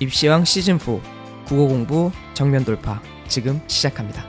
입시왕 0.00 0.46
시즌 0.46 0.78
4 0.78 0.92
국어 1.44 1.66
공부 1.66 2.10
정면 2.32 2.64
돌파 2.64 3.02
지금 3.28 3.60
시작합니다. 3.68 4.24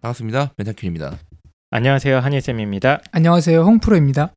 반갑습니다. 0.00 0.54
멘타큐입니다. 0.56 1.18
안녕하세요 1.70 2.18
한예쌤입니다. 2.20 3.02
안녕하세요. 3.12 3.62
홍프로입니다. 3.62 4.32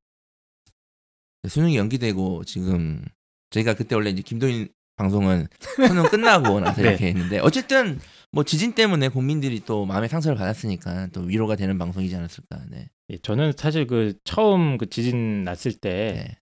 네, 1.44 1.50
수능이 1.50 1.78
연기되고 1.78 2.44
지금 2.44 3.06
저희가 3.52 3.76
그때 3.76 3.96
원래 3.96 4.10
이제 4.10 4.22
김도인 4.22 4.68
방송은 4.98 5.48
수능 5.88 6.04
끝나고 6.10 6.60
나서 6.60 6.82
네. 6.82 6.90
이렇게 6.90 7.08
했는데 7.08 7.40
어쨌든 7.40 8.02
뭐 8.32 8.44
지진 8.44 8.74
때문에 8.74 9.10
국민들이 9.10 9.60
또 9.60 9.86
마음의 9.86 10.08
상처를 10.08 10.38
받았으니까 10.38 11.08
또 11.08 11.22
위로가 11.22 11.56
되는 11.56 11.78
방송이지 11.78 12.16
않았을까. 12.16 12.62
네. 12.70 12.90
예, 13.10 13.18
저는 13.18 13.54
사실 13.58 13.88
그 13.88 14.14
처음 14.24 14.78
그 14.78 14.90
지진 14.90 15.44
났을 15.44 15.74
때그 15.74 16.16
네. 16.16 16.38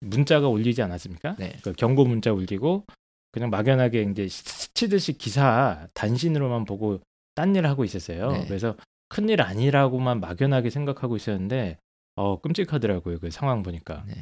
문자가 0.00 0.48
울리지 0.48 0.82
않았습니까? 0.82 1.36
네. 1.38 1.56
그 1.62 1.72
경고 1.72 2.04
문자 2.04 2.32
울리고 2.32 2.84
그냥 3.30 3.50
막연하게 3.50 4.02
이제 4.10 4.28
스치듯이 4.28 5.12
기사 5.12 5.86
단신으로만 5.94 6.64
보고 6.64 7.00
딴 7.34 7.54
일을 7.54 7.68
하고 7.68 7.84
있었어요. 7.84 8.32
네. 8.32 8.44
그래서 8.46 8.76
큰일 9.08 9.42
아니라고만 9.42 10.20
막연하게 10.20 10.70
생각하고 10.70 11.16
있었는데 11.16 11.78
어 12.16 12.40
끔찍하더라고요 12.40 13.20
그 13.20 13.30
상황 13.30 13.62
보니까. 13.62 14.04
네. 14.08 14.14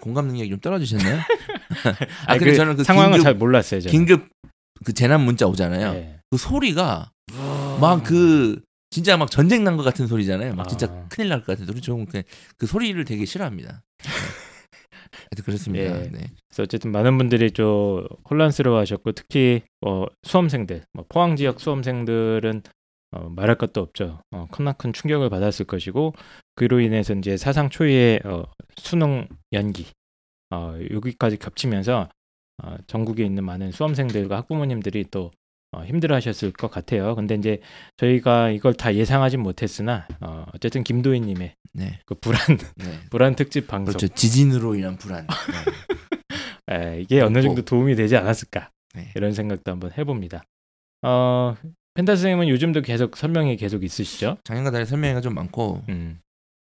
공감 0.00 0.26
능력이 0.26 0.48
좀 0.48 0.58
떨어지셨나요? 0.58 1.18
아 2.26 2.38
근데 2.38 2.52
그 2.52 2.56
저는 2.56 2.76
그 2.76 2.84
상황을 2.84 3.12
긴급, 3.12 3.22
잘 3.22 3.34
몰랐어요. 3.34 3.80
저는. 3.82 3.92
긴급 3.92 4.28
그 4.84 4.92
재난 4.92 5.20
문자 5.22 5.46
오잖아요. 5.46 5.92
네. 5.92 6.18
그 6.30 6.36
소리가 6.38 7.10
막 7.80 8.02
그 8.04 8.60
진짜 8.90 9.16
막 9.16 9.30
전쟁 9.30 9.64
난 9.64 9.76
것 9.76 9.82
같은 9.84 10.06
소리잖아요. 10.06 10.54
막 10.54 10.68
진짜 10.68 10.86
아. 10.86 11.06
큰일 11.08 11.28
날 11.30 11.40
것 11.40 11.46
같은 11.46 11.64
소리. 11.66 11.80
저는 11.80 12.06
그, 12.06 12.22
그 12.58 12.66
소리를 12.66 13.02
되게 13.06 13.24
싫어합니다. 13.24 13.82
네. 14.04 14.10
하여튼 15.30 15.44
그렇습니다. 15.44 15.84
예. 15.84 16.08
네. 16.10 16.18
그래서 16.48 16.62
어쨌든 16.62 16.90
많은 16.92 17.16
분들이 17.18 17.50
좀 17.50 18.06
혼란스러워하셨고 18.30 19.12
특히 19.12 19.62
어, 19.86 20.04
수험생들, 20.22 20.84
뭐 20.92 21.04
포항 21.08 21.36
지역 21.36 21.60
수험생들은 21.60 22.62
어, 23.12 23.28
말할 23.28 23.56
것도 23.56 23.80
없죠. 23.80 24.20
어, 24.30 24.46
크나큰 24.50 24.92
충격을 24.92 25.28
받았을 25.30 25.66
것이고 25.66 26.14
그로 26.54 26.80
인해서 26.80 27.14
이제 27.14 27.36
사상 27.36 27.68
초유의 27.70 28.20
어, 28.24 28.44
수능 28.76 29.28
연기 29.52 29.86
어, 30.50 30.76
여기까지 30.90 31.36
겹치면서 31.38 32.08
어, 32.62 32.76
전국에 32.86 33.24
있는 33.24 33.44
많은 33.44 33.72
수험생들과 33.72 34.36
학부모님들이 34.38 35.06
또 35.10 35.30
어, 35.72 35.84
힘들어하셨을 35.84 36.52
것 36.52 36.70
같아요. 36.70 37.14
근데 37.14 37.34
이제 37.34 37.60
저희가 37.96 38.50
이걸 38.50 38.74
다 38.74 38.94
예상하진 38.94 39.40
못했으나 39.40 40.06
어, 40.20 40.44
어쨌든 40.54 40.84
김도희님의 40.84 41.54
네. 41.72 42.00
그 42.04 42.14
불안 42.14 42.40
네. 42.76 42.84
불안 43.10 43.34
특집 43.34 43.66
방송 43.66 43.86
그렇죠. 43.94 44.08
지진으로 44.08 44.74
인한 44.74 44.96
불안. 44.96 45.26
네. 46.68 46.72
에, 46.96 47.00
이게 47.00 47.20
어느. 47.20 47.42
정도 47.42 47.62
도움이 47.62 47.96
되지 47.96 48.16
않았을까 48.16 48.70
네. 48.94 49.10
이런 49.16 49.32
생각도 49.32 49.70
한번 49.72 49.90
해봅니다. 49.96 50.44
어, 51.02 51.56
펜타 51.94 52.14
선생님은 52.16 52.48
요즘도 52.48 52.82
계속 52.82 53.16
설명이 53.16 53.56
계속 53.56 53.82
있으시죠? 53.82 54.36
작년과 54.44 54.70
달리 54.70 54.86
설명회가 54.86 55.20
좀 55.22 55.34
많고 55.34 55.82
음, 55.88 56.20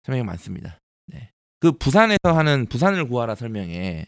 설명이 0.04 0.24
많습니다. 0.24 0.78
네. 1.06 1.30
그 1.58 1.72
부산에서 1.72 2.18
하는 2.24 2.66
부산을 2.66 3.08
구하라 3.08 3.34
설명회 3.34 4.06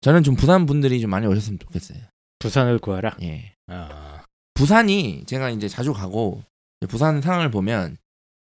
저는 0.00 0.22
좀 0.22 0.34
부산 0.34 0.66
분들이 0.66 1.00
좀 1.00 1.10
많이 1.10 1.26
오셨으면 1.26 1.58
좋겠어요. 1.58 1.98
부산을 2.38 2.78
구하라. 2.78 3.16
예. 3.22 3.52
아, 3.66 4.22
부산이 4.54 5.24
제가 5.26 5.50
이제 5.50 5.68
자주 5.68 5.92
가고 5.92 6.42
부산 6.88 7.20
상황을 7.20 7.50
보면 7.50 7.98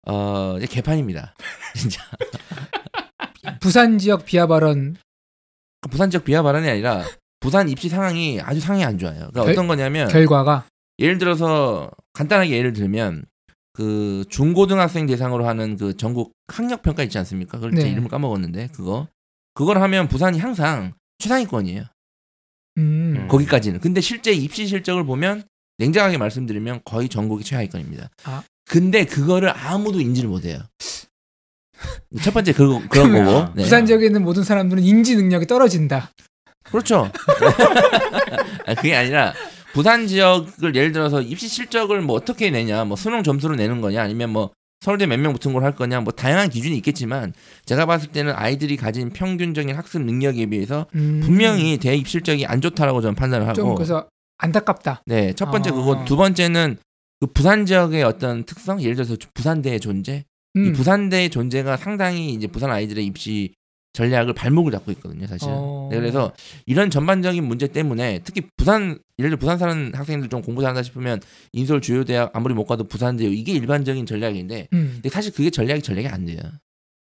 어 0.08 0.56
이제 0.58 0.66
개판입니다. 0.68 1.36
진짜 1.76 2.02
부산 3.60 3.98
지역 4.00 4.26
비하 4.26 4.48
발언 4.48 4.96
부산 5.90 6.10
지역 6.10 6.24
비하 6.26 6.42
발언이 6.42 6.68
아니라 6.68 7.04
부산 7.40 7.70
입시 7.70 7.90
상황이 7.90 8.42
아주 8.42 8.60
상황이 8.60 8.84
안 8.84 8.98
좋아요. 8.98 9.16
그러니까 9.16 9.42
결- 9.44 9.52
어떤 9.52 9.68
거냐면 9.68 10.08
결과가 10.08 10.66
예를 11.00 11.18
들어서 11.20 11.92
간단하게 12.14 12.58
예를 12.58 12.74
들면 12.74 13.26
그 13.74 14.24
중고등학생 14.30 15.06
대상으로 15.06 15.48
하는 15.48 15.78
그 15.78 15.96
전국 15.98 16.32
학력 16.48 16.82
평가 16.82 17.04
있지 17.04 17.18
않습니까? 17.20 17.58
그걸 17.60 17.72
제 17.76 17.84
네. 17.84 17.92
이름을 17.92 18.10
까먹었는데 18.10 18.70
그거 18.74 19.08
그걸 19.54 19.80
하면 19.82 20.08
부산이 20.08 20.40
항상 20.40 20.94
최상위권이에요. 21.20 21.84
음, 22.78 23.16
음. 23.18 23.28
거기까지는. 23.28 23.80
근데 23.80 24.02
실제 24.02 24.32
입시 24.32 24.68
실적을 24.68 25.06
보면 25.06 25.44
냉정하게 25.78 26.18
말씀드리면 26.18 26.82
거의 26.86 27.10
전국이 27.10 27.44
최하위권입니다. 27.44 28.10
아. 28.24 28.44
근데 28.66 29.06
그거를 29.06 29.50
아무도 29.56 30.00
인지를 30.00 30.30
못해요. 30.30 30.60
첫 32.24 32.34
번째 32.34 32.54
그 32.54 32.88
그런 32.88 33.12
거고. 33.12 33.54
네. 33.56 33.64
부산 33.64 33.86
지역에 33.86 34.08
있는 34.08 34.24
모든 34.24 34.44
사람들은 34.44 34.82
인지 34.84 35.16
능력이 35.16 35.46
떨어진다. 35.46 36.12
그렇죠. 36.64 37.12
아, 38.66 38.74
그게 38.74 38.96
아니라 38.96 39.34
부산 39.74 40.08
지역을 40.08 40.74
예를 40.76 40.92
들어서 40.92 41.22
입시 41.22 41.48
실적을 41.48 42.02
뭐 42.02 42.16
어떻게 42.16 42.50
내냐, 42.50 42.86
뭐 42.86 42.96
수능 42.98 43.24
점수로 43.24 43.56
내는 43.56 43.82
거냐, 43.82 44.02
아니면 44.02 44.32
뭐 44.32 44.52
서울대 44.86 45.08
몇 45.08 45.18
명 45.20 45.34
붙은 45.34 45.52
걸 45.52 45.64
할 45.64 45.74
거냐, 45.76 46.02
뭐 46.02 46.14
다양한 46.14 46.50
기준이 46.50 46.78
있겠지만 46.78 47.34
제가 47.66 47.86
봤을 47.88 48.10
때는 48.12 48.34
아이들이 48.36 48.78
가진 48.78 49.10
평균적인 49.10 49.76
학습 49.76 50.02
능력에 50.04 50.46
비해서 50.46 50.86
음, 50.94 51.22
분명히 51.24 51.78
대입 51.78 52.08
실적이 52.08 52.46
안 52.46 52.62
좋다라고 52.62 53.02
저는 53.02 53.16
판단을 53.16 53.48
하고. 53.48 53.56
좀 53.56 53.76
그래서 53.76 54.08
안타깝다. 54.38 55.02
네, 55.08 55.34
첫 55.34 55.50
번째 55.50 55.72
아. 55.72 55.74
그거, 55.74 56.06
두 56.06 56.16
번째는 56.18 56.78
그 57.20 57.28
부산 57.28 57.66
지역의 57.66 58.04
어떤 58.04 58.44
특성, 58.44 58.82
예를 58.82 58.96
들어서 58.96 59.16
부산대의 59.34 59.80
존재, 59.80 60.26
이 60.56 60.60
음, 60.60 60.74
부산대의 60.74 61.30
존재가 61.32 61.78
상당히 61.78 62.32
이제 62.34 62.46
부산 62.48 62.70
아이들의 62.70 63.04
입시 63.06 63.54
전략을 63.96 64.34
발목을 64.34 64.72
잡고 64.74 64.92
있거든요, 64.94 65.26
사실. 65.26 65.48
어. 65.50 65.88
네, 65.90 65.98
그래서 65.98 66.34
이런 66.66 66.90
전반적인 66.90 67.44
문제 67.44 67.68
때문에 67.68 68.20
특히 68.24 68.42
부산 68.58 69.00
예를 69.18 69.32
들어 69.32 69.40
부산 69.40 69.58
사는 69.58 69.94
학생들 69.96 70.30
좀 70.30 70.42
공부 70.42 70.62
잘한다 70.62 70.84
싶으면 70.84 71.22
인서울 71.54 71.82
주요 71.82 72.04
대학 72.04 72.36
아무리 72.36 72.54
못 72.54 72.66
가도 72.66 72.84
부산대 72.84 73.26
이게 73.26 73.54
일반적인 73.54 74.06
전략인데 74.06 74.68
음, 74.74 74.92
근데 74.96 75.10
사실 75.10 75.32
그게 75.34 75.50
전략이 75.50 75.82
전략이 75.82 76.08
안 76.10 76.26
돼요. 76.26 76.40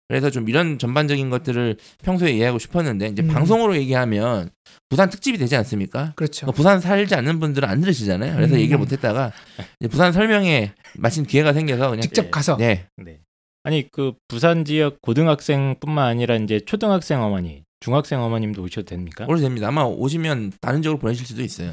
그래서 0.09 0.28
좀 0.28 0.48
이런 0.48 0.78
전반적인 0.78 1.31
것들을 1.31 1.76
평소에 2.03 2.32
이해하고 2.32 2.59
싶었는데 2.59 3.06
이제 3.06 3.22
음. 3.22 3.28
방송으로 3.28 3.76
얘기하면 3.76 4.50
부산 4.91 5.09
특집이 5.09 5.38
되지 5.38 5.56
않습니까? 5.56 6.12
그렇죠. 6.16 6.47
뭐 6.47 6.53
부산 6.53 6.81
살지 6.81 7.15
않는 7.15 7.41
분들은 7.41 7.66
안 7.66 7.81
들으시잖아요. 7.81 8.34
그래서 8.34 8.56
음. 8.56 8.60
얘기를 8.60 8.76
못 8.76 8.92
했다가 8.92 9.32
이제 9.81 9.88
부산 9.88 10.12
설명에 10.12 10.72
마침 10.97 11.25
기회가 11.25 11.53
생겨서 11.53 11.91
그냥 11.91 12.03
직접 12.03 12.31
가서 12.31 12.56
네 12.56 12.88
네. 12.97 13.21
아니 13.65 13.89
그 13.91 14.12
부산 14.28 14.65
지역 14.65 15.00
고등학생뿐만 15.03 16.05
아니라 16.06 16.37
이제 16.37 16.61
초등학생 16.61 17.23
어머니, 17.23 17.62
중학생 17.81 18.21
어머님도 18.21 18.62
오셔도 18.62 18.87
됩니까? 18.87 19.25
오셔도 19.25 19.43
됩니다. 19.43 19.69
아마 19.69 19.84
오시면 19.84 20.53
다른 20.61 20.83
지역으로 20.83 20.99
보내실 20.99 21.27
수도 21.27 21.43
있어요. 21.43 21.72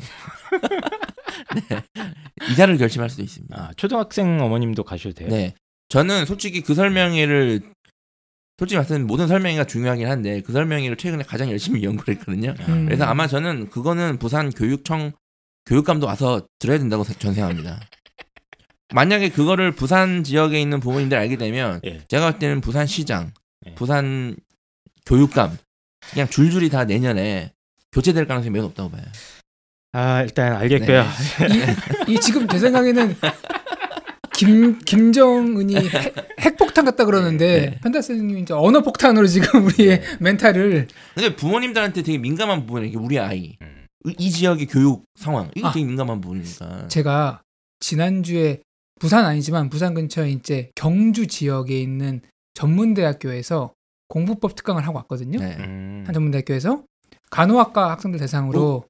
네. 1.69 1.81
이사를 2.51 2.77
결심할 2.77 3.09
수도 3.09 3.23
있습니다. 3.23 3.55
아, 3.59 3.71
초등학생 3.75 4.39
어머님도 4.39 4.83
가셔도 4.83 5.15
돼요. 5.15 5.29
네. 5.29 5.53
저는 5.89 6.25
솔직히 6.25 6.61
그 6.61 6.75
설명회를 6.75 7.61
솔직히 8.59 8.77
말씀 8.77 9.07
모든 9.07 9.27
설명회가 9.27 9.63
중요하긴 9.63 10.07
한데 10.07 10.41
그 10.41 10.51
설명회를 10.51 10.97
최근에 10.97 11.23
가장 11.23 11.49
열심히 11.49 11.81
연구를 11.83 12.15
했거든요. 12.15 12.53
음. 12.67 12.85
그래서 12.85 13.05
아마 13.05 13.25
저는 13.25 13.69
그거는 13.69 14.19
부산 14.19 14.51
교육청 14.51 15.11
교육감도 15.65 16.05
와서 16.05 16.45
들어야 16.59 16.77
된다고 16.77 17.03
전 17.03 17.33
생각합니다. 17.33 17.79
만약에 18.93 19.29
그거를 19.29 19.71
부산 19.71 20.23
지역에 20.23 20.59
있는 20.59 20.79
부모님들 20.79 21.17
알게 21.17 21.37
되면 21.37 21.79
예. 21.85 22.01
제가 22.07 22.31
볼 22.31 22.39
때는 22.39 22.61
부산 22.61 22.87
시장, 22.87 23.31
예. 23.67 23.75
부산 23.75 24.35
교육감 25.05 25.57
그냥 26.11 26.27
줄줄이 26.27 26.69
다 26.69 26.85
내년에 26.85 27.51
교체될 27.91 28.25
가능성이 28.27 28.51
매우 28.51 28.63
높다고 28.63 28.89
봐요. 28.91 29.03
아 29.93 30.21
일단 30.23 30.53
알겠고요. 30.55 31.03
네. 31.03 31.75
이, 32.07 32.13
이 32.13 32.19
지금 32.19 32.47
제 32.47 32.57
생각에는 32.59 33.15
김 34.33 34.79
김정은이 34.79 35.75
핵, 35.75 36.15
핵폭탄 36.39 36.85
같다 36.85 37.05
그러는데 37.05 37.71
네. 37.71 37.79
펜타 37.83 38.01
선생님이 38.01 38.41
이제 38.41 38.53
언어 38.53 38.81
폭탄으로 38.81 39.27
지금 39.27 39.65
우리의 39.65 40.01
멘탈을 40.19 40.87
근데 41.15 41.35
부모님들한테 41.35 42.01
되게 42.03 42.17
민감한. 42.17 42.67
이게 42.85 42.97
우리 42.97 43.19
아이 43.19 43.57
음. 43.61 43.85
이- 44.07 44.15
이 44.17 44.31
지역의 44.31 44.67
교육 44.67 45.03
상황 45.19 45.51
이거 45.55 45.67
아. 45.67 45.71
되게 45.71 45.85
민감한 45.85 46.21
부분이니까. 46.21 46.87
제가 46.87 47.41
지난주에 47.81 48.61
부산 48.99 49.25
아니지만 49.25 49.69
부산 49.69 49.93
근처에 49.93 50.29
이제 50.31 50.71
경주 50.75 51.27
지역에 51.27 51.79
있는 51.79 52.21
전문대학교에서 52.53 53.73
공부법 54.09 54.55
특강을 54.55 54.85
하고 54.85 54.97
왔거든요. 54.97 55.39
네. 55.39 55.55
음. 55.59 56.03
한 56.05 56.13
전문대학교에서 56.13 56.83
간호학과 57.31 57.91
학생들 57.91 58.19
대상으로 58.19 58.85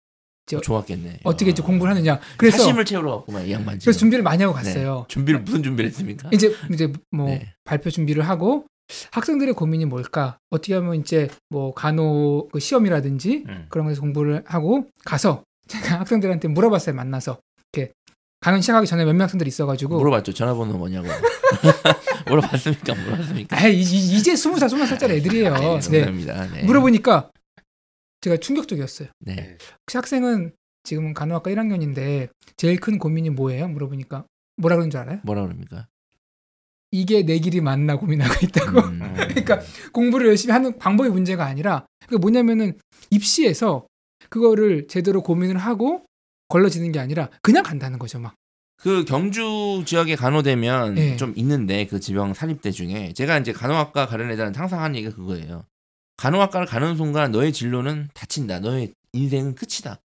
저- 0.45 0.61
좋았겠네. 0.61 1.19
어떻게 1.23 1.51
이제 1.51 1.61
공부를 1.61 1.91
하느냐. 1.93 2.19
그래서 2.37 2.57
사심을 2.57 2.85
채우러 2.85 3.17
갔구만 3.17 3.45
이 3.45 3.51
양반. 3.51 3.77
그래서 3.77 3.99
준비를 3.99 4.23
많이 4.23 4.41
하고 4.41 4.55
갔어요. 4.55 5.05
준비를 5.07 5.41
무슨 5.41 5.61
준비를 5.61 5.89
했습니까? 5.91 6.29
이제 6.33 6.55
이제 6.73 6.91
뭐 7.11 7.27
네. 7.27 7.53
발표 7.65 7.89
준비를 7.91 8.27
하고 8.27 8.65
학생들의 9.11 9.53
고민이 9.53 9.85
뭘까? 9.85 10.39
어떻게 10.49 10.73
하면 10.73 10.95
이제 10.95 11.29
뭐 11.49 11.73
간호 11.75 12.47
그 12.51 12.59
시험이라든지 12.59 13.43
음. 13.47 13.65
그런 13.69 13.85
거에서 13.85 14.01
공부를 14.01 14.41
하고 14.47 14.87
가서 15.05 15.43
제가 15.67 15.99
학생들한테 15.99 16.47
물어봤어요. 16.47 16.95
만나서 16.95 17.37
강연 18.41 18.61
시작하기 18.61 18.87
전에 18.87 19.03
몇 19.05 19.13
명 19.13 19.23
학생들이 19.23 19.47
있어가지고 19.49 19.97
물어봤죠. 19.97 20.33
전화번호 20.33 20.77
뭐냐고. 20.77 21.07
물어봤습니까? 22.27 22.95
물어봤습니까? 22.95 23.57
아 23.57 23.67
이제 23.67 24.35
스무 24.35 24.57
살 24.59 24.69
스무 24.69 24.85
살짜리 24.85 25.15
애들이에요. 25.15 25.79
네, 25.91 26.05
네. 26.05 26.11
네. 26.53 26.63
물어보니까 26.63 27.31
제가 28.21 28.37
충격적이었어요. 28.37 29.09
네. 29.19 29.57
혹시 29.85 29.97
학생은 29.97 30.53
지금은 30.83 31.13
간호학과 31.13 31.51
1학년인데 31.51 32.29
제일 32.55 32.79
큰 32.79 32.97
고민이 32.97 33.29
뭐예요? 33.31 33.67
물어보니까 33.67 34.25
뭐라 34.57 34.75
그런 34.77 34.89
줄 34.89 34.99
알아요? 35.01 35.19
뭐라 35.23 35.41
그럽니까? 35.43 35.87
이게 36.91 37.23
내 37.23 37.37
길이 37.39 37.61
맞나 37.61 37.97
고민하고 37.97 38.33
있다고. 38.45 38.79
음. 38.79 39.13
그러니까 39.15 39.59
공부를 39.91 40.27
열심히 40.27 40.53
하는 40.53 40.77
방법이 40.77 41.09
문제가 41.09 41.45
아니라 41.45 41.85
그게 42.05 42.17
뭐냐면은 42.17 42.77
입시에서 43.09 43.85
그거를 44.29 44.87
제대로 44.87 45.21
고민을 45.21 45.57
하고 45.57 46.05
걸러지는 46.49 46.91
게 46.91 46.99
아니라 46.99 47.29
그냥 47.41 47.63
간다는 47.63 47.97
거죠 47.99 48.19
막. 48.19 48.35
그 48.77 49.03
경주 49.05 49.83
지역에 49.85 50.15
간호되면 50.15 50.95
네. 50.95 51.17
좀 51.17 51.33
있는데 51.35 51.85
그 51.85 51.99
지병 51.99 52.33
사립대 52.33 52.71
중에 52.71 53.13
제가 53.13 53.37
이제 53.39 53.51
간호학과 53.53 54.07
가는 54.07 54.29
애들한테 54.31 54.57
항상 54.57 54.81
하는 54.81 54.95
얘기가 54.97 55.15
그거예요. 55.15 55.65
간호학과를 56.17 56.67
가는 56.67 56.95
순간 56.97 57.31
너의 57.31 57.53
진로는 57.53 58.09
닫힌다. 58.13 58.59
너의 58.59 58.93
인생은 59.13 59.55
끝이다. 59.55 59.99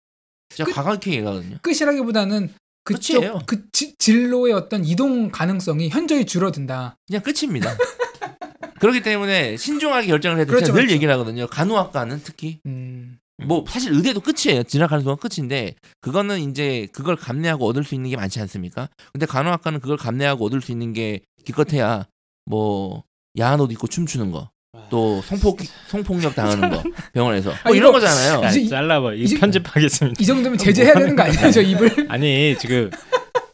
진짜 0.48 0.64
끝- 0.64 0.72
과감하게 0.74 1.12
얘기하거든요. 1.12 1.58
끝이라기보다는 1.62 2.52
그쪽 2.84 3.14
끝이에요. 3.20 3.40
그 3.46 3.68
지- 3.72 3.94
진로의 3.98 4.52
어떤 4.52 4.84
이동 4.84 5.30
가능성이 5.30 5.88
현저히 5.88 6.24
줄어든다. 6.24 6.96
그냥 7.06 7.22
끝입니다. 7.22 7.76
그렇기 8.80 9.02
때문에 9.02 9.56
신중하게 9.56 10.06
결정을 10.08 10.38
해도 10.40 10.48
그렇죠, 10.48 10.66
제가 10.66 10.76
늘 10.76 10.82
그렇죠. 10.84 10.94
얘기를 10.94 11.12
하거든요. 11.14 11.46
간호학과는 11.46 12.22
특히 12.24 12.60
음. 12.66 13.18
뭐 13.46 13.64
사실 13.68 13.92
의대도 13.92 14.20
끝이에요. 14.20 14.62
지나가는 14.64 15.02
순간 15.02 15.16
끝인데 15.18 15.74
그거는 16.00 16.40
이제 16.50 16.86
그걸 16.92 17.16
감내하고 17.16 17.66
얻을 17.66 17.84
수 17.84 17.94
있는 17.94 18.10
게 18.10 18.16
많지 18.16 18.40
않습니까? 18.40 18.88
근데 19.12 19.26
간호학과는 19.26 19.80
그걸 19.80 19.96
감내하고 19.96 20.44
얻을 20.46 20.60
수 20.60 20.72
있는 20.72 20.92
게 20.92 21.20
기껏해야 21.44 22.06
뭐 22.46 23.04
야한 23.38 23.60
옷 23.60 23.70
입고 23.72 23.86
춤추는 23.86 24.32
거, 24.32 24.50
또 24.90 25.22
성폭 25.22 25.58
성폭력 25.88 26.34
당하는 26.34 26.68
거 26.70 26.82
병원에서 27.14 27.52
아, 27.52 27.56
뭐 27.66 27.74
이런 27.74 27.90
이거- 27.90 28.00
거잖아요. 28.00 28.42
야, 28.42 28.50
이제 28.50 28.60
이- 28.62 28.68
잘라봐. 28.68 29.14
이 29.14 29.22
이제- 29.22 29.38
편집하겠습니다. 29.38 30.20
이 30.20 30.26
정도면 30.26 30.58
제재해야 30.58 30.94
되는 30.94 31.14
거 31.16 31.22
아니에요, 31.22 31.50
저 31.50 31.60
입을? 31.62 32.06
아니 32.10 32.56
지금 32.58 32.90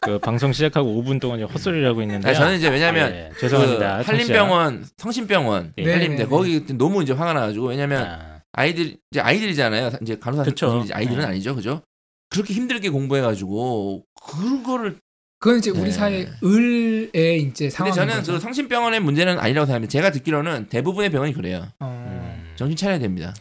그 0.01 0.17
방송 0.19 0.51
시작하고 0.53 1.01
5분 1.03 1.19
동안 1.19 1.41
헛소리를 1.43 1.87
하고 1.87 2.01
있는데. 2.01 2.33
저는 2.33 2.57
이제 2.57 2.69
왜냐면 2.69 3.11
예, 3.11 3.31
죄송합니다. 3.39 3.97
그 3.97 4.03
한림병원 4.03 4.85
성심병원 4.97 5.73
예. 5.77 5.91
한림대 5.91 6.23
네, 6.23 6.25
거기 6.29 6.63
너무 6.77 7.03
이제 7.03 7.13
화가 7.13 7.33
나가지고 7.33 7.67
왜냐면 7.67 8.03
아, 8.05 8.36
아이들 8.57 8.97
이제 9.11 9.21
아이들이잖아요. 9.21 9.91
이제 10.01 10.17
간호사 10.17 10.43
그쵸. 10.43 10.83
아이들은 10.91 11.19
네. 11.19 11.25
아니죠, 11.25 11.55
그죠? 11.55 11.81
그렇게 12.29 12.53
힘들게 12.53 12.89
공부해가지고 12.89 14.03
그거를 14.19 14.97
그건 15.39 15.59
이제 15.59 15.69
우리 15.69 15.83
네. 15.83 15.91
사회 15.91 16.25
을의 16.43 17.41
이제 17.43 17.69
근데 17.69 17.91
상황인 17.91 18.23
저는. 18.23 18.23
그 18.23 18.39
성심병원의 18.39 18.99
문제는 19.01 19.37
아니라고 19.37 19.67
생각합니다. 19.67 19.91
제가 19.91 20.11
듣기로는 20.11 20.67
대부분의 20.69 21.11
병원이 21.11 21.33
그래요. 21.33 21.67
어. 21.79 21.85
음. 21.85 22.53
정신 22.55 22.75
차려야 22.75 22.97
됩니다. 22.97 23.35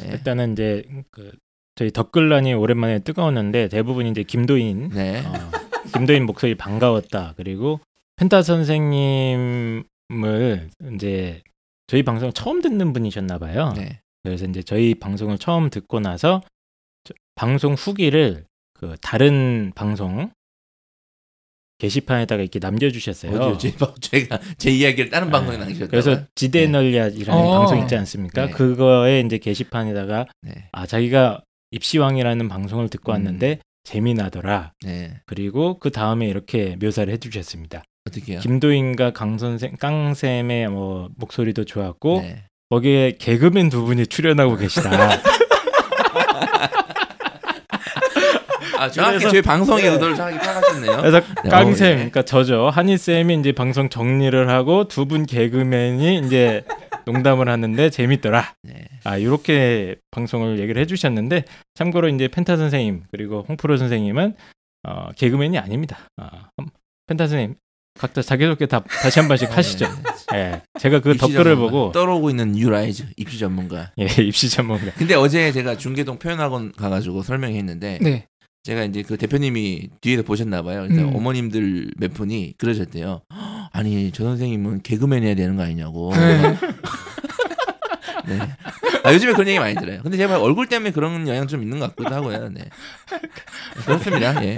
네. 0.00 0.12
일단은 0.12 0.52
이제 0.52 0.84
그 1.10 1.32
저희 1.74 1.90
댓글란이 1.90 2.54
오랜만에 2.54 3.00
뜨거웠는데 3.00 3.68
대부분 3.68 4.06
이제 4.06 4.22
김도인 4.22 4.90
네. 4.90 5.24
어, 5.26 5.32
김도인 5.92 6.24
목소리 6.24 6.54
반가웠다. 6.54 7.34
그리고 7.36 7.80
펜타 8.16 8.42
선생님을 8.42 9.82
이제 10.94 11.42
저희 11.88 12.04
방송 12.04 12.32
처음 12.32 12.62
듣는 12.62 12.92
분이셨나 12.92 13.38
봐요. 13.38 13.74
네. 13.76 13.98
그래서 14.22 14.46
이제 14.46 14.62
저희 14.62 14.94
방송을 14.94 15.38
처음 15.38 15.70
듣고 15.70 16.00
나서 16.00 16.42
저- 17.04 17.14
방송 17.34 17.74
후기를 17.74 18.44
그 18.74 18.96
다른 19.00 19.72
방송 19.74 20.30
게시판에다가 21.78 22.42
이렇게 22.42 22.60
남겨주셨어요. 22.60 23.32
어디요? 23.36 23.58
제, 23.58 23.74
제가 24.00 24.38
제 24.56 24.70
이야기를 24.70 25.10
다른 25.10 25.30
방송에 25.30 25.56
남기셨다고요? 25.58 25.88
그래서 25.90 26.24
지데널리아이라는 26.36 27.42
어. 27.42 27.58
방송 27.58 27.78
있지 27.80 27.96
않습니까? 27.96 28.46
네. 28.46 28.52
그거에 28.52 29.20
이제 29.20 29.38
게시판에다가 29.38 30.26
네. 30.42 30.68
아 30.70 30.86
자기가 30.86 31.42
입시왕이라는 31.72 32.48
방송을 32.48 32.88
듣고 32.88 33.10
음. 33.10 33.14
왔는데 33.14 33.58
재미나더라. 33.82 34.74
네. 34.84 35.20
그리고 35.26 35.78
그 35.80 35.90
다음에 35.90 36.28
이렇게 36.28 36.76
묘사를 36.80 37.12
해주셨습니다. 37.14 37.82
어떻게요? 38.08 38.38
김도인과 38.40 39.12
강 39.12 39.38
선생, 39.38 39.74
깡 39.76 40.14
쌤의 40.14 40.68
뭐 40.68 41.08
목소리도 41.16 41.64
좋았고 41.64 42.20
네. 42.20 42.44
거기에 42.76 43.12
개그맨 43.18 43.68
두 43.68 43.84
분이 43.84 44.06
출연하고 44.06 44.56
계시다. 44.56 44.90
아, 48.78 48.90
정확히 48.90 49.20
저희 49.20 49.42
방송의 49.42 49.84
의도를 49.88 50.16
정확히 50.16 50.38
파악하셨네요. 50.38 50.96
그래서 50.96 51.20
네, 51.44 51.50
깡 51.50 51.68
어, 51.68 51.74
쌤, 51.74 51.86
네. 51.90 51.94
그러니까 51.96 52.22
저죠. 52.22 52.70
한희 52.70 52.96
쌤이 52.96 53.38
이제 53.40 53.52
방송 53.52 53.90
정리를 53.90 54.48
하고 54.48 54.88
두 54.88 55.04
분 55.04 55.26
개그맨이 55.26 56.20
이제 56.20 56.64
농담을 57.04 57.50
하는데 57.50 57.90
재밌더라. 57.90 58.54
네. 58.62 58.86
아 59.04 59.18
이렇게 59.18 59.96
방송을 60.10 60.58
얘기를 60.58 60.80
해주셨는데 60.80 61.44
참고로 61.74 62.08
이제 62.08 62.26
펜타 62.28 62.56
선생님 62.56 63.02
그리고 63.10 63.44
홍프로 63.46 63.76
선생님은 63.76 64.34
어, 64.88 65.10
개그맨이 65.16 65.58
아닙니다. 65.58 65.98
아, 66.16 66.48
음, 66.58 66.66
펜타 67.06 67.26
선생님 67.26 67.56
각자 67.98 68.22
자기소개 68.22 68.66
다 68.66 68.82
다시 69.02 69.20
한 69.20 69.28
번씩 69.28 69.56
하시죠. 69.56 69.86
네. 70.32 70.38
예, 70.38 70.62
제가 70.80 71.00
그 71.00 71.16
전문가. 71.16 71.54
보고 71.54 71.92
떠오르고 71.92 72.30
있는 72.30 72.52
new 72.52 72.74
rise 72.74 73.04
입시 73.16 73.38
전문가. 73.38 73.92
예, 73.98 74.06
입시 74.22 74.48
전문가. 74.48 74.90
근데 74.96 75.14
어제 75.14 75.52
제가 75.52 75.76
중계동 75.76 76.18
표현학원 76.18 76.72
가가지고 76.72 77.22
설명했는데 77.22 77.98
네. 78.00 78.26
제가 78.64 78.84
이제 78.84 79.02
그 79.02 79.16
대표님이 79.16 79.90
뒤에서 80.00 80.22
보셨나 80.22 80.62
봐요. 80.62 80.86
그래서 80.88 81.02
음. 81.02 81.16
어머님들 81.16 81.90
몇 81.98 82.14
분이 82.14 82.54
그러셨대요. 82.58 83.22
아니 83.72 84.10
저 84.12 84.24
선생님은 84.24 84.82
개그맨 84.82 85.22
해야 85.24 85.34
되는 85.34 85.56
거 85.56 85.62
아니냐고. 85.64 86.12
네. 86.14 86.56
네. 88.26 88.38
아, 89.04 89.12
요즘에 89.12 89.32
그런 89.32 89.48
얘기 89.48 89.58
많이 89.58 89.74
들어요. 89.74 90.00
근데 90.02 90.16
제가 90.16 90.40
얼굴 90.40 90.68
때문에 90.68 90.92
그런 90.92 91.26
영향 91.26 91.46
좀 91.48 91.62
있는 91.62 91.80
것 91.80 91.94
같기도 91.94 92.14
하고요. 92.14 92.48
네. 92.50 92.62
그렇습니다. 93.84 94.42
예. 94.44 94.56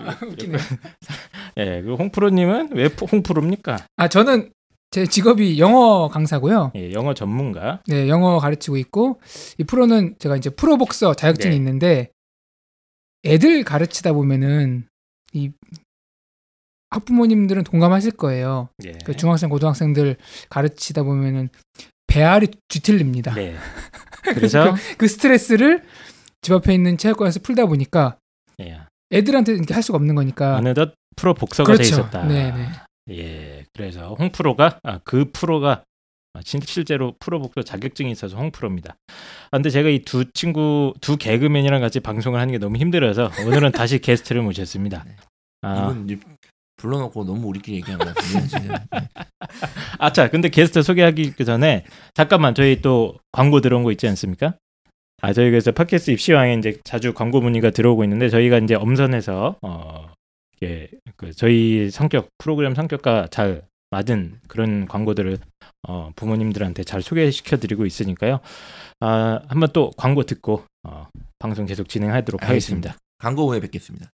예. 0.00 0.26
웃기네. 0.26 0.58
예, 1.58 1.82
그 1.82 1.94
홍프로님은 1.94 2.70
왜 2.72 2.88
포- 2.88 3.06
홍프로입니까? 3.06 3.78
아 3.96 4.08
저는 4.08 4.50
제 4.90 5.06
직업이 5.06 5.58
영어 5.58 6.08
강사고요. 6.08 6.72
예, 6.74 6.92
영어 6.92 7.14
전문가. 7.14 7.80
네, 7.86 8.08
영어 8.08 8.38
가르치고 8.38 8.76
있고 8.78 9.20
이 9.58 9.64
프로는 9.64 10.16
제가 10.18 10.36
이제 10.36 10.50
프로 10.50 10.76
복서 10.76 11.14
자격증이 11.14 11.50
네. 11.50 11.56
있는데 11.56 12.10
애들 13.24 13.64
가르치다 13.64 14.12
보면은 14.12 14.86
이 15.32 15.50
학부모님들은 16.90 17.64
동감하실 17.64 18.12
거예요. 18.12 18.68
예. 18.84 18.98
그 19.04 19.16
중학생, 19.16 19.48
고등학생들 19.48 20.16
가르치다 20.50 21.04
보면은 21.04 21.48
배알이 22.06 22.48
뒤틀립니다. 22.68 23.34
네. 23.34 23.56
그래서 24.34 24.74
그 24.98 25.08
스트레스를 25.08 25.82
집 26.42 26.52
앞에 26.52 26.74
있는 26.74 26.98
체육관에서 26.98 27.40
풀다 27.40 27.66
보니까 27.66 28.18
예, 28.60 28.78
애들한테 29.12 29.52
이렇게 29.52 29.74
할 29.74 29.82
수가 29.82 29.96
없는 29.96 30.14
거니까 30.14 30.56
어느덧 30.56 30.94
프로 31.16 31.34
복서가 31.34 31.72
돼 31.72 31.76
그렇죠. 31.78 31.94
있었다. 31.94 32.24
네, 32.24 32.50
네. 32.52 32.68
예, 33.10 33.64
그래서 33.74 34.14
홍 34.18 34.30
프로가 34.30 34.78
아, 34.82 35.00
그 35.04 35.30
프로가 35.32 35.84
아, 36.34 36.40
진- 36.42 36.60
실제로 36.62 37.14
프로 37.20 37.40
복서 37.40 37.62
자격증이 37.62 38.10
있어서 38.12 38.36
홍 38.36 38.50
프로입니다. 38.50 38.94
아, 39.50 39.56
근데 39.58 39.68
제가 39.70 39.88
이 39.90 39.98
두 40.04 40.24
친구 40.32 40.94
두 41.00 41.16
개그맨이랑 41.18 41.80
같이 41.80 42.00
방송을 42.00 42.40
하는 42.40 42.52
게 42.52 42.58
너무 42.58 42.78
힘들어서 42.78 43.30
오늘은 43.46 43.72
다시 43.72 43.98
게스트를 44.00 44.40
모셨습니다. 44.42 45.04
네. 45.06 45.16
아, 45.62 45.94
이분 46.08 46.36
불러놓고 46.78 47.24
너무 47.24 47.46
우리끼리 47.48 47.76
얘기한 47.78 47.98
것 47.98 48.14
같은데 48.14 48.46
지금. 48.48 48.68
네. 48.68 49.08
아차, 49.98 50.30
근데 50.30 50.48
게스트 50.48 50.82
소개하기 50.82 51.34
전에 51.44 51.84
잠깐만 52.14 52.54
저희 52.54 52.80
또 52.80 53.18
광고 53.30 53.60
들어온 53.60 53.82
거 53.84 53.92
있지 53.92 54.08
않습니까? 54.08 54.54
아 55.24 55.32
저희 55.32 55.50
그래서 55.50 55.70
팟캐스트 55.70 56.10
입시왕에 56.10 56.54
이제 56.54 56.80
자주 56.82 57.14
광고 57.14 57.40
문의가 57.40 57.70
들어오고 57.70 58.02
있는데 58.04 58.28
저희가 58.28 58.58
이제 58.58 58.74
엄선해서 58.74 59.56
어 59.62 60.12
예, 60.64 60.88
그 61.16 61.32
저희 61.32 61.90
성격 61.90 62.28
프로그램 62.38 62.74
성격과 62.74 63.28
잘 63.30 63.62
맞은 63.90 64.40
그런 64.48 64.86
광고들을 64.88 65.38
어 65.86 66.10
부모님들한테 66.16 66.82
잘 66.82 67.02
소개시켜 67.02 67.56
드리고 67.58 67.86
있으니까요. 67.86 68.40
아 68.98 69.40
한번 69.46 69.68
또 69.72 69.92
광고 69.96 70.24
듣고 70.24 70.64
어 70.82 71.06
방송 71.38 71.66
계속 71.66 71.88
진행하도록 71.88 72.42
하겠습니다. 72.42 72.90
알겠습니다. 72.90 72.98
광고 73.18 73.48
후에 73.48 73.60
뵙겠습니다. 73.60 74.10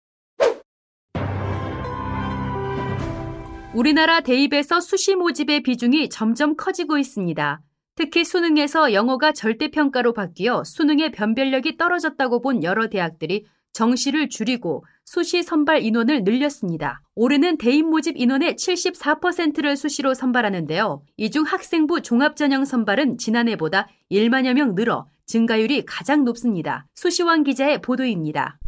우리나라 3.75 4.21
대입에서 4.21 4.81
수시 4.81 5.17
모집의 5.17 5.65
비중이 5.65 6.11
점점 6.11 6.57
커지고 6.57 6.99
있습니다. 6.99 7.61
특히 7.95 8.25
수능에서 8.25 8.93
영어가 8.95 9.33
절대평가로 9.33 10.15
바뀌어 10.15 10.65
수능의 10.65 11.13
변별력이 11.13 11.77
떨어졌다고 11.77 12.41
본 12.41 12.63
여러 12.63 12.89
대학들이 12.89 13.45
정시를 13.75 14.29
줄이고 14.29 14.85
수시 15.05 15.43
선발 15.43 15.83
인원을 15.83 16.25
늘렸습니다. 16.25 17.01
올해는 17.15 17.57
대입 17.59 17.87
모집 17.87 18.17
인원의 18.17 18.55
74%를 18.55 19.77
수시로 19.77 20.15
선발하는데요. 20.15 21.03
이 21.17 21.31
중 21.31 21.45
학생부 21.45 22.03
종합전형 22.03 22.65
선발은 22.65 23.19
지난해보다 23.19 23.89
1만여 24.11 24.55
명 24.55 24.75
늘어 24.75 25.07
증가율이 25.27 25.85
가장 25.87 26.25
높습니다. 26.25 26.87
수시원 26.95 27.45
기자의 27.45 27.81
보도입니다. 27.81 28.59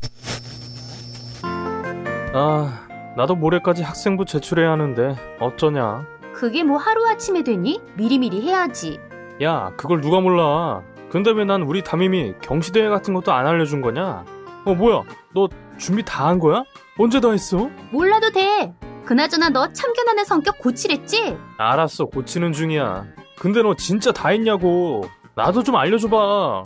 아, 2.32 3.14
나도 3.16 3.36
모레까지 3.36 3.82
학생부 3.82 4.24
제출해야 4.24 4.70
하는데 4.72 5.16
어쩌냐? 5.40 6.06
그게 6.34 6.62
뭐 6.64 6.78
하루아침에 6.78 7.42
되니? 7.44 7.80
미리미리 7.96 8.40
해야지. 8.42 8.98
야, 9.42 9.72
그걸 9.76 10.00
누가 10.00 10.20
몰라? 10.20 10.82
근데 11.10 11.30
왜 11.30 11.44
난 11.44 11.62
우리 11.62 11.82
담임이 11.82 12.34
경시대회 12.42 12.88
같은 12.88 13.14
것도 13.14 13.32
안 13.32 13.46
알려준 13.46 13.80
거냐? 13.82 14.24
어, 14.64 14.74
뭐야? 14.74 15.02
너 15.34 15.48
준비 15.78 16.02
다 16.04 16.28
한 16.28 16.38
거야? 16.38 16.64
언제 16.98 17.20
다 17.20 17.30
했어? 17.30 17.68
몰라도 17.90 18.30
돼. 18.30 18.72
그나저나 19.04 19.50
너 19.50 19.68
참견하는 19.72 20.24
성격 20.24 20.58
고치랬지? 20.58 21.36
알았어, 21.58 22.06
고치는 22.06 22.52
중이야. 22.52 23.04
근데 23.38 23.62
너 23.62 23.74
진짜 23.74 24.12
다 24.12 24.28
했냐고. 24.30 25.04
나도 25.34 25.62
좀 25.62 25.76
알려줘봐. 25.76 26.62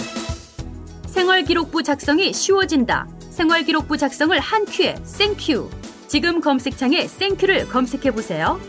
생활기록부 1.06 1.82
작성이 1.82 2.32
쉬워진다. 2.32 3.06
생활기록부 3.30 3.96
작성을 3.96 4.38
한 4.38 4.64
큐에 4.66 4.94
생큐. 5.02 5.68
지금 6.06 6.40
검색창에 6.40 7.06
생큐를 7.06 7.68
검색해 7.68 8.12
보세요. 8.12 8.60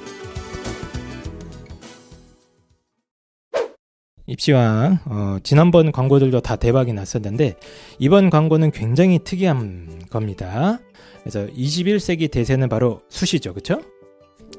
입시왕 4.30 5.00
어, 5.06 5.38
지난번 5.42 5.92
광고들도 5.92 6.42
다 6.42 6.56
대박이 6.56 6.94
났었는데 6.94 7.56
이번 7.98 8.30
광고는 8.30 8.72
굉장히 8.72 9.20
특이한 9.24 10.04
겁니다. 10.10 10.80
그래서 11.24 11.48
21세기 11.48 12.30
대세는 12.30 12.70
바로 12.70 13.02
수시죠, 13.10 13.54
그렇죠? 13.54 13.82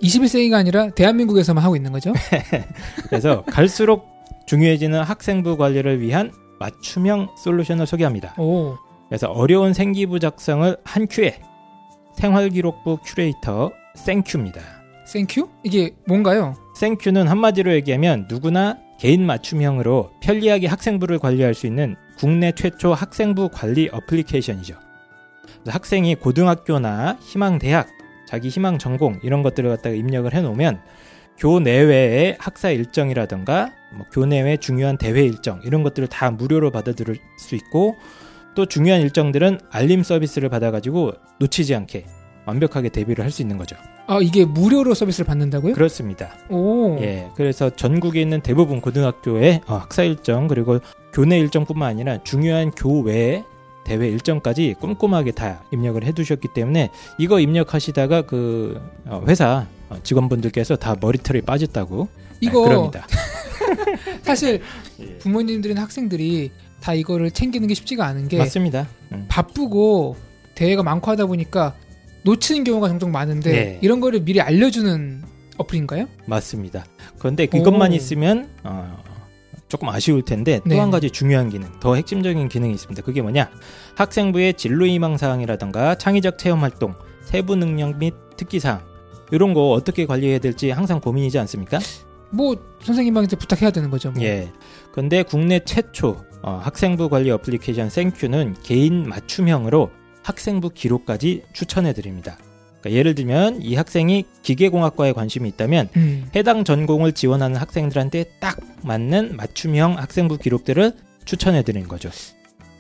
21세기가 0.03 0.55
아니라 0.55 0.91
대한민국에서만 0.91 1.63
하고 1.63 1.77
있는 1.77 1.93
거죠. 1.93 2.13
그래서 3.09 3.43
갈수록 3.45 4.07
중요해지는 4.47 5.03
학생부 5.03 5.57
관리를 5.57 6.01
위한 6.01 6.33
맞춤형 6.59 7.29
솔루션을 7.43 7.87
소개합니다. 7.87 8.35
오. 8.39 8.77
그래서 9.09 9.29
어려운 9.29 9.73
생기부 9.73 10.19
작성을 10.19 10.77
한 10.85 11.07
큐에 11.07 11.41
생활기록부 12.17 12.99
큐레이터 13.05 13.71
생큐입니다. 13.95 14.61
Thank 15.13 15.33
you? 15.33 15.49
이게 15.65 15.91
뭔가요? 16.07 16.55
생큐는 16.77 17.27
한마디로 17.27 17.73
얘기하면 17.75 18.27
누구나 18.29 18.79
개인 19.01 19.25
맞춤형으로 19.25 20.11
편리하게 20.21 20.67
학생부를 20.67 21.19
관리할 21.19 21.55
수 21.55 21.67
있는 21.67 21.97
국내 22.19 22.53
최초 22.53 22.93
학생부 22.93 23.49
관리 23.51 23.89
어플리케이션이죠. 23.91 24.75
학생이 25.67 26.17
고등학교나 26.17 27.17
희망 27.23 27.59
대학, 27.59 27.89
자기 28.29 28.51
희망 28.51 28.77
전공 28.77 29.19
이런 29.23 29.43
것들을 29.43 29.71
갖다가 29.71 29.97
입력을 29.97 30.31
해놓으면 30.35 30.83
교내외의 31.39 32.37
학사 32.39 32.69
일정이라던가 32.69 33.73
뭐 33.97 34.05
교내외 34.13 34.59
중요한 34.59 34.99
대회 34.99 35.25
일정 35.25 35.63
이런 35.65 35.83
것들을 35.83 36.07
다 36.09 36.31
무료로 36.31 36.71
받아들일 36.71 37.17
수 37.39 37.55
있고 37.55 37.97
또 38.55 38.67
중요한 38.67 39.01
일정들은 39.01 39.61
알림 39.71 40.03
서비스를 40.03 40.51
받아가지고 40.51 41.15
놓치지 41.39 41.75
않게 41.75 42.05
완벽하게 42.51 42.89
대비를 42.91 43.25
할 43.25 43.31
수 43.31 43.43
있는 43.43 43.59
거죠. 43.59 43.77
아 44.07 44.19
이게 44.21 44.45
무료로 44.45 44.95
서비스를 44.95 45.25
받는다고요? 45.25 45.73
그렇습니다. 45.75 46.35
오. 46.49 46.99
예, 47.01 47.29
그래서 47.37 47.71
전국에 47.71 48.21
있는 48.21 48.41
대부분 48.41 48.81
고등학교의 48.81 49.61
어, 49.69 49.77
학사 49.77 50.03
일정 50.03 50.49
그리고 50.49 50.81
교내 51.13 51.39
일정뿐만 51.39 51.89
아니라 51.89 52.19
중요한 52.25 52.73
교외 52.73 53.45
대회 53.85 54.09
일정까지 54.09 54.75
꼼꼼하게 54.81 55.31
다 55.33 55.63
입력을 55.73 56.03
해두셨기 56.05 56.49
때문에 56.55 56.91
이거 57.19 57.39
입력하시다가 57.41 58.23
그 58.23 58.81
어, 59.07 59.23
회사 59.29 59.67
어, 59.89 59.97
직원분들께서 60.03 60.75
다 60.77 60.97
머리털이 61.01 61.43
빠졌다고 61.43 62.09
이거 62.41 62.63
네, 62.63 62.69
그럽니다. 62.69 63.07
사실 64.23 64.61
예. 65.01 65.19
부모님들이나 65.19 65.83
학생들이 65.83 66.51
다 66.81 66.95
이거를 66.95 67.31
챙기는 67.31 67.67
게 67.69 67.75
쉽지가 67.75 68.05
않은 68.07 68.27
게 68.29 68.39
맞습니다. 68.39 68.89
음. 69.13 69.27
바쁘고 69.29 70.17
대회가 70.55 70.83
많고 70.83 71.11
하다 71.11 71.27
보니까 71.27 71.75
놓치는 72.23 72.65
경우가 72.65 72.89
종종 72.89 73.13
많은데 73.13 73.51
네. 73.51 73.79
이런 73.83 74.01
거를 74.01 74.21
미리 74.21 74.41
알려주는 74.41 75.23
어플인가요? 75.57 76.07
맞습니다. 76.27 76.85
그런데 77.19 77.45
이것만 77.45 77.93
오. 77.93 77.95
있으면 77.95 78.49
어, 78.65 79.03
조금 79.69 79.89
아쉬울 79.89 80.25
텐데 80.25 80.61
네. 80.65 80.75
또한 80.75 80.91
가지 80.91 81.11
중요한 81.11 81.49
기능, 81.49 81.69
더 81.81 81.95
핵심적인 81.95 82.49
기능이 82.49 82.75
있습니다. 82.75 83.03
그게 83.03 83.23
뭐냐? 83.23 83.51
학생부의 83.97 84.55
진로 84.55 84.87
희망 84.87 85.17
사항이라던가 85.17 85.97
창의적 85.97 86.39
체험 86.39 86.63
활동, 86.63 86.95
세부 87.23 87.57
능력 87.57 87.99
및 87.99 88.15
특기 88.37 88.59
사항 88.59 88.83
이런 89.31 89.55
거 89.55 89.71
어떻게 89.71 90.07
관리해야 90.07 90.39
될지 90.39 90.71
항상 90.71 91.01
고민이지 91.01 91.39
않습니까? 91.39 91.79
뭐 92.31 92.57
선생님한테 92.83 93.37
부탁해야 93.37 93.71
되는 93.71 93.91
거죠. 93.91 94.11
뭐. 94.11 94.23
예. 94.23 94.51
근데 94.93 95.23
국내 95.23 95.61
최초 95.65 96.25
어, 96.43 96.61
학생부 96.63 97.09
관리 97.09 97.31
어플리케이션 97.31 97.91
생큐는 97.91 98.57
개인 98.63 99.09
맞춤형으로 99.09 99.91
학생부 100.31 100.71
기록까지 100.71 101.43
추천해 101.53 101.93
드립니다. 101.93 102.39
그러니까 102.81 102.93
예를 102.93 103.17
들면 103.17 103.63
이 103.63 103.75
학생이 103.75 104.25
기계공학과에 104.43 105.13
관심이 105.13 105.49
있다면 105.49 105.89
음. 105.97 106.31
해당 106.37 106.63
전공을 106.63 107.13
지원하는 107.13 107.57
학생들한테 107.57 108.25
딱 108.39 108.59
맞는 108.83 109.37
맞춤형 109.37 109.99
학생부 109.99 110.39
기록들을 110.39 110.93
추천해 111.25 111.63
드리는 111.63 111.89
거죠. 111.89 112.11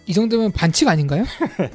이 0.07 0.13
정도면 0.13 0.53
반칙 0.53 0.89
아닌가요? 0.89 1.25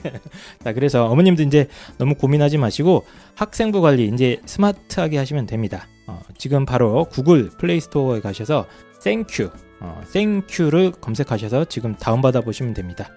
자, 0.63 0.73
그래서 0.73 1.07
어머님도 1.07 1.43
이제 1.43 1.67
너무 1.97 2.15
고민하지 2.15 2.57
마시고 2.57 3.05
학생부 3.35 3.81
관리 3.81 4.07
이제 4.07 4.41
스마트하게 4.45 5.17
하시면 5.17 5.45
됩니다. 5.45 5.87
어, 6.07 6.21
지금 6.37 6.65
바로 6.65 7.05
구글 7.05 7.49
플레이 7.49 7.81
스토어에 7.81 8.21
가셔서 8.21 8.65
생큐, 8.99 9.51
어, 9.81 10.01
생큐를 10.07 10.91
검색하셔서 10.93 11.65
지금 11.65 11.95
다운받아 11.95 12.41
보시면 12.41 12.73
됩니다. 12.73 13.09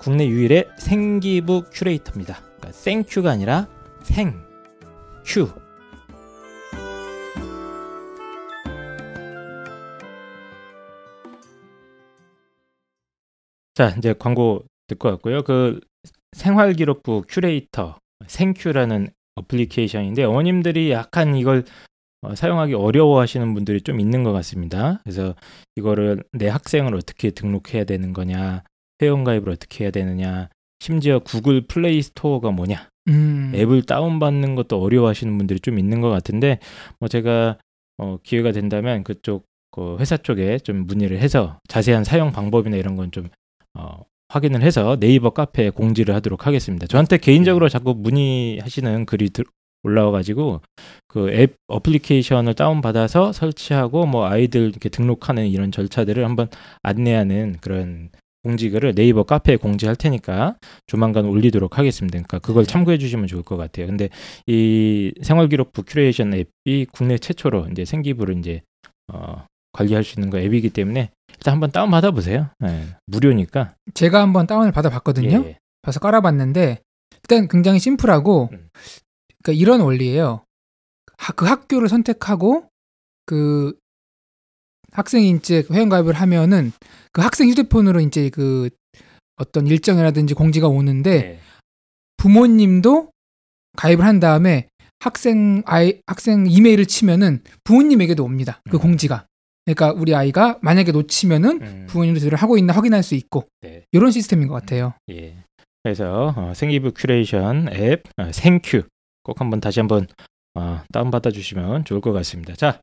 국내 0.00 0.26
유일의 0.26 0.68
생기부 0.78 1.64
큐레이터입니다. 1.72 2.40
그러니까 2.40 2.72
생큐가 2.72 3.30
아니라 3.30 3.68
생큐. 4.02 5.48
자, 13.74 13.94
이제 13.96 14.12
광고 14.18 14.64
듣고 14.88 15.08
왔고요. 15.08 15.42
그 15.42 15.80
생활기록부 16.32 17.24
큐레이터 17.28 17.98
생큐라는 18.26 19.08
어플리케이션인데 19.36 20.24
어머님들이 20.24 20.90
약간 20.90 21.36
이걸 21.36 21.64
어, 22.22 22.34
사용하기 22.34 22.74
어려워하시는 22.74 23.54
분들이 23.54 23.80
좀 23.80 24.00
있는 24.00 24.24
것 24.24 24.32
같습니다. 24.32 24.98
그래서 25.04 25.36
이거를 25.76 26.24
내 26.32 26.48
학생을 26.48 26.94
어떻게 26.96 27.30
등록해야 27.30 27.84
되는 27.84 28.12
거냐, 28.12 28.64
회원가입을 29.00 29.50
어떻게 29.50 29.84
해야 29.84 29.90
되느냐, 29.90 30.48
심지어 30.80 31.18
구글 31.18 31.62
플레이 31.62 32.02
스토어가 32.02 32.50
뭐냐, 32.50 32.88
음. 33.08 33.52
앱을 33.54 33.82
다운받는 33.82 34.54
것도 34.54 34.80
어려워하시는 34.80 35.36
분들이 35.38 35.60
좀 35.60 35.78
있는 35.78 36.00
것 36.00 36.10
같은데 36.10 36.58
뭐 37.00 37.08
제가 37.08 37.58
어, 37.98 38.18
기회가 38.22 38.52
된다면 38.52 39.02
그쪽 39.02 39.44
그 39.70 39.96
회사 39.98 40.16
쪽에 40.16 40.58
좀 40.58 40.86
문의를 40.86 41.18
해서 41.18 41.58
자세한 41.68 42.04
사용 42.04 42.32
방법이나 42.32 42.76
이런 42.76 42.96
건좀 42.96 43.28
어, 43.74 44.04
확인을 44.28 44.62
해서 44.62 44.96
네이버 44.98 45.30
카페에 45.30 45.70
공지를 45.70 46.14
하도록 46.16 46.46
하겠습니다. 46.46 46.86
저한테 46.86 47.18
개인적으로 47.18 47.68
자꾸 47.68 47.94
문의하시는 47.94 49.06
글이 49.06 49.30
들, 49.30 49.44
올라와가지고 49.82 50.60
그 51.06 51.30
앱 51.30 51.56
어플리케이션을 51.68 52.54
다운 52.54 52.80
받아서 52.80 53.32
설치하고 53.32 54.06
뭐 54.06 54.26
아이들 54.26 54.68
이렇게 54.68 54.88
등록하는 54.88 55.46
이런 55.46 55.72
절차들을 55.72 56.24
한번 56.24 56.48
안내하는 56.82 57.56
그런 57.60 58.10
공지글을 58.52 58.94
네이버 58.94 59.24
카페에 59.24 59.56
공지할 59.56 59.94
테니까 59.96 60.56
조만간 60.86 61.26
올리도록 61.26 61.76
하겠습니다. 61.78 62.12
그러니까 62.16 62.38
그걸 62.38 62.64
참고해 62.64 62.96
주시면 62.96 63.26
좋을 63.26 63.42
것 63.42 63.56
같아요. 63.58 63.86
근데 63.86 64.08
이 64.46 65.12
생활기록부 65.22 65.82
큐레이션 65.86 66.32
앱이 66.32 66.86
국내 66.92 67.18
최초로 67.18 67.68
이제 67.70 67.84
생기부를 67.84 68.38
이제 68.38 68.62
어, 69.12 69.44
관리할 69.72 70.02
수 70.02 70.18
있는 70.18 70.30
거 70.30 70.38
앱이기 70.38 70.70
때문에 70.70 71.10
일단 71.30 71.52
한번 71.54 71.70
다운 71.70 71.90
받아 71.90 72.10
보세요. 72.10 72.48
예, 72.64 72.86
무료니까. 73.06 73.74
제가 73.94 74.22
한번 74.22 74.46
다운을 74.46 74.72
받아 74.72 74.88
봤거든요. 74.88 75.44
예, 75.46 75.58
봐서 75.82 76.00
깔아봤는데 76.00 76.80
일단 77.22 77.48
굉장히 77.48 77.78
심플하고 77.78 78.48
음. 78.52 78.68
그러니까 79.42 79.60
이런 79.60 79.80
원리예요. 79.82 80.42
하- 81.18 81.32
그 81.34 81.44
학교를 81.44 81.88
선택하고 81.88 82.64
그 83.26 83.74
학생이 84.92 85.30
이제 85.30 85.64
회원가입을 85.70 86.14
하면은 86.14 86.72
그 87.12 87.20
학생 87.20 87.48
휴대폰으로 87.48 88.00
이제 88.00 88.30
그 88.30 88.70
어떤 89.36 89.66
일정이라든지 89.66 90.34
공지가 90.34 90.68
오는데 90.68 91.10
예. 91.10 91.38
부모님도 92.16 93.10
가입을 93.76 94.04
한 94.04 94.20
다음에 94.20 94.68
학생 94.98 95.62
아이 95.66 96.00
학생 96.06 96.46
이메일을 96.48 96.86
치면은 96.86 97.40
부모님에게도 97.64 98.24
옵니다. 98.24 98.60
그 98.68 98.76
음. 98.76 98.80
공지가. 98.80 99.26
그러니까 99.64 99.92
우리 99.92 100.14
아이가 100.14 100.58
만약에 100.62 100.92
놓치면은 100.92 101.60
음, 101.60 102.14
제대로 102.14 102.36
하고 102.38 102.56
있나 102.56 102.72
확인할 102.72 103.02
수 103.02 103.14
있고 103.14 103.44
네. 103.60 103.84
이런 103.92 104.10
시스템인 104.10 104.48
것 104.48 104.54
같아요. 104.54 104.94
예. 105.10 105.36
그래서 105.82 106.34
어, 106.36 106.54
생기부 106.54 106.92
큐레이션 106.94 107.68
앱 107.72 108.04
어, 108.16 108.32
생큐 108.32 108.82
꼭 109.22 109.40
한번 109.40 109.60
다시 109.60 109.78
한번 109.78 110.06
어, 110.54 110.82
다운 110.92 111.10
받아 111.10 111.30
주시면 111.30 111.84
좋을 111.84 112.00
것 112.00 112.12
같습니다. 112.12 112.54
자, 112.54 112.80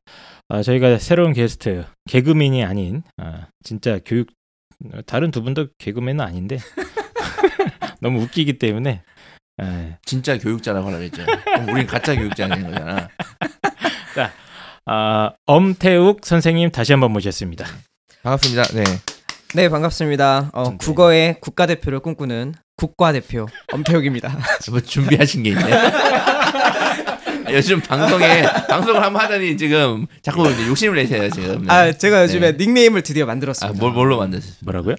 어, 0.48 0.62
저희가 0.62 0.98
새로운 0.98 1.32
게스트 1.32 1.84
개그맨이 2.08 2.64
아닌 2.64 3.02
어, 3.20 3.42
진짜 3.62 3.98
교육 4.04 4.28
어, 4.92 5.00
다른 5.06 5.30
두 5.30 5.42
분도 5.42 5.68
개그맨은 5.78 6.20
아닌데 6.24 6.58
너무 8.00 8.20
웃기기 8.22 8.58
때문에 8.58 9.02
예. 9.62 9.98
진짜 10.04 10.38
교육자라고 10.38 10.86
하라 10.88 10.98
그랬죠. 10.98 11.22
우린 11.70 11.86
가짜 11.86 12.14
교육자 12.14 12.46
되는 12.48 12.70
거잖아. 12.70 13.08
아, 14.88 15.32
엄태욱 15.46 16.20
선생님 16.22 16.70
다시 16.70 16.92
한번 16.92 17.10
모셨습니다. 17.12 17.66
반갑습니다. 18.22 18.62
네. 18.74 18.84
네 19.54 19.68
반갑습니다. 19.68 20.50
어, 20.52 20.70
네. 20.70 20.76
국어의 20.78 21.40
국가대표를 21.40 21.98
꿈꾸는 22.00 22.54
국가대표 22.76 23.46
엄태욱입니다. 23.72 24.38
뭐 24.70 24.80
준비하신 24.80 25.42
게 25.42 25.50
있네. 25.50 25.62
요즘 27.50 27.80
방송에 27.80 28.42
방송을 28.68 29.02
한번 29.02 29.22
하더니 29.22 29.56
지금 29.56 30.06
자꾸 30.22 30.50
이제 30.50 30.66
욕심을 30.66 30.96
내세요 30.96 31.28
지금. 31.30 31.62
네. 31.66 31.72
아 31.72 31.92
제가 31.92 32.22
요즘에 32.24 32.52
네. 32.52 32.64
닉네임을 32.64 33.02
드디어 33.02 33.24
아, 33.24 33.26
만들었습니다. 33.26 33.78
뭘 33.78 33.92
뭘로 33.92 34.18
만드셨어요? 34.18 34.58
뭐라고요? 34.64 34.96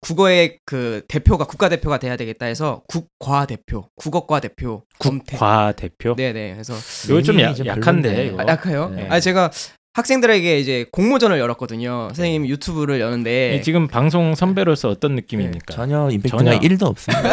국어의 0.00 0.58
그 0.66 1.02
대표가 1.08 1.46
국가 1.46 1.68
대표가 1.68 1.98
돼야 1.98 2.16
되겠다 2.16 2.46
해서 2.46 2.82
국과 2.86 3.46
대표, 3.46 3.88
국어과 3.96 4.40
대표 4.40 4.82
엄태. 5.04 5.32
국과 5.36 5.72
대표. 5.72 6.14
네네. 6.14 6.52
그래서 6.52 6.74
이거 7.06 7.22
좀 7.22 7.40
야- 7.40 7.54
약한데. 7.64 8.26
이거. 8.26 8.40
아, 8.42 8.46
약해요. 8.46 8.90
네. 8.90 9.08
아 9.10 9.18
제가 9.20 9.50
학생들에게 9.96 10.58
이제 10.58 10.84
공모전을 10.92 11.38
열었거든요. 11.38 12.08
선생님 12.08 12.46
유튜브를 12.46 13.00
여는데 13.00 13.54
예, 13.54 13.60
지금 13.62 13.88
방송 13.88 14.34
선배로서 14.34 14.90
어떤 14.90 15.14
느낌입니까? 15.14 15.72
전혀 15.74 16.10
임팩트가 16.10 16.44
전혀. 16.44 16.58
1도 16.60 16.82
없습니다. 16.82 17.32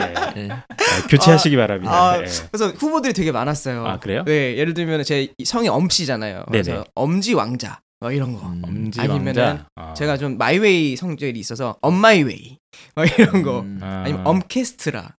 예. 0.00 0.14
네. 0.48 0.48
아, 0.50 1.06
교체하시기 1.10 1.54
바랍니다. 1.56 1.92
아, 1.92 2.16
예. 2.22 2.24
그래서 2.50 2.68
후보들이 2.74 3.12
되게 3.12 3.32
많았어요. 3.32 3.84
아, 3.86 3.98
그래요? 3.98 4.24
네, 4.24 4.56
예를 4.56 4.72
들면 4.72 5.04
제 5.04 5.28
성이 5.44 5.68
엄씨잖아요. 5.68 6.44
그래서 6.48 6.70
네네. 6.72 6.84
엄지 6.94 7.34
왕자 7.34 7.80
막 8.00 8.14
이런 8.14 8.32
거. 8.32 8.46
음. 8.46 8.62
엄지 8.64 9.00
아니면은 9.02 9.42
왕자. 9.44 9.66
아. 9.76 9.92
제가 9.92 10.16
좀 10.16 10.38
마이웨이 10.38 10.96
성질이 10.96 11.38
있어서 11.38 11.76
엄마이웨이 11.82 12.56
막 12.94 13.18
이런 13.18 13.42
거. 13.42 13.60
음. 13.60 13.78
아. 13.82 14.04
아니면 14.06 14.26
엄케스트라, 14.26 15.16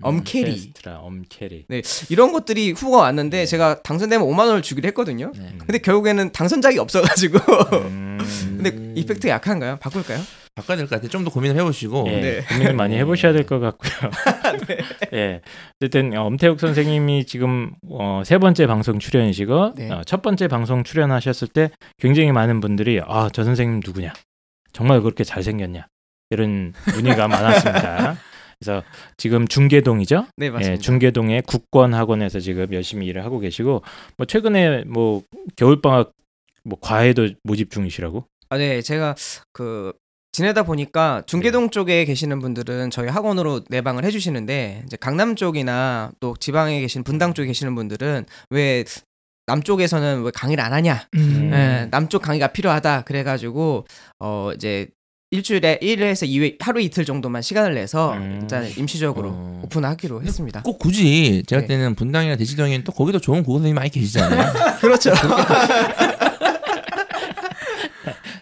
엄캐리 0.00 0.52
캐스트라, 0.54 0.98
엄캐리. 1.00 1.66
이런 2.08 2.32
것들이 2.32 2.72
후보가 2.72 3.02
왔는데 3.02 3.44
제가 3.46 3.82
당선되면 3.82 4.26
5만 4.26 4.46
원을 4.46 4.62
주기로 4.62 4.86
했거든요. 4.88 5.32
네. 5.36 5.52
근데 5.58 5.78
결국에는 5.78 6.32
당선작이 6.32 6.78
없어가지고. 6.78 7.38
음. 7.82 8.18
근데 8.62 8.92
이펙트 9.00 9.26
약한가요? 9.28 9.76
바꿀까요? 9.80 10.20
바꿔야 10.54 10.76
될 10.76 10.86
것 10.86 10.96
같아요. 10.96 11.08
좀 11.10 11.24
더 11.24 11.30
고민을 11.30 11.56
해보시고. 11.56 12.04
예, 12.08 12.20
네. 12.20 12.44
고민을 12.44 12.74
많이 12.74 12.96
해보셔야 12.96 13.32
될 13.32 13.44
것 13.46 13.58
같고요. 13.60 14.10
예, 15.14 15.40
어쨌든 15.80 16.16
어, 16.16 16.24
엄태욱 16.24 16.58
선생님이 16.60 17.24
지금 17.26 17.72
어, 17.90 18.22
세 18.24 18.38
번째 18.38 18.66
방송 18.66 18.98
출연이시고 18.98 19.74
네. 19.76 19.90
어, 19.90 20.02
첫 20.04 20.22
번째 20.22 20.48
방송 20.48 20.84
출연하셨을 20.84 21.48
때 21.48 21.70
굉장히 21.98 22.32
많은 22.32 22.60
분들이 22.60 23.00
아 23.04 23.28
저 23.32 23.44
선생님 23.44 23.80
누구냐, 23.84 24.12
정말 24.72 25.00
그렇게 25.02 25.22
잘생겼냐 25.24 25.86
이런 26.30 26.72
문의가 26.94 27.28
많았습니다. 27.28 28.16
그래서 28.62 28.84
지금 29.16 29.48
중계동이죠. 29.48 30.26
네 30.36 30.50
맞습니다. 30.50 30.74
예, 30.74 30.78
중계동의 30.78 31.42
국권학원에서 31.42 32.38
지금 32.38 32.72
열심히 32.72 33.06
일을 33.08 33.24
하고 33.24 33.40
계시고 33.40 33.82
뭐 34.16 34.26
최근에 34.26 34.84
뭐 34.84 35.22
겨울방학 35.56 36.12
뭐 36.64 36.78
과외도 36.80 37.28
모집 37.42 37.70
중이시라고. 37.70 38.24
아, 38.50 38.58
네, 38.58 38.80
제가 38.82 39.16
그 39.52 39.92
지내다 40.30 40.62
보니까 40.62 41.22
중계동 41.26 41.70
쪽에 41.70 42.04
계시는 42.04 42.38
분들은 42.38 42.90
저희 42.90 43.08
학원으로 43.08 43.62
내방을 43.68 44.04
해주시는데 44.04 44.84
이제 44.86 44.96
강남 44.96 45.34
쪽이나 45.34 46.12
또 46.20 46.36
지방에 46.38 46.80
계신 46.80 47.02
분당 47.02 47.34
쪽에 47.34 47.48
계시는 47.48 47.74
분들은 47.74 48.26
왜 48.50 48.84
남쪽에서는 49.46 50.22
왜 50.22 50.30
강의를 50.32 50.62
안 50.62 50.72
하냐? 50.72 51.08
음. 51.16 51.50
예, 51.52 51.88
남쪽 51.90 52.22
강의가 52.22 52.46
필요하다. 52.46 53.02
그래가지고 53.02 53.86
어 54.20 54.52
이제 54.54 54.88
일주일에 55.32 55.78
1회에서 55.80 56.28
2회 56.28 56.56
하루 56.60 56.80
이틀 56.80 57.06
정도만 57.06 57.40
시간을 57.40 57.74
내서 57.74 58.12
음. 58.12 58.40
일단 58.42 58.70
임시적으로 58.76 59.30
어. 59.30 59.62
오픈하기로 59.64 60.22
했습니다. 60.22 60.60
꼭 60.62 60.78
굳이 60.78 61.42
제가 61.46 61.62
네. 61.62 61.68
때는 61.68 61.94
분당이나 61.94 62.36
대치동에는 62.36 62.84
또 62.84 62.92
거기도 62.92 63.18
좋은 63.18 63.42
국어 63.42 63.56
선생님 63.58 63.74
많이 63.74 63.88
계시잖아요. 63.88 64.52
그렇죠. 64.80 65.10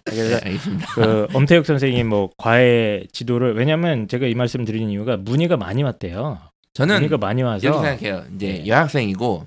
그래서 0.05 0.41
네. 0.41 0.57
그 0.95 1.29
엄태욱 1.33 1.65
선생님 1.65 2.09
뭐 2.09 2.31
과외 2.37 3.05
지도를 3.13 3.55
왜냐면 3.55 4.09
제가 4.09 4.27
이 4.27 4.35
말씀 4.35 4.65
드리는 4.65 4.91
이유가 4.91 5.17
문의가 5.17 5.57
많이 5.57 5.85
왔대요. 5.85 6.41
저는 6.75 6.97
문의가 6.97 7.19
많이 7.19 7.43
와서 7.43 7.65
이렇게 7.65 7.87
생각해요. 7.87 8.25
이제 8.35 8.47
네. 8.47 8.67
여학생이고 8.67 9.47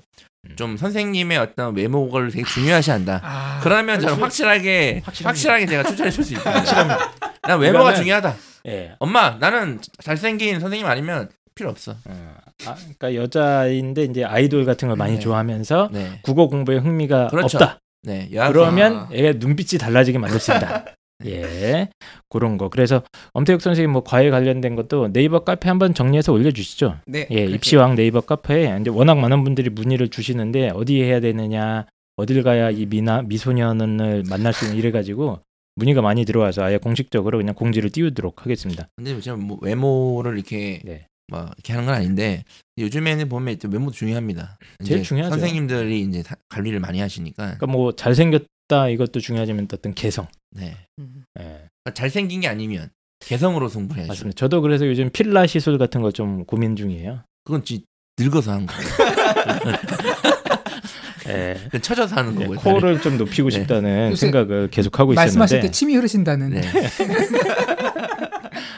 좀 0.56 0.76
선생님의 0.76 1.38
어떤 1.38 1.74
외모를 1.76 2.30
되게 2.30 2.44
중요시한다. 2.44 3.20
아, 3.22 3.60
그러면 3.62 4.00
저는 4.00 4.16
확실하게 4.22 5.02
확실하게 5.04 5.66
제가 5.66 5.82
추천해 5.84 6.10
줄 6.10 6.24
수 6.24 6.34
있습니다. 6.34 6.98
난 7.42 7.58
외모가 7.60 7.92
이거는- 7.92 7.96
중요하다. 7.96 8.34
예. 8.68 8.94
엄마 8.98 9.36
나는 9.40 9.80
잘생긴 10.02 10.60
선생님 10.60 10.86
아니면 10.86 11.28
필요 11.54 11.70
없어. 11.70 11.92
어, 12.04 12.34
아, 12.66 12.74
그러니까 12.98 13.14
여자인데 13.14 14.04
이제 14.04 14.24
아이돌 14.24 14.64
같은 14.64 14.88
걸 14.88 14.96
많이 14.96 15.14
네. 15.14 15.18
좋아하면서 15.20 15.90
네, 15.92 16.18
국어 16.22 16.46
공부에 16.48 16.78
흥미가 16.78 17.28
그렇죠. 17.28 17.58
없다. 17.58 17.78
네 18.02 18.28
여학생. 18.32 18.52
그러면 18.52 18.96
아. 18.96 19.08
애가 19.12 19.38
눈빛이 19.38 19.78
달라지게 19.78 20.18
만들 20.18 20.38
수 20.40 20.52
있다. 20.52 20.84
예, 21.24 21.88
그런 22.28 22.58
거. 22.58 22.68
그래서 22.68 23.02
엄태욱 23.32 23.60
선생님 23.62 23.90
뭐 23.92 24.02
과외 24.02 24.30
관련된 24.30 24.74
것도 24.76 25.12
네이버 25.12 25.40
카페 25.40 25.68
한번 25.68 25.94
정리해서 25.94 26.32
올려 26.32 26.50
주시죠. 26.50 26.98
네. 27.06 27.26
예, 27.30 27.36
그렇게 27.36 27.54
입시왕 27.54 27.94
네이버 27.94 28.20
카페에 28.20 28.78
이제 28.80 28.90
워낙 28.90 29.14
많은 29.16 29.44
분들이 29.44 29.70
문의를 29.70 30.08
주시는데 30.08 30.70
어디 30.74 31.00
해야 31.02 31.20
되느냐, 31.20 31.86
어딜 32.16 32.42
가야 32.42 32.70
이 32.70 32.86
미나 32.86 33.22
미소년을 33.22 34.24
만날 34.28 34.52
수 34.52 34.64
있는 34.66 34.78
이래 34.78 34.90
가지고 34.90 35.40
문의가 35.76 36.02
많이 36.02 36.24
들어와서 36.24 36.62
아예 36.62 36.78
공식적으로 36.78 37.38
그냥 37.38 37.54
공지를 37.54 37.90
띄우도록 37.90 38.42
하겠습니다. 38.44 38.88
근데 38.96 39.18
제가 39.20 39.36
뭐 39.36 39.58
외모를 39.62 40.34
이렇게 40.34 40.80
네. 40.84 41.06
뭐 41.28 41.40
이렇게 41.56 41.72
하는 41.72 41.86
건 41.86 41.94
아닌데 41.94 42.44
요즘에는 42.78 43.28
보면 43.28 43.56
또 43.58 43.68
외모도 43.68 43.92
중요합니다. 43.92 44.58
제일 44.84 45.02
중요하죠. 45.02 45.30
선생님들이 45.30 46.02
이제 46.02 46.22
다- 46.22 46.36
관리를 46.48 46.80
많이 46.80 47.00
하시니까. 47.00 47.42
그러니까 47.44 47.66
뭐 47.66 47.92
잘생겼 47.92 48.44
다 48.68 48.88
이것도 48.88 49.20
중요하지만 49.20 49.68
어떤 49.72 49.94
개성. 49.94 50.26
네. 50.50 50.76
음. 50.98 51.24
예, 51.38 51.42
그러니까 51.42 51.94
잘생긴 51.94 52.40
게 52.40 52.48
아니면 52.48 52.90
개성으로 53.20 53.68
승부해야죠. 53.68 54.08
맞습니다. 54.08 54.36
저도 54.36 54.60
그래서 54.62 54.86
요즘 54.86 55.10
필라 55.10 55.46
시술 55.46 55.78
같은 55.78 56.02
거 56.02 56.10
좀 56.10 56.44
고민 56.44 56.76
중이에요. 56.76 57.22
그건 57.44 57.64
지 57.64 57.84
늙어서 58.18 58.52
한 58.52 58.66
거예요. 58.66 58.84
예. 61.28 61.54
그건 61.64 61.80
처져서 61.82 62.16
하는 62.16 62.34
예, 62.40 62.46
거고요. 62.46 62.58
코를 62.60 63.00
좀 63.00 63.16
높이고 63.18 63.48
네. 63.48 63.60
싶다는 63.60 64.10
요새 64.12 64.26
생각을 64.26 64.68
계속 64.70 64.98
하고 64.98 65.14
말씀하실 65.14 65.58
있었는데 65.58 65.68
때 65.68 65.72
침이 65.72 65.94
흐르신다는. 65.96 66.50
네. 66.50 66.62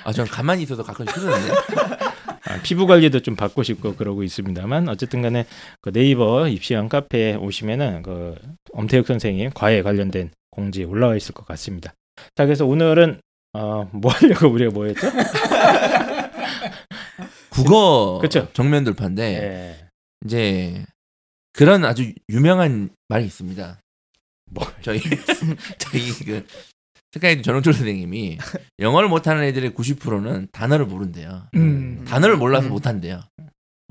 아, 0.04 0.12
저는 0.12 0.30
가만히 0.30 0.62
있어도 0.62 0.84
가끔 0.84 1.04
싫은데. 1.12 1.52
아, 2.56 2.62
피부 2.62 2.86
관리도 2.86 3.20
좀 3.20 3.36
받고 3.36 3.62
싶고 3.62 3.96
그러고 3.96 4.22
있습니다만 4.22 4.88
어쨌든 4.88 5.22
간에 5.22 5.46
그 5.80 5.92
네이버 5.92 6.48
입시왕 6.48 6.88
카페에 6.88 7.34
오시면은 7.34 8.02
그 8.02 8.34
엄태욱 8.72 9.06
선생님 9.06 9.50
과외 9.54 9.82
관련된 9.82 10.30
공지 10.50 10.84
올라와 10.84 11.16
있을 11.16 11.34
것 11.34 11.46
같습니다. 11.46 11.94
자 12.34 12.44
그래서 12.44 12.66
오늘은 12.66 13.20
어, 13.52 13.88
뭐 13.92 14.10
하려고 14.12 14.48
우리가 14.48 14.72
뭐였죠? 14.72 15.00
국어 17.50 18.18
그쵸. 18.20 18.48
정면 18.52 18.84
돌파인데 18.84 19.22
예. 19.22 19.88
이제 20.24 20.84
그런 21.52 21.84
아주 21.84 22.12
유명한 22.28 22.90
말이 23.08 23.24
있습니다. 23.24 23.80
뭐 24.50 24.64
저희 24.82 25.00
저희 25.78 26.10
그 26.24 26.46
특가에도 27.10 27.42
전홍철 27.42 27.72
선생님이 27.72 28.38
영어를 28.78 29.08
못하는 29.08 29.42
애들의 29.44 29.70
90%는 29.70 30.48
단어를 30.52 30.86
모른대요. 30.86 31.48
음. 31.54 32.04
단어를 32.06 32.36
몰라서 32.36 32.66
음. 32.66 32.72
못한대요. 32.72 33.22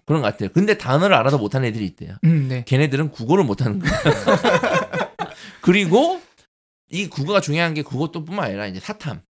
그런 0.06 0.22
것 0.22 0.28
같아요. 0.28 0.50
근데 0.54 0.78
단어를 0.78 1.16
알아도 1.16 1.40
못하는 1.40 1.68
애들이 1.68 1.86
있대요. 1.86 2.18
음, 2.26 2.48
네. 2.48 2.64
걔네들은 2.66 3.10
국어를 3.10 3.44
못하는 3.44 3.80
거예요. 3.80 3.96
그리고 5.62 6.22
이 6.92 7.08
국어가 7.10 7.42
중요한 7.42 7.74
게 7.74 7.82
그것도뿐만 7.82 8.46
아니라 8.46 8.68
이제 8.68 8.80
사탐. 8.80 9.22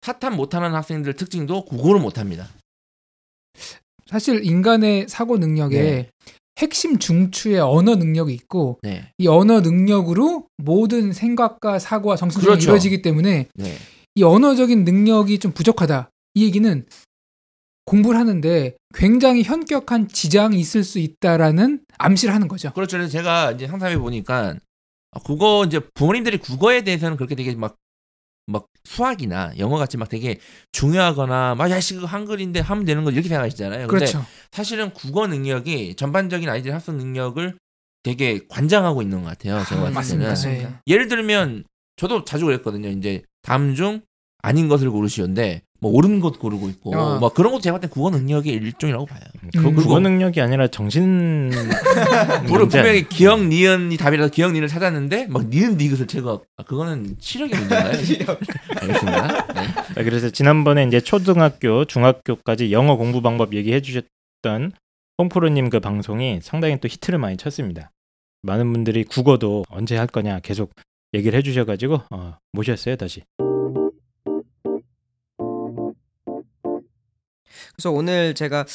사탐 0.00 0.36
못하는 0.36 0.74
학생들 0.74 1.14
특징도 1.14 1.66
국어를 1.66 2.00
못합니다. 2.00 2.48
사실 4.06 4.44
인간의 4.44 5.06
사고 5.08 5.36
능력에 5.36 5.82
네. 5.82 6.10
핵심 6.60 6.98
중추의 6.98 7.58
언어 7.58 7.96
능력이 7.96 8.32
있고 8.34 8.78
네, 8.82 9.12
이 9.18 9.26
언어 9.26 9.60
능력으로 9.60 10.46
모든 10.58 11.12
생각과 11.12 11.78
사고와 11.78 12.16
정신이 12.16 12.44
그렇죠. 12.44 12.64
이루어지기 12.64 13.02
때문에 13.02 13.48
네, 13.54 13.76
이 14.14 14.22
언어적인 14.22 14.84
능력이 14.84 15.38
좀 15.38 15.52
부족하다. 15.52 16.10
이 16.34 16.44
얘기는 16.44 16.86
공부를 17.86 18.20
하는데 18.20 18.76
굉장히 18.94 19.42
현격한 19.42 20.08
지장이 20.08 20.60
있을 20.60 20.84
수 20.84 20.98
있다라는 20.98 21.80
암시를 21.98 22.34
하는 22.34 22.46
거죠. 22.46 22.72
그렇죠. 22.72 22.98
그래서 22.98 23.10
제가 23.10 23.52
이제 23.52 23.66
상담해 23.66 23.98
보니까 23.98 24.54
국어 25.24 25.64
이제 25.64 25.80
부모님들이 25.94 26.38
국어에 26.38 26.82
대해서는 26.82 27.16
그렇게 27.16 27.34
되게 27.34 27.54
막 27.54 27.76
막 28.50 28.66
수학이나 28.84 29.52
영어 29.58 29.78
같이 29.78 29.96
막 29.96 30.08
되게 30.08 30.38
중요하거나 30.72 31.54
막 31.54 31.70
야씨 31.70 31.94
그 31.94 32.04
한글인데 32.04 32.60
하면 32.60 32.84
되는 32.84 33.04
거 33.04 33.10
이렇게 33.10 33.28
생각하시잖아요. 33.28 33.86
근데 33.86 34.06
그렇죠. 34.06 34.24
사실은 34.50 34.92
국어 34.92 35.26
능력이 35.26 35.94
전반적인 35.96 36.48
아이들의 36.48 36.72
학습 36.72 36.94
능력을 36.94 37.56
되게 38.02 38.40
관장하고 38.48 39.02
있는 39.02 39.22
것 39.22 39.28
같아요. 39.28 39.64
제가 39.68 39.88
아, 39.88 39.90
봤을 39.90 40.18
때는 40.18 40.28
맞습니다. 40.28 40.68
네. 40.68 40.74
예를 40.86 41.08
들면 41.08 41.64
저도 41.96 42.24
자주 42.24 42.46
그랬거든요. 42.46 42.88
이제 42.88 43.22
다음 43.42 43.74
중 43.74 44.00
아닌 44.42 44.68
것을 44.68 44.90
고르시오인데 44.90 45.62
뭐 45.80 45.90
옳은 45.92 46.20
것 46.20 46.38
고르고 46.38 46.68
있고 46.68 46.96
어. 46.96 47.18
뭐 47.18 47.32
그런 47.32 47.52
것도 47.52 47.62
제가 47.62 47.76
봤을 47.78 47.88
때 47.88 47.92
국어 47.92 48.10
능력의 48.10 48.52
일종이라고 48.52 49.06
봐요. 49.06 49.20
그 49.56 49.68
음. 49.68 49.74
국어 49.74 49.98
능력이 49.98 50.40
아니라 50.40 50.68
정신 50.68 51.50
물론 52.46 52.68
분명히 52.68 53.08
기억 53.08 53.42
니은이 53.42 53.96
답이라서 53.96 54.30
기억 54.30 54.52
니은을 54.52 54.68
찾았는데 54.68 55.28
막 55.28 55.46
니은 55.46 55.78
디귿을 55.78 56.06
제거 56.06 56.42
아, 56.58 56.62
그거는 56.62 57.16
시력의 57.18 57.58
문제인가요? 57.58 57.92
알겠습니다. 58.80 59.52
네. 59.54 59.60
아, 59.96 60.02
그래서 60.04 60.30
지난번에 60.30 60.84
이제 60.84 61.00
초등학교, 61.00 61.86
중학교까지 61.86 62.72
영어 62.72 62.96
공부 62.96 63.22
방법 63.22 63.54
얘기해 63.54 63.80
주셨던 63.80 64.72
뽕프로님 65.16 65.70
그 65.70 65.80
방송이 65.80 66.40
상당히 66.42 66.78
또 66.80 66.88
히트를 66.88 67.18
많이 67.18 67.36
쳤습니다. 67.36 67.90
많은 68.42 68.70
분들이 68.72 69.04
국어도 69.04 69.64
언제 69.68 69.96
할 69.96 70.06
거냐 70.06 70.40
계속 70.40 70.72
얘기를 71.14 71.38
해주셔가지고 71.38 72.02
어, 72.10 72.36
모셨어요 72.52 72.96
다시. 72.96 73.22
그래서 77.80 77.92
오늘 77.92 78.34
제가 78.34 78.66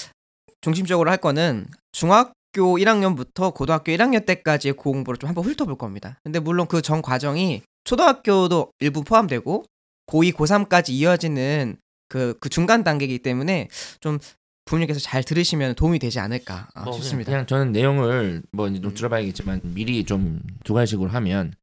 중심적으로 0.62 1.12
할 1.12 1.18
거는 1.18 1.68
중학교 1.92 2.34
1학년부터 2.58 3.54
고등학교 3.54 3.92
1학년 3.92 4.26
때까지의 4.26 4.74
공부를 4.74 5.20
좀 5.20 5.28
한번 5.28 5.44
훑어볼 5.46 5.78
겁니다. 5.78 6.18
근데 6.24 6.40
물론 6.40 6.66
그 6.66 6.82
전 6.82 7.04
과정이 7.04 7.62
초등학교도 7.84 8.72
일부 8.80 9.04
포함되고 9.04 9.64
고2, 10.08 10.34
고3까지 10.34 10.90
이어지는 10.90 11.78
그, 12.10 12.36
그 12.40 12.50
중간 12.50 12.84
단계이기 12.84 13.20
때문에 13.20 13.68
좀 14.00 14.18
부모님께서 14.66 15.00
잘 15.00 15.24
들으시면 15.24 15.76
도움이 15.76 16.00
되지 16.00 16.20
않을까 16.20 16.70
아, 16.74 16.86
뭐 16.86 16.94
싶습니다. 16.94 17.30
그냥 17.32 17.46
저는 17.46 17.74
내용을 17.74 18.42
뭐 18.52 18.68
이제 18.68 18.82
좀 18.82 18.96
들어봐야겠지만 18.96 19.62
미리 19.76 20.04
좀 20.04 20.42
두 20.64 20.74
가지식으로 20.74 21.12
하면 21.12 21.54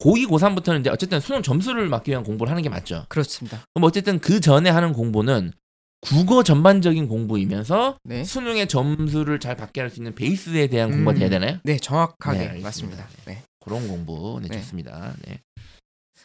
고2, 0.00 0.26
고3부터는 0.28 0.80
이제 0.80 0.88
어쨌든 0.88 1.20
수능 1.20 1.42
점수를 1.42 1.88
맞기 1.90 2.10
위한 2.12 2.24
공부를 2.24 2.50
하는 2.50 2.62
게 2.62 2.70
맞죠. 2.70 3.04
그렇습니다. 3.10 3.62
그럼 3.74 3.84
어쨌든 3.84 4.18
그 4.20 4.40
전에 4.40 4.70
하는 4.70 4.94
공부는 4.94 5.52
국어 6.00 6.42
전반적인 6.42 7.08
공부이면서 7.08 7.98
네. 8.04 8.22
수능의 8.24 8.68
점수를 8.68 9.40
잘 9.40 9.56
받게 9.56 9.80
할 9.80 9.90
수 9.90 9.98
있는 10.00 10.14
베이스에 10.14 10.68
대한 10.68 10.90
공부가 10.90 11.12
음. 11.12 11.18
돼야 11.18 11.28
되나요? 11.28 11.58
네, 11.64 11.76
정확하게 11.76 12.38
네. 12.38 12.60
맞습니다. 12.60 13.06
네. 13.26 13.42
그런 13.60 13.88
공부 13.88 14.38
네, 14.42 14.48
네. 14.48 14.58
좋습니다. 14.60 15.14
네. 15.26 15.40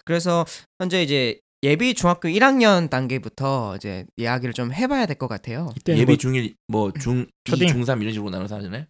그래서 0.06 0.46
현재 0.80 1.02
이제 1.02 1.40
예비 1.64 1.94
중학교 1.94 2.28
1학년 2.28 2.90
단계부터 2.90 3.78
이제 3.78 4.06
이야기를 4.18 4.54
좀 4.54 4.74
해봐야 4.74 5.06
될 5.06 5.16
것 5.16 5.28
같아요. 5.30 5.70
예비 5.88 6.06
뭐 6.06 6.18
중1 6.18 6.56
뭐 6.68 6.98
중 6.98 7.28
초딩. 7.46 7.70
2, 7.70 7.72
중3 7.74 8.02
이런 8.02 8.12
식으로 8.14 8.30
나눠서 8.30 8.58
하잖아요. 8.58 8.84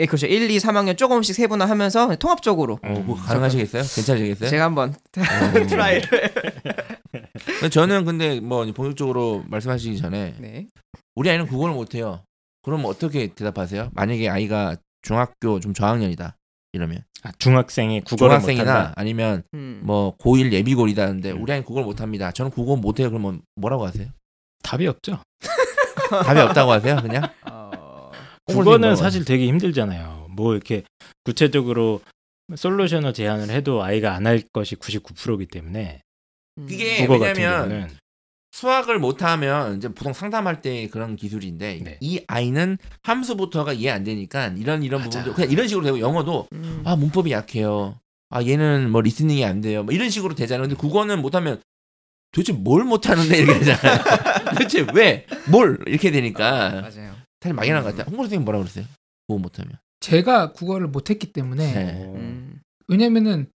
예, 0.00 0.06
그렇죠. 0.06 0.26
1, 0.26 0.48
2, 0.50 0.58
3학년 0.58 0.96
조금씩 0.96 1.34
세분화하면서 1.34 2.16
통합적으로 2.16 2.78
어, 2.82 2.88
뭐 3.00 3.16
가능하시겠어요? 3.16 3.82
괜찮으시겠어요? 3.82 4.48
제가 4.48 4.64
한번 4.64 4.90
어. 4.94 5.52
try를. 5.66 6.08
근데 7.12 7.68
저는 7.70 8.04
근데 8.04 8.40
뭐 8.40 8.64
본격적으로 8.72 9.44
말씀하시기 9.48 9.96
전에 9.98 10.34
네. 10.38 10.66
우리 11.14 11.30
아이는 11.30 11.46
국어를 11.46 11.74
못해요. 11.74 12.22
그럼 12.62 12.84
어떻게 12.84 13.28
대답하세요? 13.28 13.90
만약에 13.94 14.28
아이가 14.28 14.76
중학교 15.02 15.60
좀 15.60 15.72
저학년이다 15.74 16.36
이러면 16.72 17.02
아, 17.22 17.32
중학생이 17.38 18.02
국어를 18.02 18.30
중학생이나 18.32 18.64
못한다. 18.64 18.92
아니면 18.96 19.42
음. 19.54 19.80
뭐 19.84 20.16
고1 20.18 20.52
예비고리다는데 20.52 21.32
음. 21.32 21.42
우리 21.42 21.52
아이는 21.52 21.64
국어를 21.64 21.86
못합니다. 21.86 22.30
저는 22.32 22.50
국어 22.50 22.76
못해요. 22.76 23.08
그러면 23.10 23.40
뭐라고 23.56 23.86
하세요? 23.86 24.08
답이 24.62 24.86
없죠. 24.86 25.18
답이 26.10 26.40
없다고 26.40 26.72
하세요? 26.72 26.96
그냥? 27.02 27.22
어... 27.50 28.10
국어는 28.46 28.96
사실 28.96 29.24
되게 29.24 29.46
힘들잖아요. 29.46 30.28
뭐 30.30 30.52
이렇게 30.54 30.82
구체적으로 31.24 32.00
솔루션을 32.54 33.12
제안을 33.12 33.50
해도 33.50 33.82
아이가 33.82 34.14
안 34.14 34.26
할 34.26 34.42
것이 34.52 34.76
99%이기 34.76 35.46
때문에 35.46 36.00
음. 36.02 36.07
그게 36.66 37.06
같은 37.06 37.20
왜냐면 37.20 37.90
수학을 38.52 38.98
못하면 38.98 39.76
이제 39.76 39.88
보통 39.88 40.12
상담할 40.12 40.62
때 40.62 40.88
그런 40.88 41.16
기술인데 41.16 41.80
네. 41.82 41.98
이 42.00 42.24
아이는 42.26 42.78
함수부터가 43.02 43.72
이해 43.74 43.90
안 43.90 44.04
되니까 44.04 44.48
이런 44.56 44.82
이런 44.82 45.02
맞아. 45.02 45.20
부분도 45.20 45.34
그냥 45.36 45.50
이런 45.50 45.68
식으로 45.68 45.84
되고 45.84 46.00
영어도 46.00 46.48
음. 46.52 46.82
아 46.84 46.96
문법이 46.96 47.30
약해요. 47.30 48.00
아 48.30 48.42
얘는 48.42 48.90
뭐 48.90 49.00
리스닝이 49.00 49.44
안 49.44 49.60
돼요. 49.60 49.84
뭐 49.84 49.94
이런 49.94 50.10
식으로 50.10 50.34
되잖아요. 50.34 50.66
근데 50.68 50.80
국어는 50.80 51.20
못하면 51.22 51.60
도대체 52.32 52.52
뭘 52.52 52.84
못하는데 52.84 53.36
이렇게 53.38 53.60
되잖아요. 53.60 54.02
도대체 54.52 54.86
왜? 54.94 55.26
뭘? 55.50 55.78
이렇게 55.86 56.10
되니까 56.10 56.70
맞아요. 56.70 57.16
사실 57.40 57.54
막연한 57.54 57.84
것 57.84 57.90
같아요. 57.90 58.06
홍보 58.10 58.24
선생님 58.24 58.44
뭐라 58.44 58.58
그러세요? 58.58 58.84
국어 59.26 59.38
못하면. 59.38 59.78
제가 60.00 60.52
국어를 60.52 60.88
못했기 60.88 61.32
때문에 61.32 61.72
네. 61.74 62.04
음. 62.14 62.60
왜냐면은 62.88 63.50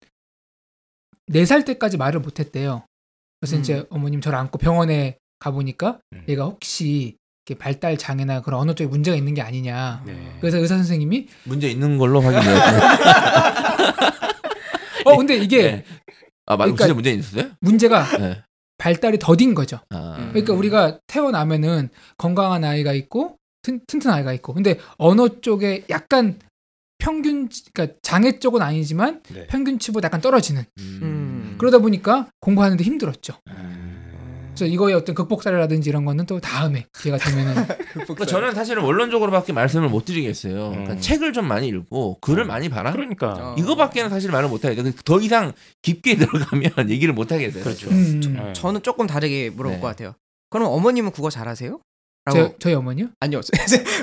네살 1.28 1.66
때까지 1.66 1.98
말을 1.98 2.20
못했대요. 2.22 2.86
그래서 3.43 3.58
음. 3.58 3.60
이제 3.60 3.86
어머님 3.89 4.21
저를 4.21 4.39
안고 4.39 4.58
병원에 4.58 5.17
가보니까 5.39 5.99
음. 6.13 6.23
얘가 6.29 6.45
혹시 6.45 7.17
이렇게 7.45 7.60
발달 7.60 7.97
장애나 7.97 8.41
그런 8.41 8.62
언어 8.62 8.73
쪽에 8.73 8.88
문제가 8.88 9.17
있는 9.17 9.34
게 9.34 9.41
아니냐. 9.41 10.01
네. 10.06 10.38
그래서 10.39 10.60
의사 10.60 10.77
선생님이 10.77 11.27
문제 11.43 11.69
있는 11.69 11.97
걸로 11.97 12.21
확인해요. 12.21 12.56
어 15.03 15.17
근데 15.17 15.36
이게 15.36 15.62
네. 15.63 15.84
아 16.45 16.56
맞아. 16.56 16.71
그러니까- 16.71 16.86
진짜 16.86 16.93
문제 16.93 17.12
있었어요? 17.12 17.51
문제가 17.60 18.17
네. 18.17 18.41
발달이 18.77 19.19
더딘 19.19 19.56
거죠. 19.56 19.82
아. 19.89 20.15
음. 20.19 20.29
그러니까 20.29 20.53
우리가 20.53 20.99
태어나면은 21.08 21.89
건강한 22.17 22.63
아이가 22.63 22.93
있고 22.93 23.36
튼, 23.62 23.82
튼튼한 23.88 24.19
아이가 24.19 24.32
있고 24.32 24.53
근데 24.53 24.79
언어 24.95 25.41
쪽에 25.41 25.84
약간 25.89 26.39
평균 26.97 27.49
그러니까 27.73 27.97
장애 28.01 28.39
쪽은 28.39 28.62
아니지만 28.62 29.21
네. 29.34 29.47
평균치보다 29.47 30.06
약간 30.06 30.21
떨어지는 30.21 30.63
음. 30.79 31.22
그러다 31.63 31.78
보니까 31.78 32.28
공부하는데 32.41 32.84
힘들었죠. 32.84 33.36
음. 33.47 34.52
그래서 34.54 34.65
이거의 34.65 34.95
어떤 34.95 35.15
극복 35.15 35.43
사례라든지 35.43 35.89
이런 35.89 36.04
거는 36.04 36.26
또 36.26 36.41
다음에 36.41 36.88
기회가 36.99 37.17
되면은 37.17 37.54
그러니까 38.04 38.26
저는 38.26 38.54
사실은 38.54 38.84
원론적으로밖에 38.84 39.54
말씀을 39.54 39.88
못 39.88 40.04
드리겠어요. 40.04 40.71
그러니까 40.71 40.93
음. 40.95 40.99
책을 40.99 41.32
좀 41.32 41.47
많이 41.47 41.69
읽고 41.69 42.17
글을 42.19 42.43
많이 42.43 42.67
봐라. 42.67 42.91
그러니까 42.91 43.54
어. 43.54 43.56
이거밖에는 43.58 44.10
사실 44.10 44.30
말을 44.30 44.49
못 44.49 44.65
하겠다. 44.65 44.84
더 45.06 45.21
이상 45.21 45.54
깊게 45.82 46.17
들어가면 46.28 46.89
얘기를 46.89 47.13
못 47.13 47.32
하겠어요. 47.32 47.63
그렇죠. 47.63 47.89
음, 47.89 48.19
네. 48.19 48.52
저는 48.52 48.84
조금 48.84 49.08
다르게 49.08 49.49
물어볼 49.49 49.78
네. 49.78 49.80
것 49.82 49.88
같아요. 49.88 50.15
그럼 50.49 50.67
어머님은 50.67 51.12
국어 51.12 51.30
잘하세요? 51.30 51.80
라고 52.25 52.39
저, 52.39 52.53
저희 52.57 52.73
어머니요? 52.73 53.07
아니요. 53.19 53.41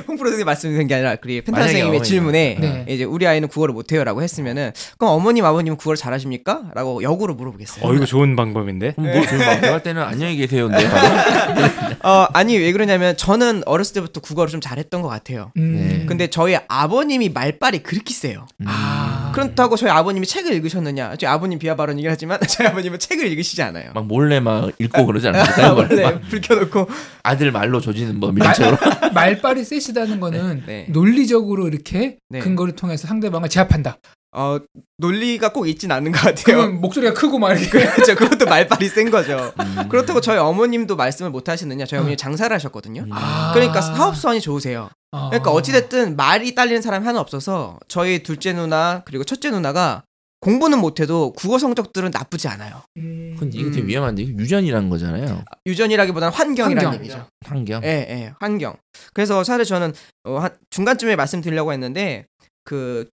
홍 0.06 0.16
프로 0.16 0.28
선생님 0.28 0.44
말씀드린 0.44 0.87
게 0.87 0.94
아니라 0.94 1.16
그 1.16 1.28
펜타 1.42 1.62
선생님의 1.62 2.02
질문에 2.02 2.59
네. 2.61 2.85
이제 2.88 3.04
우리 3.04 3.26
아이는 3.26 3.48
국어를 3.48 3.72
못해요라고 3.72 4.22
했으면은 4.22 4.72
그럼 4.98 5.14
어머님 5.14 5.46
아버님은 5.46 5.78
국어를 5.78 5.96
잘하십니까? 5.96 6.70
라고 6.74 7.02
역으로 7.02 7.35
물어보겠어요. 7.35 7.83
어 7.83 7.94
이거 7.94 8.04
좋은 8.04 8.37
방법인데. 8.37 8.92
그럼 8.92 9.12
뭐 9.12 9.22
지금 9.22 9.38
막 9.38 9.61
대화 9.62 9.78
때는 9.78 10.02
안녕히 10.02 10.37
계세요인데? 10.37 10.85
어, 12.04 12.26
아니 12.35 12.59
왜 12.59 12.72
그러냐면 12.72 13.16
저는 13.16 13.62
어렸을 13.64 13.94
때부터 13.94 14.20
국어를 14.20 14.50
좀 14.50 14.61
잘했던 14.61 15.00
것 15.00 15.09
같아요. 15.09 15.52
음. 15.56 15.76
네. 15.76 16.04
근데 16.06 16.26
저희 16.28 16.59
아버님이 16.68 17.30
말빨이 17.30 17.78
그렇게 17.83 18.12
세요. 18.12 18.46
음. 18.61 18.66
아. 18.68 19.19
그렇다고 19.33 19.77
저희 19.77 19.90
아버님이 19.90 20.27
책을 20.27 20.53
읽으셨느냐? 20.55 21.16
저희 21.16 21.31
아버님 21.31 21.59
비하 21.59 21.77
발언 21.77 21.99
이긴 21.99 22.11
하지만 22.11 22.38
저희 22.49 22.66
아버님은 22.69 22.99
책을 22.99 23.27
읽으시지 23.27 23.62
않아요. 23.62 23.93
막 23.95 24.07
몰래 24.07 24.40
막 24.40 24.71
읽고 24.79 25.07
그러지 25.07 25.29
않습니까? 25.29 25.73
원래 25.75 26.03
막불 26.03 26.40
켜놓고 26.40 26.88
아들 27.23 27.53
말로 27.53 27.81
조지는 27.81 28.21
법 28.21 28.37
이런 28.37 28.55
식으로. 28.55 28.77
말빨이 29.14 29.64
세시다는 29.64 30.21
거는 30.21 30.62
네. 30.66 30.87
논리적으로 30.90 31.69
이렇게 31.69 32.19
네. 32.29 32.38
근거를 32.40 32.77
통해서 32.77 33.07
상대방을 33.09 33.49
제압한다. 33.49 33.99
어, 34.33 34.59
논리가 34.99 35.53
꼭 35.53 35.66
있진 35.69 35.90
않은 35.90 36.12
것 36.12 36.21
같아요. 36.21 36.71
목소리가 36.71 37.14
크고 37.14 37.38
막 37.38 37.53
이렇게 37.53 37.71
그렇죠. 37.90 38.14
그것도 38.14 38.45
말빨이 38.47 38.88
센 38.88 39.11
거죠. 39.11 39.53
음. 39.59 39.88
그렇다고 39.88 40.21
저희 40.21 40.38
어머님도 40.38 40.95
말씀을 40.97 41.31
못 41.31 41.49
하시느냐? 41.49 41.85
저희 41.87 42.01
어머니 42.01 42.16
장사를 42.16 42.55
하셨거든요. 42.55 43.07
아. 43.11 43.51
그러니까 43.55 43.81
사업성이 43.81 44.40
좋으세요. 44.40 44.88
어. 45.12 45.31
그러니까 45.31 45.51
어찌 45.51 45.73
됐든 45.73 46.14
말이 46.16 46.55
딸리는 46.55 46.81
사람이 46.81 47.05
하나 47.05 47.21
없어서 47.21 47.79
저희 47.88 48.23
둘째 48.23 48.53
누나 48.53 49.03
그리고 49.05 49.25
첫째 49.25 49.51
누나가 49.51 50.05
공부는 50.43 50.79
못해도 50.79 51.33
국어 51.33 51.59
성적들은 51.59 52.12
나쁘지 52.12 52.47
않아요. 52.49 52.83
음. 52.99 53.37
근데 53.38 53.59
이게 53.59 53.71
되게 53.71 53.83
음. 53.83 53.88
위험한데 53.88 54.23
이게 54.23 54.33
유전이라는 54.38 54.88
거잖아요. 54.88 55.43
유전이라기보다는 55.66 56.33
환경이라는 56.33 56.88
환경. 56.88 57.05
얘기죠. 57.05 57.27
환경. 57.45 57.83
예, 57.85 57.88
예, 58.09 58.33
환경. 58.38 58.75
그래서 59.12 59.43
사실 59.45 59.64
저는 59.64 59.93
어, 60.25 60.38
한 60.38 60.51
중간쯤에 60.71 61.16
말씀드리려고 61.16 61.73
했는데 61.73 62.27
그 62.64 63.07
조- 63.07 63.11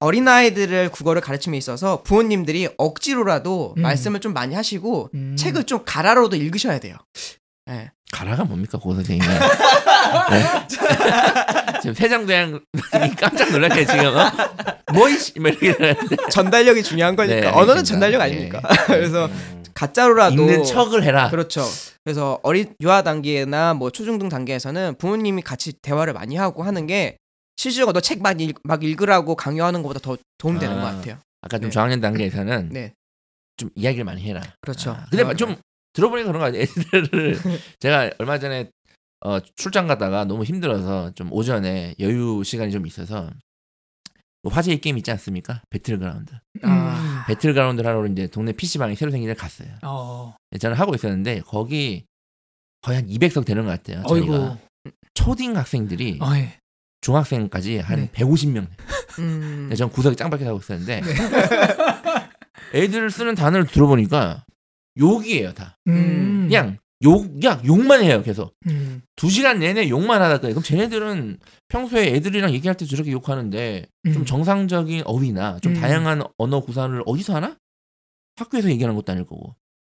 어린아이들을 0.00 0.90
국어를 0.90 1.20
가르침에 1.20 1.56
있어서 1.58 2.02
부모님들이 2.02 2.68
억지로라도 2.76 3.74
음. 3.76 3.82
말씀을 3.82 4.20
좀 4.20 4.32
많이 4.32 4.54
하시고 4.54 5.10
음. 5.14 5.36
책을 5.36 5.64
좀 5.64 5.82
가라로도 5.84 6.36
읽으셔야 6.36 6.78
돼요. 6.78 6.96
예. 7.70 7.90
가라가 8.12 8.44
뭡니까 8.44 8.78
고 8.78 8.94
선생님? 8.94 9.28
네? 10.30 10.66
지금 11.82 11.94
세장대왕이 11.94 12.60
깜짝 13.18 13.50
놀랐게 13.50 13.84
지금 13.86 14.06
어? 14.06 14.30
이렇게 15.34 15.76
되는데. 15.76 16.16
전달력이 16.30 16.82
중요한 16.82 17.16
거니까 17.16 17.40
네, 17.40 17.46
언어는. 17.48 17.84
전달력 17.84 18.18
네. 18.18 18.24
아닙니까? 18.24 18.60
그래서 18.86 19.26
음. 19.26 19.64
가짜로라도 19.74 20.34
읽는 20.34 20.64
척을 20.64 21.02
해라. 21.02 21.28
그렇죠. 21.30 21.62
그래서 22.04 22.38
어린 22.42 22.74
유아 22.80 23.02
단계나 23.02 23.74
뭐 23.74 23.90
초중등 23.90 24.28
단계에서는 24.28 24.94
부모님이 24.98 25.42
같이 25.42 25.72
대화를 25.82 26.12
많이 26.12 26.36
하고 26.36 26.62
하는 26.62 26.86
게 26.86 27.18
실제로 27.56 27.92
너책 27.92 28.22
막, 28.22 28.40
읽, 28.40 28.58
막 28.64 28.84
읽으라고 28.84 29.34
강요하는 29.34 29.82
것보다 29.82 30.00
더 30.00 30.16
도움되는 30.38 30.78
아. 30.78 30.80
것 30.80 30.86
같아요. 30.96 31.18
아까 31.42 31.58
좀 31.58 31.68
네. 31.68 31.72
저학년 31.72 32.00
단계에서는 32.00 32.68
네, 32.70 32.92
좀 33.56 33.70
이야기를 33.74 34.04
많이 34.04 34.22
해라. 34.22 34.42
그렇죠. 34.60 34.90
아, 34.92 35.04
근데 35.10 35.18
대화를 35.18 35.36
좀 35.36 35.48
많이- 35.50 35.60
들어보니까 35.94 36.26
그런 36.32 36.40
거 36.40 36.46
아니에요. 36.46 36.62
애들을 36.64 37.38
제가 37.80 38.10
얼마 38.18 38.38
전에 38.38 38.70
어, 39.20 39.40
출장 39.56 39.86
갔다가 39.86 40.24
너무 40.24 40.44
힘들어서 40.44 41.12
좀 41.14 41.32
오전에 41.32 41.94
여유 42.00 42.42
시간이 42.44 42.70
좀 42.70 42.86
있어서 42.86 43.30
뭐 44.42 44.52
화제의 44.52 44.80
게임 44.80 44.98
있지 44.98 45.10
않습니까? 45.12 45.62
배틀그라운드. 45.70 46.34
아. 46.62 47.24
배틀그라운드 47.26 47.80
하러 47.82 48.06
이제 48.06 48.26
동네 48.26 48.52
PC방이 48.52 48.94
새로 48.94 49.10
생긴 49.10 49.28
데 49.28 49.34
갔어요. 49.34 49.68
어. 49.82 50.34
저는 50.60 50.76
하고 50.76 50.94
있었는데 50.94 51.40
거기 51.40 52.04
거의 52.82 52.96
한 52.98 53.06
200석 53.08 53.46
되는 53.46 53.64
것 53.64 53.70
같아요. 53.70 54.04
저희가 54.06 54.34
어이구. 54.34 54.56
초딩 55.14 55.56
학생들이 55.56 56.18
어, 56.20 56.36
예. 56.36 56.58
중학생까지 57.00 57.78
한 57.78 58.00
네. 58.00 58.10
150명. 58.12 58.66
음. 59.18 59.70
전 59.76 59.90
구석에 59.90 60.14
짱 60.16 60.30
박혀 60.30 60.46
하고 60.46 60.58
있었는데 60.58 61.00
네. 61.00 61.12
애들 62.74 63.10
쓰는 63.10 63.34
단어를 63.34 63.66
들어보니까 63.66 64.44
욕이에요 64.98 65.52
다. 65.54 65.78
음. 65.88 66.46
그냥 66.48 66.78
욕, 67.02 67.22
그냥 67.32 67.62
욕만 67.66 68.02
해요 68.02 68.22
계속. 68.22 68.54
음. 68.66 69.02
두 69.16 69.28
시간 69.30 69.58
내내 69.58 69.88
욕만 69.88 70.22
하다가 70.22 70.48
그럼 70.48 70.62
쟤네들은 70.62 71.38
평소에 71.68 72.14
애들이랑 72.14 72.52
얘기할 72.52 72.76
때 72.76 72.86
저렇게 72.86 73.12
욕하는데 73.12 73.86
좀 74.12 74.22
음. 74.22 74.24
정상적인 74.24 75.02
어휘나 75.04 75.58
좀 75.60 75.74
음. 75.74 75.80
다양한 75.80 76.22
언어 76.38 76.60
구사를 76.60 77.02
어디서 77.06 77.34
하나? 77.34 77.56
학교에서 78.36 78.70
얘기하는 78.70 78.94
것도 78.96 79.12
아닐 79.12 79.24
거고 79.24 79.54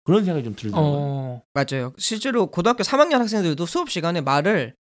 그런 0.05 0.25
생각이 0.25 0.45
좀 0.45 0.55
들더라고요. 0.55 0.93
어. 0.95 1.43
맞아요. 1.53 1.93
실제로 1.99 2.47
고등학교 2.47 2.83
3학년 2.83 3.19
학생들도 3.19 3.67
수업 3.67 3.91
시간에 3.91 4.21
말을 4.21 4.75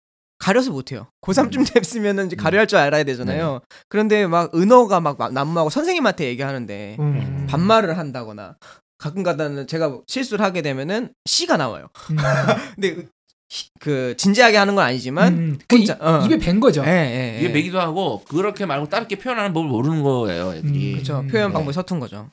가려서 0.44 0.72
못해요. 0.72 1.08
고3쯤 1.22 1.74
됐으면은 1.74 2.26
이제 2.28 2.36
가려 2.36 2.60
할 2.60 2.68
줄 2.68 2.78
알아야 2.80 3.04
되잖아요. 3.06 3.62
그런데 3.88 4.28
막 4.28 4.54
은어가 4.54 5.00
막 5.00 5.18
난무하고 5.34 5.70
선생님한테 5.70 6.26
얘기하는데 6.26 6.98
음. 7.00 7.48
반말을 7.50 7.98
한다거나 7.98 8.58
가끔 8.98 9.24
가다는 9.24 9.68
제가 9.68 10.00
실수를 10.08 10.44
하게 10.46 10.62
되면은 10.62 11.14
C가 11.26 11.56
나와요. 11.58 11.88
음. 12.12 12.18
근데 12.76 12.96
그- 12.96 13.10
그 13.80 14.16
진지하게 14.18 14.58
하는 14.58 14.74
건 14.76 14.84
아니지만 14.84 15.34
음. 15.34 15.60
그 15.68 15.78
혼자, 15.78 15.94
이- 15.94 15.98
어. 16.02 16.22
입에 16.26 16.38
밴 16.40 16.60
거죠. 16.60 16.84
예, 16.86 16.90
예, 16.90 17.36
예. 17.36 17.40
이게 17.40 17.50
매기도 17.50 17.80
하고 17.80 18.24
그렇게 18.28 18.66
말고 18.66 18.90
다르게 18.90 19.18
표현하는 19.18 19.54
법을 19.54 19.70
모르는 19.70 20.02
거예요 20.04 20.54
애들이. 20.56 20.90
음. 20.90 20.94
그렇죠. 20.94 21.24
표현 21.30 21.50
네. 21.50 21.54
방법이 21.54 21.72
서툰 21.74 22.00
거죠. 22.00 22.30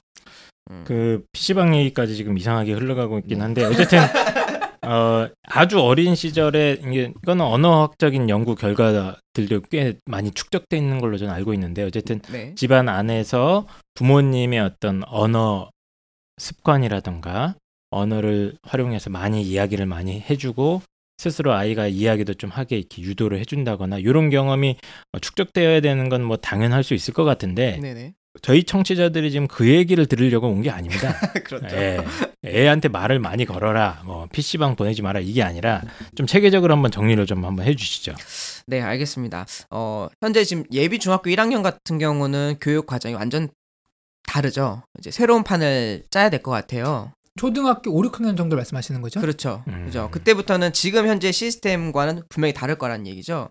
음. 0.71 0.85
그 0.87 1.23
PC방 1.33 1.77
얘기까지 1.77 2.17
지금 2.17 2.39
이상하게 2.39 2.73
흘러가고 2.73 3.19
있긴 3.19 3.43
한데 3.43 3.65
어쨌든 3.65 3.99
어, 4.83 5.29
아주 5.43 5.81
어린 5.81 6.15
시절에 6.15 6.79
이게 6.83 7.13
이거는 7.23 7.45
언어학적인 7.45 8.29
연구 8.31 8.55
결과들도 8.55 9.61
꽤 9.71 9.95
많이 10.07 10.31
축적돼 10.31 10.77
있는 10.77 11.01
걸로 11.01 11.19
저는 11.19 11.33
알고 11.35 11.53
있는데 11.55 11.83
어쨌든 11.83 12.21
네. 12.33 12.55
집안 12.55 12.89
안에서 12.89 13.67
부모님의 13.95 14.61
어떤 14.61 15.03
언어 15.07 15.71
습관이라던가 16.39 17.57
언어를 17.91 18.55
활용해서 18.63 19.11
많이 19.11 19.43
이야기를 19.43 19.85
많이 19.87 20.21
해주고 20.21 20.83
스스로 21.19 21.53
아이가 21.53 21.87
이야기도 21.87 22.33
좀 22.33 22.49
하게 22.49 22.79
이렇게 22.79 23.03
유도를 23.03 23.39
해준다거나 23.41 23.99
이런 23.99 24.31
경험이 24.31 24.77
어, 25.13 25.19
축적되어야 25.19 25.81
되는 25.81 26.09
건 26.09 26.23
뭐 26.23 26.39
당연할 26.39 26.83
수 26.85 26.95
있을 26.95 27.13
것 27.13 27.25
같은데 27.25 27.77
네네. 27.79 28.15
저희 28.43 28.63
청취자들이 28.65 29.31
지금 29.33 29.49
그 29.49 29.69
얘기를 29.69 30.07
들으려고 30.07 30.49
온 30.49 30.63
게 30.63 30.71
아닙니다. 30.71 31.15
그렇죠. 31.45 31.67
예, 31.77 31.99
애한테 32.45 32.89
말을 32.89 33.19
많이 33.19 33.45
걸어라, 33.45 34.03
뭐 34.05 34.29
PC방 34.33 34.77
보내지 34.77 35.03
마라 35.03 35.21
이게 35.21 35.43
아니라 35.43 35.83
좀 36.15 36.27
체계적으로 36.27 36.73
한번 36.75 36.91
정리를 36.91 37.25
좀 37.27 37.45
한번 37.45 37.67
해주시죠. 37.67 38.15
네, 38.67 38.81
알겠습니다. 38.81 39.47
어, 39.71 40.09
현재 40.23 40.45
지금 40.45 40.65
예비 40.73 40.99
중학교 40.99 41.29
1학년 41.31 41.63
같은 41.63 41.99
경우는 41.99 42.57
교육 42.61 42.87
과정이 42.87 43.15
완전 43.15 43.49
다르죠. 44.27 44.83
이제 44.99 45.11
새로운 45.11 45.43
판을 45.43 46.05
짜야 46.11 46.31
될 46.31 46.43
것 46.43 46.51
같아요. 46.53 47.13
초등학교 47.39 47.91
5, 47.93 48.03
6학년 48.03 48.37
정도 48.37 48.57
말씀하시는 48.57 49.01
거죠? 49.03 49.21
그렇죠. 49.21 49.63
음. 49.69 49.85
그죠. 49.87 50.09
그때부터는 50.11 50.73
지금 50.73 51.07
현재 51.07 51.33
시스템과는 51.33 52.23
분명히 52.29 52.53
다를 52.53 52.77
거란 52.77 53.07
얘기죠. 53.07 53.51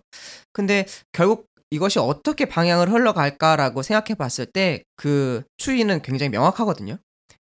근데 0.53 0.85
결국 1.11 1.47
이것이 1.71 1.99
어떻게 1.99 2.45
방향을 2.45 2.91
흘러갈까라고 2.91 3.81
생각해 3.83 4.15
봤을 4.15 4.45
때 4.45 4.83
그 4.95 5.43
추이는 5.57 6.01
굉장히 6.01 6.29
명확하거든요. 6.29 6.97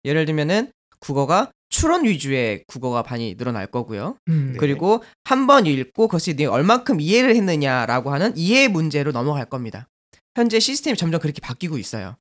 예를 0.06 0.26
들면은 0.26 0.72
국어가 1.00 1.52
추론 1.70 2.06
위주의 2.06 2.64
국어가 2.68 3.04
많이 3.04 3.36
늘어날 3.36 3.68
거고요. 3.68 4.16
음. 4.30 4.56
그리고 4.60 5.04
한 5.24 5.48
번 5.48 5.66
읽고 5.66 6.08
그것이 6.08 6.36
네 6.36 6.46
얼만큼 6.46 7.02
이해를 7.02 7.36
했느냐라고 7.36 8.12
하는 8.14 8.32
이해 8.38 8.68
문제로 8.68 9.12
넘어갈 9.12 9.46
겁니다. 9.46 9.88
현재 10.36 10.60
시스템이 10.60 10.98
점점 10.98 11.20
그렇게 11.20 11.42
바뀌고 11.42 11.78
있어요. 11.78 12.16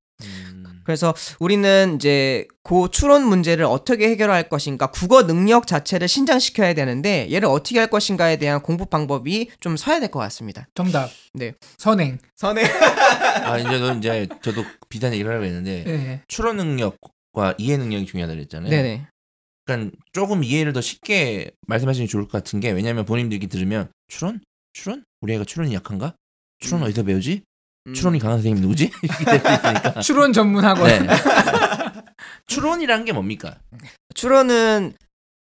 음. 0.87 0.96
그래서 0.96 1.14
우리는 1.40 1.96
이제 1.96 2.46
그 2.62 2.88
추론 2.92 3.27
문제를 3.27 3.64
어떻게 3.64 4.09
해결할 4.09 4.49
것인가, 4.49 4.87
국어 4.92 5.27
능력 5.27 5.66
자체를 5.66 6.07
신장시켜야 6.09 6.75
되는데 6.75 7.29
얘를 7.33 7.49
어떻게 7.49 7.79
할 7.79 7.88
것인가에 7.88 8.37
대한 8.37 8.62
공부 8.62 8.87
방법이 8.87 9.51
좀 9.61 9.77
서야 9.77 10.01
될 10.01 10.07
것 10.11 10.20
같습니다. 10.20 10.68
정답. 10.75 11.11
네. 11.35 11.53
선행. 11.79 12.18
선에 12.37 12.62
아 13.44 13.59
이제 13.59 13.79
너 13.79 13.94
이제 13.94 14.29
저도 14.42 14.64
비슷한 14.88 15.12
얘기를 15.12 15.29
하려고 15.31 15.44
했는데 15.46 15.85
예. 15.87 16.22
추론 16.29 16.57
능력과 16.59 17.55
이해 17.59 17.77
능력이 17.77 18.07
중요하다 18.07 18.35
그랬잖아요. 18.35 18.70
네네. 18.70 19.07
그러니까 19.64 19.96
조금 20.12 20.44
이해를 20.44 20.72
더 20.72 20.81
쉽게 20.81 21.51
말씀하시는 21.66 22.07
게 22.07 22.11
좋을 22.11 22.25
것 22.25 22.33
같은 22.33 22.61
게 22.61 22.70
왜냐하면 22.70 23.05
본인들이 23.05 23.49
들으면 23.49 23.88
추론? 24.07 24.40
추론? 24.72 25.05
우리 25.20 25.35
애가 25.35 25.44
추론이 25.44 25.75
약한가? 25.75 26.14
추론 26.61 26.83
음. 26.83 26.85
어디서 26.87 27.03
배우지? 27.03 27.42
음. 27.87 27.94
추론이 27.94 28.18
강한 28.18 28.38
선생님 28.38 28.62
누구지? 28.62 28.90
추론 30.03 30.33
전문학원. 30.33 30.88
네. 30.88 31.09
추론이란 32.46 33.05
게 33.05 33.12
뭡니까? 33.12 33.57
추론은 34.14 34.94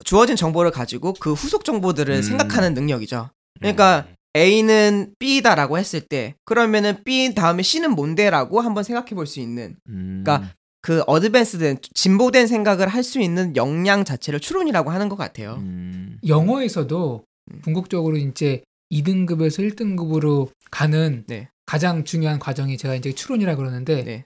주어진 0.05 0.37
정보를 0.37 0.71
가지고 0.71 1.13
그 1.15 1.33
후속 1.33 1.65
정보들을 1.65 2.15
음. 2.15 2.23
생각하는 2.23 2.75
능력이죠. 2.75 3.31
그러니까 3.59 4.07
A는 4.37 5.13
B다라고 5.19 5.77
했을 5.79 6.01
때 6.01 6.35
그러면은 6.45 7.03
B 7.05 7.35
다음에 7.35 7.63
C는 7.63 7.93
뭔데라고 7.93 8.61
한번 8.61 8.85
생각해 8.85 9.11
볼 9.11 9.27
수 9.27 9.41
있는 9.41 9.77
음. 9.89 10.23
그러니까 10.25 10.53
그 10.83 11.03
어드밴스된 11.07 11.79
진보된 11.95 12.47
생각을 12.47 12.89
할 12.89 13.03
수 13.05 13.21
있는 13.21 13.55
역량 13.57 14.05
자체를 14.05 14.41
추론이라고 14.41 14.91
하는 14.91 15.09
것 15.09 15.17
같아요. 15.17 15.57
음. 15.59 16.19
영어에서도 16.27 17.25
음. 17.53 17.61
궁극적으로 17.63 18.17
이제 18.17 18.63
2등급에서 18.93 19.75
1등급으로 19.75 20.49
가는 20.71 21.25
네. 21.27 21.50
가장 21.71 22.03
중요한 22.03 22.41
과정이 22.41 22.77
제가 22.77 22.97
이제 22.97 23.13
추론이라 23.13 23.55
그러는데 23.55 24.03
네. 24.03 24.25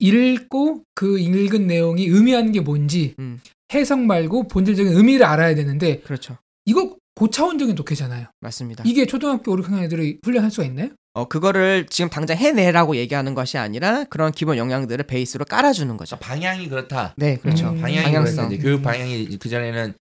읽고 0.00 0.82
그 0.96 1.20
읽은 1.20 1.68
내용이 1.68 2.04
의미하는 2.06 2.50
게 2.50 2.58
뭔지 2.58 3.14
음. 3.20 3.40
해석 3.72 4.00
말고 4.00 4.48
본질적인 4.48 4.92
의미를 4.92 5.24
알아야 5.24 5.54
되는데 5.54 6.00
그렇죠. 6.00 6.36
이거 6.64 6.96
고차원적인 7.14 7.76
독해잖아요. 7.76 8.26
맞습니다. 8.40 8.82
이게 8.84 9.06
초등학교 9.06 9.52
5, 9.52 9.56
6학년 9.58 9.84
애들이 9.84 10.18
훈련할 10.24 10.50
수가 10.50 10.66
있나요? 10.66 10.88
어 11.14 11.28
그거를 11.28 11.86
지금 11.88 12.10
당장 12.10 12.36
해내라고 12.36 12.96
얘기하는 12.96 13.34
것이 13.34 13.56
아니라 13.56 14.02
그런 14.10 14.32
기본 14.32 14.58
역량들을 14.58 15.06
베이스로 15.06 15.44
깔아주는 15.44 15.96
거죠. 15.96 16.16
그러니까 16.16 16.34
방향이 16.34 16.68
그렇다. 16.68 17.14
네, 17.16 17.36
그렇죠. 17.36 17.68
음. 17.68 17.80
방향이 17.80 18.02
방향성. 18.02 18.48
그렇다. 18.48 18.62
교육 18.64 18.82
방향이 18.82 19.38
그 19.38 19.48
전에는 19.48 19.94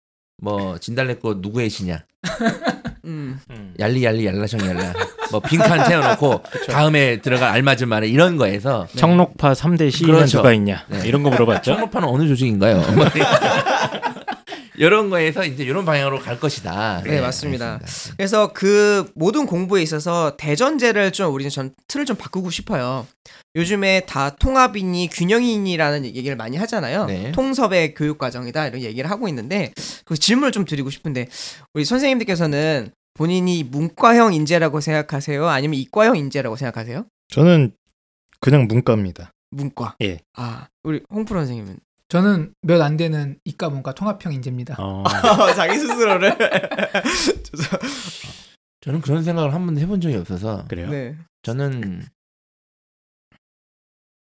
뭐 0.41 0.77
진달래꽃 0.77 1.39
누구의 1.41 1.69
시냐, 1.69 2.05
음. 3.05 3.39
음. 3.49 3.73
얄리 3.79 4.03
얄리 4.03 4.25
얄라정 4.25 4.61
얄라, 4.67 4.93
뭐 5.31 5.39
빈칸 5.41 5.85
채워놓고 5.89 6.43
다음에 6.69 7.17
들어갈 7.21 7.49
알맞은 7.51 7.87
말을 7.89 8.07
이런 8.07 8.37
거에서 8.37 8.87
청록파 8.95 9.53
3대 9.53 9.91
시인은 9.91 10.15
그렇죠. 10.15 10.37
누가 10.37 10.53
있냐 10.53 10.85
네. 10.87 11.01
이런 11.05 11.23
거 11.23 11.29
물어봤죠. 11.29 11.73
청록파는 11.73 12.07
어느 12.07 12.27
조직인가요? 12.27 12.81
뭐 14.75 14.85
이런 14.85 15.09
거에서 15.09 15.45
이제 15.45 15.63
이런 15.63 15.85
방향으로 15.85 16.19
갈 16.19 16.39
것이다. 16.39 17.01
네, 17.03 17.21
맞습니다. 17.21 17.73
알겠습니다. 17.73 18.15
그래서 18.17 18.53
그 18.53 19.11
모든 19.15 19.45
공부에 19.45 19.81
있어서 19.81 20.35
대전제를 20.37 21.11
좀 21.11 21.33
우리는 21.33 21.49
전 21.49 21.73
틀을 21.87 22.05
좀 22.05 22.15
바꾸고 22.15 22.49
싶어요. 22.49 23.07
요즘에 23.55 24.01
다 24.07 24.31
통합이니 24.31 25.09
균형이니라는 25.11 26.05
얘기를 26.05 26.35
많이 26.35 26.57
하잖아요. 26.57 27.05
네. 27.05 27.31
통섭의 27.31 27.93
교육 27.93 28.17
과정이다 28.17 28.67
이런 28.67 28.81
얘기를 28.81 29.09
하고 29.09 29.27
있는데 29.27 29.71
그 30.05 30.17
질문을 30.17 30.51
좀 30.51 30.65
드리고 30.65 30.89
싶은데 30.89 31.27
우리 31.73 31.85
선생님들께서는 31.85 32.91
본인이 33.13 33.63
문과형 33.63 34.33
인재라고 34.33 34.81
생각하세요? 34.81 35.47
아니면 35.47 35.75
이과형 35.79 36.17
인재라고 36.17 36.55
생각하세요? 36.55 37.05
저는 37.29 37.73
그냥 38.39 38.67
문과입니다. 38.67 39.31
문과. 39.51 39.95
예. 40.01 40.19
아 40.35 40.67
우리 40.83 41.01
홍프로 41.11 41.39
선생님은 41.41 41.77
저는 42.13 42.53
몇 42.61 42.79
안 42.83 42.95
되는 42.95 43.39
이과 43.43 43.71
문과 43.71 43.95
통합형 43.95 44.33
인재입니다. 44.33 44.75
어, 44.77 45.03
자기 45.57 45.79
스스로를 45.79 46.37
저는 48.81 49.01
그런 49.01 49.23
생각을 49.23 49.51
한 49.51 49.65
번도 49.65 49.81
해본 49.81 49.99
적이 49.99 50.17
없어서 50.17 50.63
그래요. 50.67 50.91
네. 50.91 51.15
저는 51.41 52.05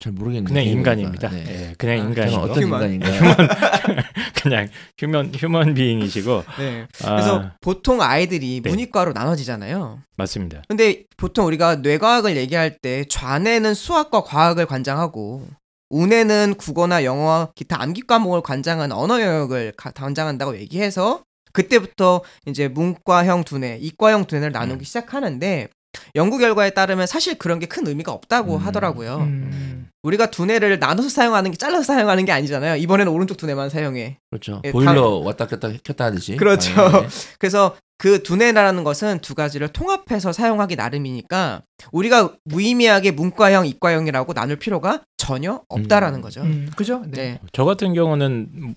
잘 0.01 0.13
모르겠는데 0.13 0.53
그냥. 0.53 0.67
인간입니다. 0.67 1.31
네. 1.31 1.45
예, 1.49 1.75
그냥 1.79 1.97
아, 1.97 1.99
저는 2.03 2.09
인간이고 2.11 2.41
어떤 2.43 2.63
human. 2.65 2.93
인간인가요? 2.93 3.37
그냥 4.43 4.69
human 4.99 5.33
human 5.35 5.73
being이시고 5.73 6.45
네. 6.59 6.87
아, 7.05 7.11
그래서 7.13 7.51
보통 7.63 8.03
아이들이 8.03 8.61
네. 8.63 8.69
문이과로 8.69 9.15
나눠지잖아요. 9.15 10.03
맞습니다. 10.19 10.61
근데 10.69 11.05
보통 11.17 11.47
우리가 11.47 11.77
뇌과학을 11.77 12.37
얘기할 12.37 12.77
때 12.83 13.07
좌뇌는 13.09 13.73
수학과 13.73 14.25
과학을 14.25 14.67
관장하고 14.67 15.49
우뇌는 15.91 16.55
국어나 16.59 17.05
영어와 17.05 17.51
기타 17.55 17.81
암기 17.83 18.03
과목을 18.07 18.43
관장한 18.43 18.93
언어 18.93 19.21
영역을 19.21 19.73
가- 19.77 19.91
관장한다고 19.91 20.57
얘기해서 20.59 21.23
그때부터 21.53 22.23
이제 22.47 22.69
문과형 22.69 23.45
두뇌, 23.45 23.79
이과형 23.81 24.27
두뇌를 24.27 24.53
나누기 24.53 24.83
음. 24.83 24.85
시작하는데 24.85 25.69
연구 26.15 26.39
결과에 26.39 26.71
따르면 26.71 27.07
사실 27.07 27.37
그런 27.39 27.59
게 27.59 27.67
큰 27.67 27.87
의미가 27.87 28.13
없다고 28.13 28.57
음. 28.57 28.59
하더라고요. 28.59 29.17
음. 29.17 29.78
우리가 30.03 30.31
두뇌를 30.31 30.79
나눠서 30.79 31.09
사용하는 31.09 31.51
게 31.51 31.57
잘라서 31.57 31.83
사용하는 31.83 32.25
게 32.25 32.33
아니잖아요. 32.33 32.77
이번에는 32.77 33.13
오른쪽 33.13 33.37
두뇌만 33.37 33.69
사용해. 33.71 34.19
그렇죠. 34.31 34.63
예, 34.65 34.71
보일러 34.71 35.17
왔다 35.25 35.47
켰다 35.47 35.71
켰다 35.83 36.07
하듯이. 36.07 36.37
그렇죠. 36.37 36.73
당연히. 36.75 37.07
그래서 37.39 37.77
그 37.99 38.23
두뇌라는 38.23 38.85
것은 38.85 39.19
두 39.21 39.35
가지를 39.35 39.69
통합해서 39.69 40.33
사용하기 40.33 40.77
나름이니까 40.77 41.63
우리가 41.91 42.33
무의미하게 42.45 43.11
문과형, 43.11 43.67
이과형이라고 43.67 44.35
나눌 44.35 44.57
필요가 44.57 45.03
전혀 45.17 45.63
없다라는 45.69 46.21
음. 46.21 46.23
거죠. 46.23 46.43
음, 46.43 46.71
그죠? 46.77 47.03
네. 47.09 47.17
네. 47.33 47.41
저 47.53 47.65
같은 47.65 47.93
경우는 47.95 48.77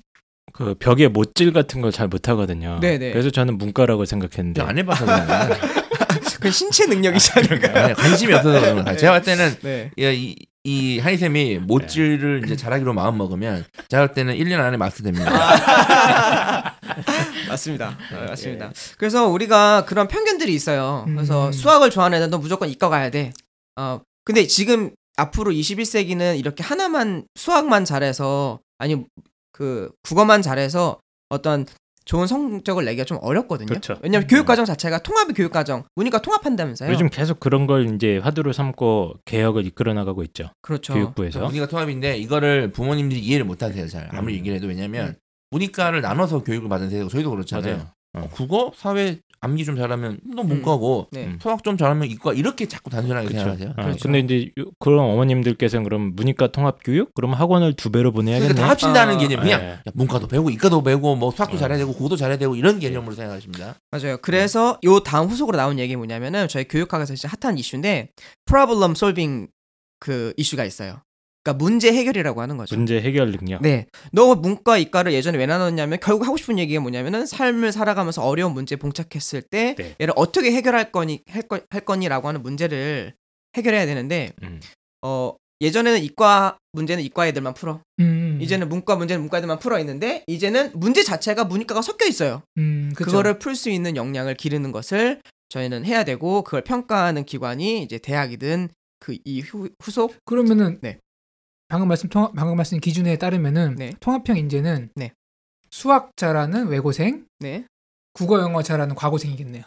그 0.53 0.73
벽에 0.73 1.07
못질 1.07 1.53
같은 1.53 1.81
걸 1.81 1.91
잘 1.91 2.07
못하거든요. 2.07 2.79
네네. 2.81 3.11
그래서 3.11 3.29
저는 3.29 3.59
문과라고 3.59 4.05
생각했는데 4.05 4.63
안 4.63 4.77
해봐서. 4.79 5.05
그 6.39 6.49
신체 6.51 6.87
능력이지 6.87 7.31
않을까. 7.35 7.93
관심이 7.93 8.33
없어서 8.33 8.59
그런 8.59 8.83
거야. 8.83 8.97
제가 8.97 9.13
볼 9.13 9.21
때는 9.21 9.55
네. 9.61 9.91
야, 9.99 10.11
이, 10.11 10.35
이 10.63 10.99
하이쌤이 10.99 11.59
모찌를 11.59 12.43
이제 12.45 12.55
잘하기로 12.55 12.93
마음 12.93 13.17
먹으면 13.17 13.65
제가 13.89 14.07
볼 14.07 14.13
때는 14.15 14.35
1년 14.35 14.59
안에 14.59 14.77
마스 14.77 15.01
됩니다. 15.01 16.77
맞습니다. 17.49 17.97
네, 18.11 18.27
맞습니다. 18.27 18.71
그래서 18.97 19.27
우리가 19.27 19.85
그런 19.85 20.07
편견들이 20.07 20.53
있어요. 20.53 21.05
그래서 21.07 21.47
음. 21.47 21.51
수학을 21.51 21.89
좋아하는 21.89 22.17
애는 22.17 22.29
너 22.29 22.37
무조건 22.37 22.69
이과 22.69 22.89
가야 22.89 23.09
돼. 23.09 23.33
어, 23.75 24.01
근데 24.23 24.45
지금 24.45 24.93
앞으로 25.17 25.51
21세기는 25.51 26.37
이렇게 26.37 26.63
하나만 26.63 27.25
수학만 27.35 27.83
잘해서 27.83 28.59
아니 28.77 29.03
그 29.51 29.91
국어만 30.03 30.41
잘해서 30.41 30.99
어떤 31.29 31.65
좋은 32.11 32.27
성적을 32.27 32.83
내기가 32.83 33.05
좀 33.05 33.19
어렵거든요. 33.21 33.67
그렇죠. 33.67 33.97
왜냐면 34.01 34.27
교육 34.27 34.45
과정 34.45 34.65
자체가 34.65 35.01
통합의 35.01 35.33
교육 35.33 35.53
과정, 35.53 35.85
문이과 35.95 36.21
통합한다면서요. 36.21 36.91
요즘 36.91 37.09
계속 37.09 37.39
그런 37.39 37.67
걸 37.67 37.95
이제 37.95 38.17
화두로 38.17 38.51
삼고 38.51 39.19
개혁을 39.23 39.65
이끌어 39.65 39.93
나가고 39.93 40.21
있죠. 40.23 40.49
그렇죠. 40.61 40.93
교육부에서. 40.93 41.39
문이가 41.39 41.67
통합인데 41.67 42.17
이거를 42.17 42.73
부모님들이 42.73 43.21
이해를 43.21 43.45
못하세요. 43.45 43.87
잘 43.87 44.09
아무리 44.11 44.33
음. 44.33 44.39
얘기를 44.39 44.57
해도 44.57 44.67
왜냐면 44.67 45.15
문이과를 45.51 46.01
나눠서 46.01 46.43
교육을 46.43 46.67
받은 46.67 46.89
세대고 46.89 47.07
저희도 47.07 47.29
그렇잖아요. 47.31 47.75
맞아요. 47.77 47.87
어. 48.15 48.19
어, 48.19 48.29
국어, 48.29 48.73
사회, 48.75 49.21
암기 49.43 49.65
좀 49.65 49.75
잘하면 49.75 50.19
너 50.23 50.43
문과고 50.43 51.07
네. 51.11 51.25
음. 51.25 51.39
수학 51.41 51.63
좀 51.63 51.75
잘하면 51.75 52.07
이과 52.09 52.33
이렇게 52.33 52.67
자꾸 52.67 52.91
단순하게 52.91 53.27
그쵸. 53.27 53.39
생각하세요. 53.39 53.69
어, 53.71 53.81
그렇죠. 53.81 53.99
근데 54.03 54.19
이제 54.19 54.51
요- 54.59 54.65
그런 54.79 54.99
어머님들께서는 54.99 55.83
그럼 55.83 56.15
문이과 56.15 56.51
통합 56.51 56.77
교육? 56.83 57.11
그럼 57.15 57.33
학원을 57.33 57.73
두 57.73 57.89
배로 57.91 58.11
보내야겠네. 58.11 58.47
그러니까 58.49 58.63
다 58.65 58.69
합친다는 58.71 59.15
아, 59.15 59.17
개념 59.17 59.39
그냥 59.41 59.59
네. 59.61 59.67
야, 59.71 59.81
문과도 59.95 60.27
배우고 60.27 60.51
이과도 60.51 60.83
배우고 60.83 61.15
뭐 61.15 61.31
수학도 61.31 61.55
어. 61.55 61.59
잘해야 61.59 61.79
되고 61.79 61.91
국어도 61.91 62.15
잘해야 62.15 62.37
되고 62.37 62.55
이런 62.55 62.79
개념으로 62.79 63.15
생각하십니다. 63.15 63.75
맞아요. 63.89 64.17
그래서 64.21 64.77
요 64.83 64.99
다음 64.99 65.27
후속으로 65.27 65.57
나온 65.57 65.79
얘기 65.79 65.95
뭐냐면은 65.95 66.47
저희 66.47 66.65
교육학에서 66.67 67.15
진짜 67.15 67.35
핫한 67.41 67.57
이슈인데 67.57 68.09
problem 68.45 68.91
solving 68.91 69.47
그 69.99 70.33
이슈가 70.37 70.65
있어요. 70.65 71.01
그러니까 71.43 71.63
문제 71.63 71.91
해결이라고 71.91 72.41
하는 72.41 72.57
거죠. 72.57 72.75
문제 72.75 73.01
해결 73.01 73.31
능력. 73.31 73.61
네. 73.61 73.87
너 74.11 74.35
문과 74.35 74.77
이과를 74.77 75.13
예전에 75.13 75.37
왜 75.37 75.45
나눴냐면 75.45 75.99
결국 76.01 76.25
하고 76.25 76.37
싶은 76.37 76.59
얘기가 76.59 76.81
뭐냐면은 76.81 77.25
삶을 77.25 77.71
살아가면서 77.71 78.23
어려운 78.23 78.53
문제에 78.53 78.77
봉착했을 78.77 79.41
때 79.41 79.75
네. 79.75 79.95
얘를 79.99 80.13
어떻게 80.15 80.51
해결할 80.51 80.91
거니 80.91 81.21
할, 81.29 81.43
거, 81.43 81.59
할 81.69 81.81
거니라고 81.81 82.27
하는 82.27 82.43
문제를 82.43 83.13
해결해야 83.57 83.85
되는데 83.85 84.33
음. 84.43 84.59
어 85.01 85.33
예전에는 85.61 86.03
이과 86.03 86.57
문제는 86.73 87.03
이과 87.03 87.27
애들만 87.27 87.53
풀어. 87.53 87.81
음. 87.99 88.39
이제는 88.41 88.69
문과 88.69 88.95
문제는 88.95 89.21
문과 89.21 89.37
애들만 89.37 89.59
풀어 89.59 89.79
있는데 89.79 90.23
이제는 90.27 90.71
문제 90.75 91.03
자체가 91.03 91.45
문이과가 91.45 91.81
섞여 91.81 92.05
있어요. 92.07 92.41
음. 92.57 92.91
그거를 92.95 93.39
풀 93.39 93.55
수 93.55 93.69
있는 93.69 93.95
역량을 93.95 94.35
기르는 94.35 94.71
것을 94.71 95.21
저희는 95.49 95.85
해야 95.85 96.03
되고 96.03 96.43
그걸 96.43 96.63
평가하는 96.63 97.25
기관이 97.25 97.83
이제 97.83 97.97
대학이든 97.97 98.69
그 98.99 99.17
이 99.25 99.43
후속 99.81 100.15
그러면은 100.25 100.77
네. 100.81 100.99
방금 101.71 101.87
말씀 101.87 102.09
통합 102.09 102.33
방금 102.35 102.57
말씀 102.57 102.77
기준에 102.81 103.17
따르면은 103.17 103.75
네. 103.77 103.93
통합형 104.01 104.35
인재는 104.35 104.89
네. 104.93 105.13
수학 105.69 106.11
잘하는 106.17 106.67
외고생, 106.67 107.25
네. 107.39 107.63
국어 108.11 108.41
영어 108.41 108.61
잘하는 108.61 108.93
과고생이겠네요. 108.93 109.63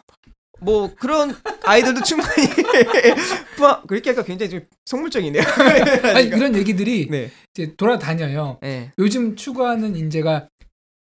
뭐 0.61 0.95
그런 0.97 1.35
아이들도 1.65 2.03
충분히 2.03 2.29
그렇게 3.89 4.11
하니까 4.11 4.23
굉장히 4.23 4.51
좀 4.51 4.61
속물적이네요. 4.85 5.43
아니 6.15 6.27
이런 6.27 6.55
얘기들이 6.55 7.09
네. 7.11 7.31
이제 7.55 7.75
돌아다녀요. 7.75 8.59
네. 8.61 8.93
요즘 8.99 9.35
추구하는 9.35 9.97
인재가 9.97 10.49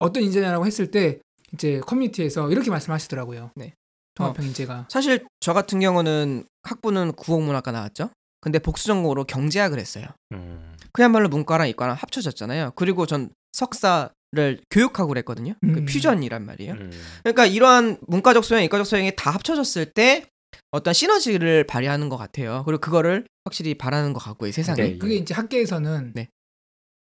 어떤 0.00 0.24
인재냐라고 0.24 0.66
했을 0.66 0.90
때 0.90 1.20
이제 1.52 1.78
커뮤니티에서 1.78 2.50
이렇게 2.50 2.70
말씀하시더라고요. 2.70 3.52
네. 3.54 3.72
통합형 4.16 4.46
인재가 4.46 4.86
사실 4.88 5.24
저 5.38 5.52
같은 5.52 5.78
경우는 5.78 6.42
학부는 6.64 7.12
국어문학과 7.12 7.70
나왔죠. 7.70 8.10
근데 8.40 8.58
복수 8.58 8.86
전공으로 8.88 9.24
경제학을 9.24 9.78
했어요. 9.78 10.06
음. 10.32 10.74
그야말로 10.92 11.28
문과랑 11.28 11.68
이과랑 11.68 11.96
합쳐졌잖아요. 11.98 12.72
그리고 12.74 13.06
전 13.06 13.30
석사 13.52 14.10
를 14.30 14.60
교육학으로 14.70 15.16
했거든요. 15.20 15.54
그 15.62 15.66
음. 15.66 15.84
퓨전이란 15.86 16.44
말이에요. 16.44 16.74
음. 16.74 16.90
그러니까 17.22 17.46
이러한 17.46 17.96
문과적 18.08 18.44
소양, 18.44 18.62
이과적 18.62 18.86
소양이 18.86 19.10
다 19.16 19.30
합쳐졌을 19.30 19.86
때 19.86 20.26
어떤 20.70 20.92
시너지를 20.92 21.64
발휘하는 21.64 22.10
것 22.10 22.18
같아요. 22.18 22.62
그리고 22.66 22.78
그거를 22.78 23.24
확실히 23.46 23.72
바라는 23.72 24.12
것 24.12 24.18
같고요, 24.22 24.52
세상에. 24.52 24.82
네. 24.82 24.98
그게 24.98 25.14
이제 25.14 25.32
학계에서는 25.32 26.12
네. 26.14 26.28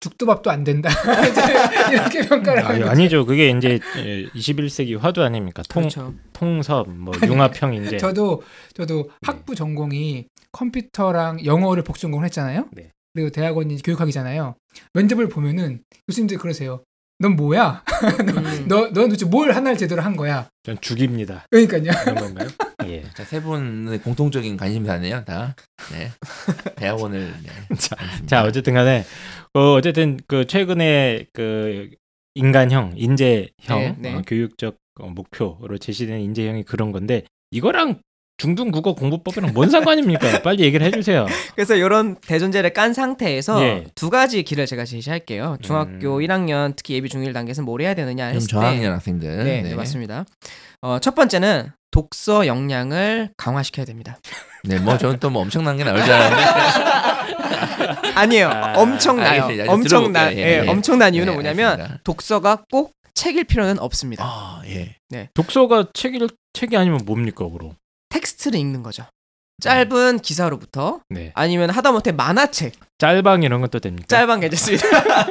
죽도 0.00 0.26
밥도 0.26 0.50
안 0.50 0.62
된다 0.62 0.90
이렇게 1.90 2.28
평가를 2.28 2.62
하는 2.62 2.70
아니, 2.70 2.80
거죠. 2.80 2.90
아니죠. 2.90 3.24
그게 3.24 3.48
이제 3.48 3.78
21세기 4.34 4.98
화두 4.98 5.22
아닙니까? 5.22 5.62
통 5.70 5.84
그렇죠. 5.84 6.12
통섭 6.34 6.90
뭐 6.90 7.14
융합형 7.24 7.72
인재. 7.72 7.96
저도 7.96 8.42
저도 8.74 9.08
학부 9.22 9.54
전공이 9.54 10.26
컴퓨터랑 10.52 11.46
영어를 11.46 11.82
복수 11.82 12.02
전공을 12.02 12.26
했잖아요. 12.26 12.68
네. 12.72 12.90
그리고 13.16 13.30
대학원이 13.30 13.80
교육학이잖아요. 13.82 14.56
면접을 14.92 15.30
보면은 15.30 15.82
교수님들 16.06 16.36
그러세요. 16.36 16.84
넌 17.18 17.34
뭐야? 17.34 17.82
음. 18.20 18.68
너, 18.68 18.92
넌 18.92 19.08
도대체 19.08 19.24
뭘 19.24 19.52
하나를 19.52 19.78
제대로 19.78 20.02
한 20.02 20.16
거야? 20.16 20.50
전 20.62 20.78
죽입니다. 20.82 21.46
그러니까요. 21.50 21.92
그런 22.04 22.14
건가요? 22.14 22.48
예. 22.84 23.04
자, 23.14 23.24
세 23.24 23.40
분의 23.40 24.00
공통적인 24.00 24.58
관심사네요, 24.58 25.24
다. 25.24 25.56
네. 25.92 26.10
대학원을 26.76 27.32
네. 27.42 27.74
자. 27.80 27.96
자 28.26 28.44
어쨌든 28.44 28.74
간에 28.74 29.06
어, 29.54 29.72
어쨌든 29.72 30.20
그 30.26 30.46
최근에 30.46 31.24
그 31.32 31.88
인간형, 32.34 32.92
인재형 32.96 33.48
네, 33.68 33.96
네. 33.98 34.14
어, 34.14 34.22
교육적 34.26 34.76
어, 35.00 35.08
목표로 35.08 35.78
제시된 35.80 36.20
인재형이 36.20 36.64
그런 36.64 36.92
건데 36.92 37.24
이거랑 37.50 38.02
중등 38.38 38.70
국어 38.70 38.94
공부법이랑 38.94 39.52
뭔 39.54 39.70
상관입니까? 39.70 40.40
빨리 40.44 40.62
얘기를 40.64 40.86
해주세요. 40.86 41.26
그래서 41.54 41.74
이런 41.74 42.16
대존재를 42.16 42.70
깐 42.74 42.92
상태에서 42.92 43.62
예. 43.62 43.86
두 43.94 44.10
가지 44.10 44.42
길을 44.42 44.66
제가 44.66 44.84
제시할게요. 44.84 45.56
중학교 45.62 46.16
음. 46.16 46.20
1학년 46.20 46.74
특히 46.76 46.94
예비 46.94 47.08
중1 47.08 47.32
단계에서는 47.32 47.64
뭘 47.64 47.80
해야 47.80 47.94
되느냐 47.94 48.28
좀 48.28 48.36
했을 48.36 48.46
때 48.48 48.52
저학년 48.52 48.92
학생들. 48.92 49.44
네, 49.44 49.62
네, 49.62 49.74
맞습니다. 49.74 50.24
어, 50.82 50.98
첫 51.00 51.14
번째는 51.14 51.70
독서 51.90 52.46
역량을 52.46 53.30
강화시켜야 53.38 53.86
됩니다. 53.86 54.18
네, 54.64 54.78
뭐 54.78 54.98
저는 54.98 55.18
또 55.18 55.30
뭐 55.30 55.40
엄청난 55.42 55.76
게 55.78 55.84
나올 55.84 56.02
줄 56.04 56.12
알았는데. 56.12 56.44
아니에요. 58.16 58.48
아, 58.48 58.72
엄청나요. 58.76 59.42
알겠습니다. 59.44 59.72
엄청난. 59.72 60.32
예, 60.32 60.36
예, 60.38 60.62
예. 60.64 60.68
엄청난 60.68 61.14
이유는 61.14 61.32
네, 61.32 61.34
뭐냐면 61.34 61.70
알겠습니다. 61.72 62.00
독서가 62.04 62.64
꼭 62.70 62.92
책일 63.14 63.44
필요는 63.44 63.78
없습니다. 63.78 64.24
아, 64.26 64.62
예. 64.66 64.96
독서가 65.34 65.86
책이 65.94 66.18
책이 66.52 66.76
아니면 66.76 67.00
뭡니까, 67.06 67.48
그럼? 67.48 67.72
텍스트를 68.16 68.58
읽는 68.58 68.82
거죠. 68.82 69.04
짧은 69.62 70.18
기사로부터 70.18 71.00
네. 71.08 71.32
아니면 71.34 71.70
하다못해 71.70 72.12
만화책, 72.12 72.74
짤방 72.98 73.42
이런 73.42 73.62
것도 73.62 73.78
됩니까? 73.78 74.06
짤방 74.06 74.40
괜찮습니다. 74.40 74.86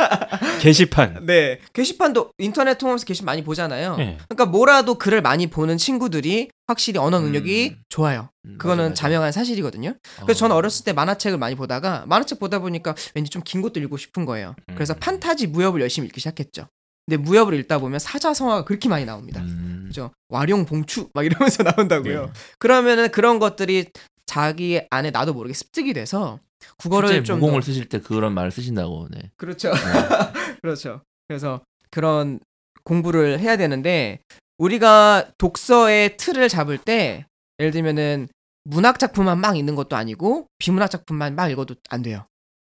게시판. 0.61 1.27
네, 1.27 1.59
게시판도 1.73 2.31
인터넷 2.39 2.79
통하면서 2.79 3.05
게시판 3.05 3.25
많이 3.27 3.43
보잖아요. 3.43 3.95
예. 3.99 4.17
그러니까 4.27 4.45
뭐라도 4.47 4.95
글을 4.95 5.21
많이 5.21 5.45
보는 5.47 5.77
친구들이 5.77 6.49
확실히 6.65 6.97
언어 6.99 7.19
능력이 7.19 7.75
음. 7.77 7.83
좋아요. 7.89 8.29
음, 8.45 8.57
그거는 8.57 8.85
맞아, 8.85 8.89
맞아. 8.89 9.01
자명한 9.01 9.31
사실이거든요. 9.31 9.93
그래서 10.23 10.39
저는 10.39 10.55
어렸을 10.55 10.85
때 10.85 10.93
만화책을 10.93 11.37
많이 11.37 11.53
보다가 11.53 12.05
만화책 12.07 12.39
보다 12.39 12.57
보니까 12.57 12.95
왠지 13.13 13.29
좀 13.29 13.43
긴 13.45 13.61
것도 13.61 13.79
읽고 13.79 13.97
싶은 13.97 14.25
거예요. 14.25 14.55
그래서 14.73 14.95
음. 14.95 14.99
판타지 14.99 15.47
무협을 15.47 15.81
열심히 15.81 16.07
읽기 16.07 16.19
시작했죠. 16.19 16.67
근데 17.07 17.17
무협을 17.21 17.53
읽다 17.59 17.77
보면 17.77 17.99
사자성어가 17.99 18.63
그렇게 18.65 18.89
많이 18.89 19.05
나옵니다. 19.05 19.43
음. 19.85 19.87
그죠? 19.87 20.11
와룡 20.29 20.65
봉추 20.65 21.09
막 21.13 21.25
이러면서 21.25 21.63
나온다고요. 21.63 22.25
네. 22.27 22.31
그러면은 22.59 23.09
그런 23.11 23.39
것들이 23.39 23.87
자기 24.25 24.81
안에 24.89 25.11
나도 25.11 25.33
모르게 25.33 25.53
습득이 25.53 25.93
돼서 25.93 26.39
국어를 26.77 27.23
좀 27.23 27.39
무공을 27.39 27.61
더- 27.61 27.65
쓰실 27.65 27.87
때 27.89 27.99
그런 27.99 28.33
말을 28.33 28.51
쓰신다고. 28.51 29.07
네. 29.11 29.31
그렇죠. 29.37 29.71
그렇죠. 30.61 31.01
그래서 31.27 31.61
그런 31.91 32.39
공부를 32.83 33.39
해야 33.39 33.57
되는데 33.57 34.19
우리가 34.57 35.31
독서의 35.37 36.17
틀을 36.17 36.49
잡을 36.49 36.77
때 36.77 37.25
예를 37.59 37.71
들면은 37.71 38.27
문학 38.63 38.97
작품만 38.99 39.39
막 39.39 39.57
읽는 39.57 39.75
것도 39.75 39.95
아니고 39.95 40.47
비문학 40.57 40.89
작품만 40.89 41.35
막 41.35 41.49
읽어도 41.49 41.75
안 41.89 42.01
돼요. 42.01 42.25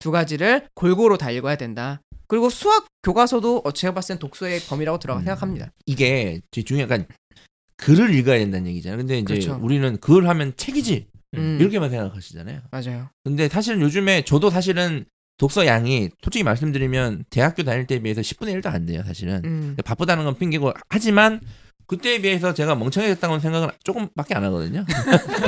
두 0.04 0.12
가지를 0.12 0.68
골고루 0.74 1.18
다 1.18 1.32
읽어야 1.32 1.56
된다. 1.56 2.01
그리고 2.28 2.49
수학 2.49 2.88
교과서도 3.04 3.62
어, 3.64 3.72
제가 3.72 3.93
봤을 3.93 4.16
땐 4.16 4.20
독서의 4.20 4.60
범위라고 4.68 4.99
들어가 4.99 5.22
음. 5.22 5.24
생각합니다. 5.24 5.72
이게 5.86 6.41
중요한 6.51 6.89
약간 6.89 7.08
글을 7.78 8.14
읽어야 8.14 8.39
된다는 8.39 8.68
얘기잖아요. 8.68 8.97
근데 8.97 9.20
이제 9.20 9.36
그렇죠. 9.36 9.58
우리는 9.62 9.97
글 10.01 10.28
하면 10.28 10.51
책이지 10.58 11.08
음. 11.36 11.58
이렇게만 11.62 11.89
생각하시잖아요. 11.89 12.64
맞아요. 12.70 13.12
근데 13.24 13.47
사실은 13.47 13.80
요즘에 13.80 14.26
저도 14.26 14.49
사실은 14.49 15.06
독서 15.38 15.66
양이 15.66 16.10
솔직히 16.22 16.43
말씀드리면 16.43 17.24
대학교 17.30 17.64
다닐 17.64 17.88
때에 17.88 17.99
비해서 17.99 18.20
10분의 18.20 18.62
1도 18.62 18.74
안 18.74 18.86
돼요, 18.86 19.04
사실은. 19.06 19.41
음. 19.45 19.78
바쁘다는 19.86 20.26
건 20.26 20.38
핑계고 20.38 20.74
하지만 20.89 21.39
그때에 21.88 22.21
비해서 22.21 22.53
제가 22.53 22.75
멍청해졌다고 22.75 23.39
생각은 23.39 23.69
조금밖에 23.84 24.36
안 24.36 24.43
하거든요. 24.45 24.86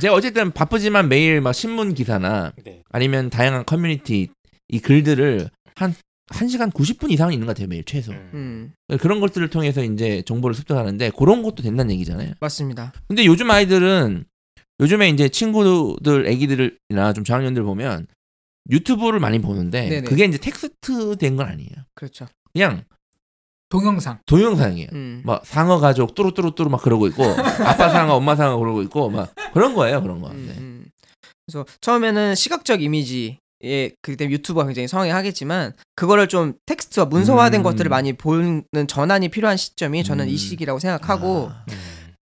제가 0.00 0.14
어쨌든 0.14 0.52
바쁘지만 0.52 1.08
매일 1.08 1.40
막 1.40 1.52
신문 1.52 1.94
기사나 1.94 2.52
네. 2.64 2.82
아니면 2.90 3.30
다양한 3.30 3.64
커뮤니티 3.64 4.28
이 4.68 4.78
글들을 4.80 5.48
한 5.74 5.94
1시간 6.30 6.72
90분 6.72 7.10
이상은 7.12 7.32
읽는 7.32 7.46
것 7.46 7.54
같아요, 7.54 7.68
매일 7.68 7.84
최소. 7.84 8.12
음. 8.12 8.72
그런 9.00 9.20
것들을 9.20 9.48
통해서 9.48 9.82
이제 9.84 10.22
정보를 10.26 10.54
습득하는데 10.54 11.12
그런 11.16 11.42
것도 11.42 11.62
된다는 11.62 11.92
얘기잖아요. 11.92 12.32
맞습니다. 12.40 12.92
근데 13.06 13.24
요즘 13.26 13.50
아이들은 13.50 14.24
요즘에 14.80 15.08
이제 15.08 15.28
친구들, 15.28 16.26
애기들이나 16.26 17.12
좀 17.14 17.24
저학년들 17.24 17.62
보면 17.62 18.06
유튜브를 18.70 19.20
많이 19.20 19.38
보는데 19.40 19.88
네네. 19.88 20.00
그게 20.02 20.24
이제 20.24 20.38
텍스트 20.38 21.16
된 21.16 21.36
건 21.36 21.46
아니에요. 21.46 21.70
그렇죠. 21.94 22.26
그냥 22.52 22.82
동영상. 23.68 24.18
동영상이에요. 24.26 24.88
음. 24.92 25.22
막 25.24 25.44
상어 25.44 25.78
가족 25.78 26.14
뚜루뚜루뚜루 26.14 26.70
막 26.70 26.82
그러고 26.82 27.06
있고 27.08 27.24
아빠 27.66 27.88
상어, 27.88 28.14
엄마 28.14 28.36
상어 28.36 28.58
그러고 28.58 28.82
있고 28.82 29.10
막 29.10 29.34
그런 29.52 29.74
거예요, 29.74 30.02
그런 30.02 30.20
거. 30.20 30.30
음, 30.30 30.46
네. 30.48 30.54
음. 30.58 30.86
그래서 31.46 31.64
처음에는 31.80 32.34
시각적 32.34 32.82
이미지에 32.82 33.38
그때 34.02 34.28
유튜브가 34.28 34.66
굉장히 34.66 34.88
성행하겠지만 34.88 35.72
그거를 35.94 36.28
좀 36.28 36.54
텍스트와 36.66 37.06
문서화된 37.06 37.60
음. 37.60 37.62
것들을 37.62 37.88
많이 37.88 38.12
보는 38.12 38.64
전환이 38.88 39.28
필요한 39.28 39.56
시점이 39.56 40.04
저는 40.04 40.28
이 40.28 40.32
음. 40.32 40.36
시기라고 40.36 40.78
생각하고 40.78 41.50
아, 41.50 41.64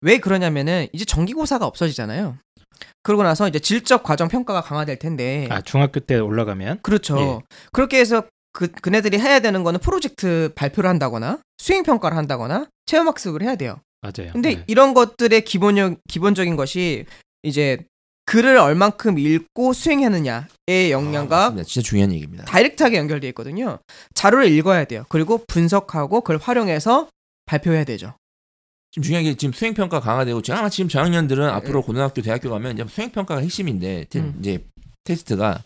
왜 0.01 0.19
그러냐면은 0.19 0.89
이제 0.93 1.05
정기고사가 1.05 1.67
없어지잖아요. 1.67 2.37
그러고 3.03 3.23
나서 3.23 3.49
이제 3.49 3.59
질적 3.59 4.03
과정 4.03 4.29
평가가 4.29 4.63
강화될 4.63 4.99
텐데 4.99 5.47
아 5.51 5.61
중학교 5.61 6.01
때 6.01 6.17
올라가면 6.17 6.81
그렇죠. 6.83 7.19
예. 7.19 7.39
그렇게 7.73 7.99
해서 7.99 8.25
그 8.55 8.69
그네들이 8.69 9.19
해야 9.19 9.41
되는 9.41 9.63
거는 9.65 9.81
프로젝트 9.81 10.51
발표를 10.55 10.89
한다거나 10.89 11.41
수행 11.59 11.83
평가를 11.83 12.17
한다거나 12.17 12.67
체험 12.87 13.09
학습을 13.09 13.43
해야 13.43 13.57
돼요. 13.57 13.81
맞아요. 14.01 14.33
근데 14.33 14.55
네. 14.57 14.65
이런 14.69 14.95
것들의 14.95 15.45
기본적 15.45 15.99
기본적인 16.09 16.57
것이 16.57 17.05
이제 17.43 17.85
글을 18.27 18.57
얼만큼 18.57 19.19
읽고 19.19 19.73
수행하느냐의 19.75 20.91
영향과 20.93 21.37
아, 21.37 21.41
맞습니다. 21.51 21.65
진짜 21.69 21.87
중요한 21.87 22.13
얘기입니다. 22.13 22.45
다이렉트하게 22.45 22.97
연결돼 22.97 23.29
있거든요. 23.29 23.81
자료를 24.15 24.51
읽어야 24.51 24.85
돼요. 24.85 25.05
그리고 25.09 25.43
분석하고 25.47 26.21
그걸 26.23 26.39
활용해서 26.39 27.09
발표해야 27.47 27.85
되죠. 27.85 28.15
지금 28.93 29.03
중요한 29.03 29.25
게 29.25 29.35
지금 29.35 29.53
수행 29.53 29.75
평가 29.75 29.99
강화되고 30.01 30.41
지금 30.43 30.59
아마 30.61 30.69
지금 30.71 30.89
저학년들은 30.89 31.49
앞으로 31.51 31.81
네. 31.81 31.87
고등학교, 31.87 32.23
대학교 32.23 32.49
가면 32.51 32.75
이제 32.75 32.85
수행 32.89 33.11
평가가 33.11 33.41
핵심인데 33.41 34.07
테- 34.09 34.21
음. 34.21 34.37
이제 34.39 34.65
테스트가 35.03 35.65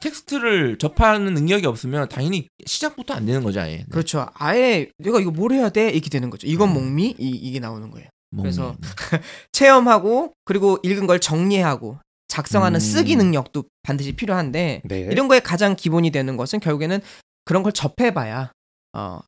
텍스트를 0.00 0.78
접하는 0.78 1.34
능력이 1.34 1.66
없으면 1.66 2.08
당연히 2.08 2.48
시작부터 2.66 3.14
안 3.14 3.26
되는 3.26 3.42
거죠, 3.42 3.60
아예. 3.60 3.78
네. 3.78 3.84
그렇죠. 3.90 4.26
아예 4.34 4.90
내가 4.98 5.20
이거 5.20 5.30
뭘 5.30 5.52
해야 5.52 5.68
돼? 5.70 5.90
이렇게 5.90 6.10
되는 6.10 6.30
거죠. 6.30 6.46
이건 6.46 6.70
음. 6.70 6.74
뭥미? 6.74 7.14
이, 7.18 7.28
이게 7.30 7.60
나오는 7.60 7.90
거예요. 7.90 8.08
뭐, 8.30 8.42
그래서 8.42 8.76
네. 8.80 8.88
체험하고 9.52 10.32
그리고 10.44 10.78
읽은 10.82 11.06
걸 11.06 11.20
정리하고 11.20 11.98
작성하는 12.28 12.78
음. 12.78 12.80
쓰기 12.80 13.16
능력도 13.16 13.64
반드시 13.82 14.12
필요한데 14.12 14.82
네. 14.84 14.98
이런 15.10 15.28
거에 15.28 15.40
가장 15.40 15.76
기본이 15.76 16.10
되는 16.10 16.36
것은 16.36 16.58
결국에는 16.60 17.00
그런 17.44 17.62
걸 17.62 17.72
접해봐야 17.72 18.50
어, 18.96 19.20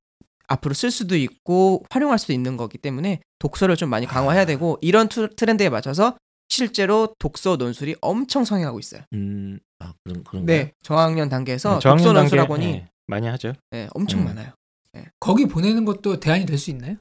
앞으로 0.48 0.74
쓸 0.74 0.90
수도 0.90 1.16
있고 1.16 1.84
활용할 1.90 2.18
수도 2.18 2.32
있는 2.32 2.56
거기 2.56 2.78
때문에 2.78 3.20
독서를 3.38 3.76
좀 3.76 3.90
많이 3.90 4.06
강화해야 4.06 4.42
아. 4.42 4.46
되고 4.46 4.78
이런 4.80 5.08
투- 5.08 5.28
트렌드에 5.34 5.68
맞춰서 5.68 6.16
실제로 6.48 7.12
독서 7.18 7.56
논술이 7.56 7.96
엄청 8.00 8.44
성행하고 8.44 8.78
있어요. 8.78 9.02
음, 9.12 9.58
아 9.80 9.92
그런 10.04 10.24
그런 10.24 10.46
네, 10.46 10.72
저학년 10.82 11.28
단계에서 11.28 11.74
네, 11.74 11.78
저학년 11.80 11.98
독서 12.04 12.12
단계, 12.14 12.20
논술 12.22 12.40
학원이 12.40 12.64
예, 12.66 12.88
많이 13.06 13.26
하죠. 13.26 13.52
네, 13.70 13.88
엄청 13.94 14.20
음. 14.20 14.24
많아요. 14.26 14.52
거기 15.20 15.46
보내는 15.46 15.84
것도 15.84 16.20
대안이 16.20 16.46
될 16.46 16.56
수 16.58 16.70
있나요? 16.70 16.96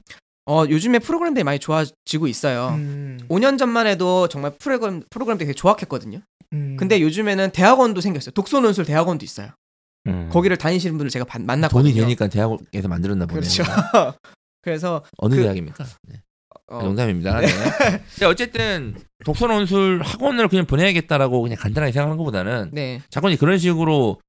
어, 0.48 0.64
요즘에 0.68 0.98
프로그램들이 0.98 1.42
많이 1.44 1.58
좋아지고 1.58 2.26
있어요. 2.28 2.68
음, 2.74 3.18
5년 3.28 3.58
전만 3.58 3.86
해도 3.86 4.28
정말 4.28 4.52
프로그램 4.58 5.02
프로그램들이 5.10 5.46
되게 5.48 5.56
좋았겠거든요. 5.56 6.20
음. 6.52 6.76
근데 6.78 7.00
요즘에는 7.00 7.50
대학원도 7.52 8.00
생겼어요. 8.02 8.32
독서 8.32 8.60
논술 8.60 8.84
대학원도 8.84 9.24
있어요. 9.24 9.50
음. 10.06 10.28
거기를 10.30 10.56
다니시는 10.58 10.98
분들 10.98 11.10
제가 11.10 11.24
반- 11.24 11.46
만났거든요. 11.46 11.82
돈이 11.90 11.94
되니까 11.94 12.28
대학에서 12.28 12.86
만들었나 12.88 13.26
보네요. 13.26 13.40
그렇죠. 13.40 13.64
그래서 14.62 15.02
어느 15.18 15.34
그- 15.34 15.42
대학입니까? 15.42 15.84
네. 16.08 16.20
어, 16.68 16.82
농담입니다. 16.82 17.40
네. 17.40 17.46
근데 18.14 18.26
어쨌든 18.26 18.96
독서 19.24 19.46
논술 19.46 20.00
학원을 20.02 20.48
그냥 20.48 20.66
보내야겠다라고 20.66 21.42
그냥 21.42 21.56
간단하게 21.58 21.92
생각하는 21.92 22.16
것보다는 22.18 22.70
네, 22.72 23.00
자꾸 23.10 23.28
이제 23.30 23.36
그런 23.38 23.58
식으로 23.58 24.20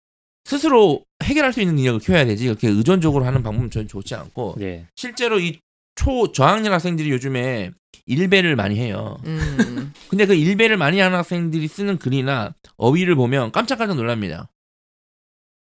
스스로 0.45 1.03
해결할 1.23 1.51
수 1.51 1.61
있는 1.61 1.75
능력을 1.75 1.99
키워야 1.99 2.25
되지 2.25 2.45
이렇게 2.45 2.67
의존적으로 2.69 3.25
하는 3.25 3.43
방법은 3.43 3.69
저는 3.71 3.87
좋지 3.87 4.15
않고 4.15 4.55
네. 4.57 4.85
실제로 4.95 5.39
이 5.39 5.59
초 5.97 6.31
저학년 6.31 6.71
학생들이 6.73 7.09
요즘에 7.09 7.71
일배를 8.05 8.55
많이 8.55 8.77
해요. 8.77 9.17
음, 9.25 9.91
근데 10.09 10.27
그 10.27 10.35
일배를 10.35 10.77
많이 10.77 10.99
하는 10.99 11.17
학생들이 11.17 11.67
쓰는 11.67 11.97
글이나 11.97 12.53
어휘를 12.77 13.15
보면 13.15 13.51
깜짝깜짝 13.51 13.97
놀랍니다. 13.97 14.47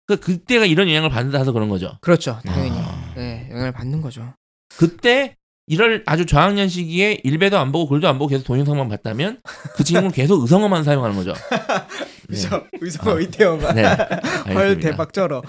그 0.07 0.21
그때가 0.21 0.67
이런 0.67 0.89
영향을 0.89 1.09
받는다서 1.09 1.53
그런 1.53 1.71
거죠. 1.71 1.97
그렇죠, 2.03 2.39
당연히. 2.45 2.79
아. 2.79 3.15
네, 3.17 3.49
영향을 3.51 3.73
받는 3.73 4.03
거죠. 4.03 4.35
그때 4.77 5.37
이럴 5.69 6.03
아주 6.07 6.27
저학년 6.27 6.69
시기에 6.69 7.19
일배도 7.25 7.59
안 7.59 7.73
보고 7.73 7.89
글도 7.89 8.09
안 8.09 8.19
보고 8.19 8.29
계속 8.29 8.45
동영상만 8.45 8.89
봤다면 8.89 9.41
그 9.75 9.83
친구는 9.83 10.13
계속 10.13 10.41
의성어만 10.43 10.85
사용하는 10.85 11.17
거죠. 11.17 11.35
네. 12.29 12.39
의성어 12.81 13.11
아. 13.13 13.19
의태어만 13.19 13.75
네. 13.75 13.85
헐. 14.55 14.79
대박 14.79 15.13
쩔어 15.13 15.43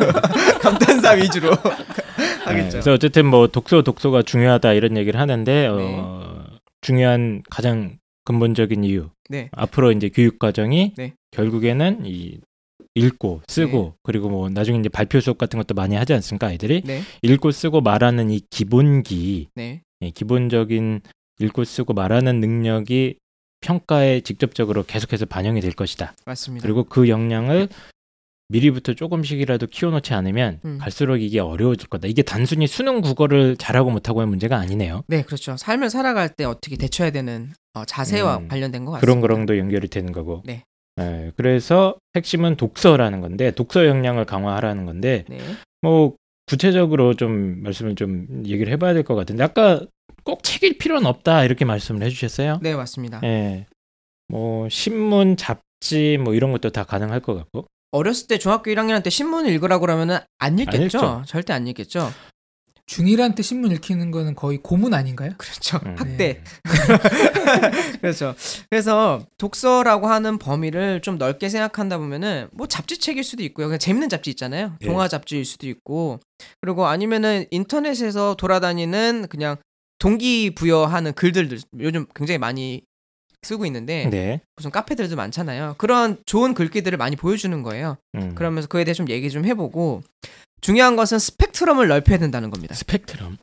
감탄사 0.62 1.12
위주로 1.12 1.50
네, 1.50 2.24
하겠죠. 2.44 2.70
그래서 2.70 2.92
어쨌든 2.94 3.26
뭐 3.26 3.48
독서 3.48 3.82
독서가 3.82 4.22
중요하다 4.22 4.72
이런 4.72 4.96
얘기를 4.96 5.20
하는데 5.20 5.66
어, 5.66 5.76
네. 5.76 6.58
중요한 6.80 7.42
가장 7.50 7.98
근본적인 8.24 8.84
이유 8.84 9.10
네. 9.28 9.50
앞으로 9.52 9.92
이제 9.92 10.08
교육 10.08 10.38
과정이 10.38 10.94
네. 10.96 11.14
결국에는 11.32 12.06
이 12.06 12.38
읽고 12.94 13.42
쓰고 13.46 13.82
네. 13.82 13.92
그리고 14.02 14.28
뭐 14.28 14.48
나중에 14.48 14.78
이제 14.78 14.88
발표 14.88 15.20
수업 15.20 15.38
같은 15.38 15.58
것도 15.58 15.74
많이 15.74 15.94
하지 15.94 16.12
않습니까 16.14 16.48
아이들이 16.48 16.82
네, 16.84 17.02
읽고 17.22 17.50
쓰고 17.52 17.80
말하는 17.80 18.30
이 18.30 18.40
기본기 18.50 19.48
네, 19.54 19.82
예, 20.02 20.10
기본적인 20.10 21.00
읽고 21.40 21.64
쓰고 21.64 21.92
말하는 21.94 22.40
능력이 22.40 23.16
평가에 23.60 24.20
직접적으로 24.20 24.84
계속해서 24.84 25.26
반영이 25.26 25.60
될 25.60 25.72
것이다. 25.72 26.14
맞습니다. 26.26 26.62
그리고 26.62 26.84
그 26.84 27.08
역량을 27.08 27.68
미리부터 28.48 28.94
조금씩이라도 28.94 29.68
키워놓지 29.68 30.12
않으면 30.12 30.60
음. 30.64 30.78
갈수록 30.78 31.18
이게 31.18 31.38
어려워질 31.38 31.88
거다. 31.88 32.08
이게 32.08 32.22
단순히 32.22 32.66
수능 32.66 33.00
국어를 33.00 33.56
잘하고 33.56 33.90
못하고의 33.90 34.26
문제가 34.26 34.56
아니네요. 34.58 35.04
네, 35.06 35.22
그렇죠. 35.22 35.56
삶을 35.56 35.88
살아갈 35.88 36.28
때 36.30 36.44
어떻게 36.44 36.76
대처해야 36.76 37.12
되는 37.12 37.52
어, 37.74 37.84
자세와 37.84 38.38
음. 38.38 38.48
관련된 38.48 38.84
것 38.84 38.92
같습니다. 38.92 39.06
그런 39.06 39.20
거랑도 39.20 39.56
연결이 39.56 39.86
되는 39.86 40.10
거고. 40.10 40.42
네. 40.44 40.64
예, 41.00 41.32
그래서 41.36 41.96
핵심은 42.16 42.56
독서라는 42.56 43.20
건데 43.20 43.50
독서 43.52 43.86
역량을 43.86 44.24
강화하라는 44.24 44.84
건데 44.84 45.24
네, 45.28 45.38
뭐 45.82 46.14
구체적으로 46.46 47.14
좀 47.14 47.62
말씀을 47.62 47.94
좀 47.94 48.42
얘기를 48.46 48.72
해봐야 48.72 48.92
될 48.92 49.02
것 49.04 49.14
같은데 49.14 49.44
아까 49.44 49.80
꼭 50.24 50.42
책일 50.42 50.78
필요는 50.78 51.06
없다 51.06 51.44
이렇게 51.44 51.64
말씀을 51.64 52.02
해주셨어요. 52.02 52.58
네 52.62 52.74
맞습니다. 52.74 53.20
예. 53.24 53.66
뭐 54.28 54.68
신문, 54.68 55.36
잡지 55.36 56.18
뭐 56.18 56.34
이런 56.34 56.52
것도 56.52 56.70
다 56.70 56.84
가능할 56.84 57.20
것 57.20 57.34
같고. 57.34 57.66
어렸을 57.92 58.28
때 58.28 58.38
중학교 58.38 58.70
1학년 58.70 59.02
때 59.02 59.10
신문을 59.10 59.50
읽으라고 59.52 59.80
그러면은 59.80 60.18
안 60.38 60.58
읽겠죠. 60.58 60.84
읽죠. 60.84 61.22
절대 61.26 61.52
안 61.52 61.66
읽겠죠. 61.66 62.08
중1한테 62.90 63.42
신문 63.42 63.70
읽히는 63.70 64.10
거는 64.10 64.34
거의 64.34 64.58
고문 64.58 64.94
아닌가요? 64.94 65.30
그렇죠. 65.38 65.78
음. 65.86 65.94
학대. 65.96 66.42
그렇죠. 68.00 68.34
그래서 68.68 69.24
독서라고 69.38 70.08
하는 70.08 70.38
범위를 70.38 71.00
좀 71.00 71.16
넓게 71.16 71.48
생각한다 71.48 71.98
보면은 71.98 72.48
뭐 72.52 72.66
잡지책일 72.66 73.22
수도 73.22 73.44
있고요. 73.44 73.68
그냥 73.68 73.78
재밌는 73.78 74.08
잡지 74.08 74.30
있잖아요. 74.30 74.76
예. 74.80 74.86
동화 74.86 75.06
잡지일 75.06 75.44
수도 75.44 75.68
있고 75.68 76.18
그리고 76.60 76.86
아니면은 76.86 77.46
인터넷에서 77.52 78.34
돌아다니는 78.34 79.26
그냥 79.30 79.56
동기 80.00 80.54
부여하는 80.56 81.12
글들도 81.12 81.56
요즘 81.78 82.06
굉장히 82.14 82.38
많이 82.38 82.82
쓰고 83.42 83.66
있는데 83.66 84.08
네. 84.10 84.40
무슨 84.56 84.70
카페들도 84.70 85.14
많잖아요. 85.14 85.76
그런 85.78 86.18
좋은 86.26 86.54
글귀들을 86.54 86.98
많이 86.98 87.14
보여주는 87.16 87.62
거예요. 87.62 87.96
음. 88.16 88.34
그러면서 88.34 88.66
그에 88.68 88.82
대해 88.84 88.94
좀 88.94 89.08
얘기 89.08 89.30
좀 89.30 89.44
해보고 89.44 90.02
중요한 90.60 90.96
것은 90.96 91.18
스펙트럼을 91.18 91.88
넓혀야 91.88 92.18
된다는 92.18 92.50
겁니다. 92.50 92.74
스펙트럼. 92.74 93.38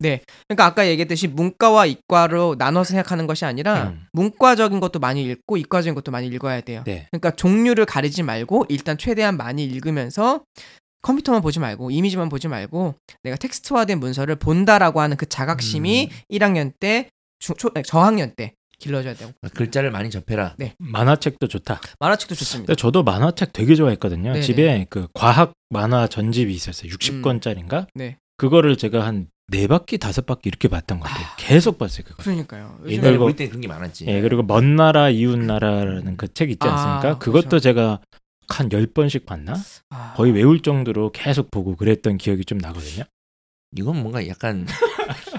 그러니까 0.48 0.66
아까 0.66 0.88
얘기했듯이 0.88 1.28
문과와 1.28 1.86
이과로 1.86 2.56
나눠서 2.58 2.90
생각하는 2.90 3.28
것이 3.28 3.46
아니라 3.46 3.90
음. 3.90 4.06
문과적인 4.14 4.80
것도 4.80 5.00
많이 5.00 5.24
읽고 5.24 5.58
이과적인 5.58 5.96
것도 5.96 6.12
많이 6.12 6.28
읽어야 6.28 6.62
돼요. 6.62 6.84
네. 6.86 7.08
그러니까 7.12 7.32
종류를 7.32 7.86
가리지 7.86 8.24
말고 8.24 8.66
일단 8.70 8.98
최대한 8.98 9.38
많이 9.38 9.64
읽으면서 9.64 10.44
컴퓨터만 11.02 11.42
보지 11.42 11.60
말고 11.60 11.92
이미지만 11.92 12.30
보지 12.30 12.48
말고 12.48 12.96
내가 13.24 13.38
텍스트화된 13.38 14.00
문서를 14.00 14.36
본다라고 14.36 15.02
하는 15.02 15.16
그 15.16 15.26
자각심이 15.26 16.10
1학년 16.32 16.74
때 16.80 17.10
중, 17.40 17.56
초, 17.56 17.70
아니, 17.76 17.84
저학년 17.84 18.34
때 18.36 18.54
길러져야 18.80 19.14
되고 19.16 19.32
글자를 19.54 19.92
많이 19.92 20.10
접해라. 20.10 20.56
만화책도 20.78 21.48
좋다. 21.48 21.82
만화책도 22.00 22.36
좋습니다. 22.36 22.68
근데 22.68 22.80
저도 22.80 23.04
만화책 23.04 23.54
되게 23.54 23.76
좋아했거든요. 23.76 24.34
네네. 24.34 24.42
집에 24.42 24.86
그 24.90 25.08
과학 25.14 25.54
만화 25.70 26.08
전집이 26.08 26.54
있었어요. 26.54 26.92
60권짜리인가? 26.92 27.88
네. 27.96 28.18
그거를 28.38 28.78
제가 28.78 29.06
한 29.06 29.28
네 29.50 29.66
바퀴 29.68 29.98
다섯 29.98 30.26
바퀴 30.26 30.50
이렇게 30.50 30.68
봤던 30.68 31.00
것 31.00 31.08
같아요. 31.08 31.26
계속 31.38 31.78
봤어요 31.78 32.04
그거. 32.06 32.22
그러니까요. 32.22 32.78
옛날에 32.86 33.12
그리고- 33.12 33.26
우리 33.28 33.36
때 33.38 33.48
그런 33.48 33.62
게 33.62 33.70
많았지. 33.70 34.06
예 34.06 34.20
그리고 34.20 34.44
먼 34.44 34.76
나라 34.76 35.10
이웃 35.10 35.38
나라라는 35.40 36.18
그 36.18 36.28
책 36.34 36.50
있지 36.52 36.68
아, 36.68 36.74
않습니까? 36.74 37.18
그것도 37.18 37.48
그렇죠. 37.48 37.60
제가 37.62 38.02
한 38.50 38.70
열 38.74 38.88
번씩 38.88 39.26
봤나? 39.26 39.54
아, 39.90 40.14
거의 40.18 40.34
외울 40.34 40.60
정도로 40.62 41.14
계속 41.14 41.50
보고 41.50 41.78
그랬던 41.78 42.18
기억이 42.18 42.44
좀 42.44 42.58
나거든요. 42.58 43.06
이건 43.78 44.02
뭔가 44.02 44.28
약간 44.28 44.68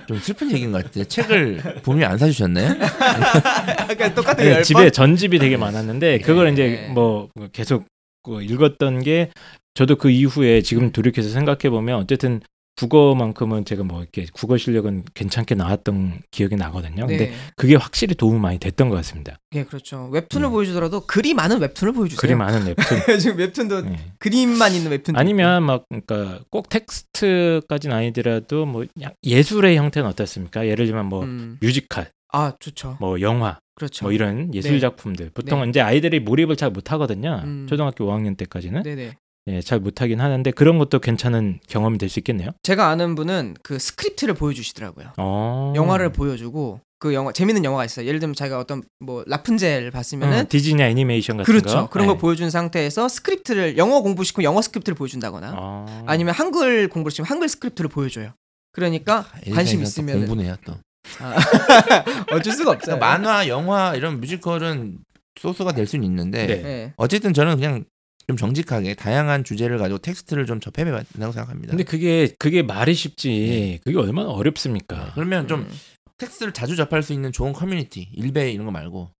좀 0.09 0.18
슬픈 0.18 0.50
얘기인 0.50 0.72
것 0.72 0.82
같아요. 0.82 1.04
책을 1.04 1.59
부모님이 1.82 2.06
안 2.06 2.16
사주셨나요? 2.16 2.76
그러니까 2.78 4.14
똑같은 4.14 4.42
예, 4.46 4.52
열 4.52 4.62
집에 4.62 4.80
번? 4.84 4.90
전집이 4.90 5.38
되게 5.38 5.59
많았는데 5.59 6.20
그걸 6.20 6.50
이제 6.50 6.86
네. 6.86 6.88
뭐 6.88 7.28
계속 7.52 7.84
그 8.22 8.42
읽었던 8.42 9.02
게 9.02 9.30
저도 9.74 9.96
그 9.96 10.09
이후에 10.09 10.62
지금 10.62 10.92
돌이켜서 10.92 11.28
생각해 11.28 11.68
보면 11.68 11.96
어쨌든 11.96 12.40
국어만큼은 12.78 13.64
제가 13.64 13.82
뭐 13.82 14.00
이렇게 14.02 14.26
국어 14.32 14.56
실력은 14.56 15.04
괜찮게 15.14 15.56
나왔던 15.56 16.20
기억이 16.30 16.54
나거든요. 16.54 17.06
근데 17.08 17.30
네. 17.30 17.34
그게 17.56 17.74
확실히 17.74 18.14
도움 18.14 18.40
많이 18.40 18.58
됐던 18.58 18.88
것 18.88 18.94
같습니다. 18.96 19.38
예, 19.56 19.64
그렇죠. 19.64 20.08
웹툰을 20.12 20.46
음. 20.48 20.52
보여주더라도 20.52 21.00
글이 21.00 21.34
많은 21.34 21.60
웹툰을 21.60 21.92
보여주세요. 21.92 22.20
글이 22.20 22.36
많은 22.36 22.66
웹툰. 22.66 22.76
지금 23.18 23.38
웹툰도 23.38 23.84
예. 23.86 23.98
그림만 24.20 24.74
있는 24.74 24.92
웹툰 24.92 25.16
아니면 25.16 25.64
막 25.64 25.86
그러니까 25.88 26.38
꼭 26.50 26.68
텍스트까지는 26.68 27.96
아니더라도 27.96 28.64
뭐 28.64 28.84
야- 29.02 29.10
예술의 29.24 29.76
형태는 29.76 30.08
어떻습니까? 30.08 30.66
예를 30.66 30.86
들면 30.86 31.06
뭐 31.06 31.24
음. 31.24 31.58
뮤지컬, 31.60 32.08
아 32.32 32.52
좋죠. 32.60 32.96
뭐 33.00 33.20
영화, 33.20 33.58
그렇죠. 33.74 34.04
뭐 34.04 34.12
이런 34.12 34.54
예술 34.54 34.72
네. 34.74 34.78
작품들. 34.80 35.30
보통은 35.30 35.70
이제 35.70 35.80
아이들이 35.80 36.20
몰입을 36.20 36.54
잘 36.56 36.70
못하거든요. 36.70 37.40
음. 37.44 37.66
초등학교 37.68 38.06
5학년 38.06 38.36
때까지는 38.36 38.84
네네. 38.84 39.16
예, 39.49 39.61
잘 39.62 39.80
못하긴 39.80 40.20
하는데 40.20 40.51
그런 40.51 40.78
것도 40.78 40.99
괜찮은 41.01 41.61
경험이 41.68 41.96
될 41.99 42.09
수 42.09 42.18
있겠네요. 42.20 42.51
제가 42.62 42.88
아는 42.88 43.14
분은 43.14 43.57
그 43.62 43.78
스크립트를 43.78 44.34
보여주시더라고요. 44.34 45.12
어. 45.16 45.72
영화를 45.76 46.12
보여주고 46.12 46.80
그 46.99 47.14
영화 47.14 47.32
재밌는 47.32 47.64
영화가 47.64 47.84
있어요. 47.84 48.07
예를 48.07 48.18
들면 48.20 48.34
자기가 48.34 48.59
어떤 48.59 48.82
뭐 48.99 49.24
라푼젤 49.26 49.90
봤으면은 49.90 50.40
음, 50.40 50.46
디즈니 50.49 50.82
애니메이션 50.82 51.36
같은 51.36 51.44
그렇죠. 51.53 51.82
거. 51.82 51.88
그런 51.90 52.07
네. 52.07 52.12
걸 52.12 52.18
보여준 52.20 52.51
상태에서 52.51 53.09
스크립트를 53.09 53.78
영어 53.78 54.01
공부시키고 54.03 54.42
영어 54.42 54.61
스크립트를 54.62 54.96
보여준다거나 54.96 55.55
어. 55.57 56.05
아니면 56.07 56.34
한글 56.34 56.88
공부를 56.88 57.12
시키면 57.12 57.26
한글 57.28 57.49
스크립트를 57.49 57.88
보여줘요. 57.88 58.32
그러니까 58.72 59.26
관심 59.53 59.80
예전에는 59.80 59.82
또 59.82 59.82
있으면 59.82 60.18
공부네요 60.26 60.57
또. 60.64 60.74
어쩔 62.32 62.53
수가 62.53 62.72
없어요. 62.72 62.96
그러니까 62.99 62.99
만화, 62.99 63.49
영화 63.49 63.94
이런 63.94 64.20
뮤지컬은 64.20 64.99
소스가 65.40 65.72
될 65.72 65.86
수는 65.86 66.05
있는데 66.05 66.46
네. 66.46 66.62
네. 66.62 66.92
어쨌든 66.96 67.32
저는 67.32 67.57
그냥 67.57 67.84
좀 68.28 68.36
정직하게 68.36 68.94
다양한 68.94 69.42
주제를 69.42 69.78
가지고 69.78 69.98
텍스트를 69.98 70.44
좀 70.46 70.60
접해봐야 70.60 71.02
된다고 71.02 71.32
생각합니다. 71.32 71.70
근데 71.70 71.82
그게 71.82 72.28
그게 72.38 72.62
말이 72.62 72.94
쉽지. 72.94 73.28
네. 73.28 73.80
그게 73.82 73.98
얼마나 73.98 74.28
어렵습니까? 74.30 75.12
그러면 75.14 75.48
좀 75.48 75.60
음. 75.60 75.70
텍스트를 76.18 76.52
자주 76.52 76.76
접할 76.76 77.02
수 77.02 77.12
있는 77.12 77.32
좋은 77.32 77.52
커뮤니티, 77.52 78.08
일베 78.12 78.52
이런 78.52 78.66
거 78.66 78.72
말고 78.72 79.10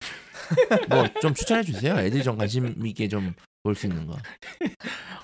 뭐 0.91 1.07
좀 1.23 1.35
추천해 1.35 1.63
주세요. 1.63 1.99
애들이 1.99 2.23
좀 2.23 2.37
관심 2.37 2.75
있게 2.87 3.09
좀 3.09 3.35
볼 3.65 3.75
수 3.75 3.87
있는 3.87 4.07
거. 4.07 4.17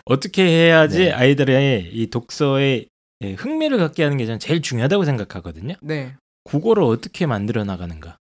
어떻게 0.06 0.44
해야지 0.44 0.98
네. 1.04 1.12
아이들의 1.12 1.90
이 1.94 2.10
독서에 2.10 2.86
예, 3.22 3.32
흥미를 3.32 3.78
갖게 3.78 4.02
하는 4.02 4.16
게 4.18 4.26
저는 4.26 4.38
제일 4.38 4.60
중요하다고 4.60 5.04
생각하거든요. 5.04 5.74
네. 5.82 6.14
국어를 6.42 6.82
어떻게 6.82 7.26
만들어 7.26 7.64
나가는가. 7.64 8.16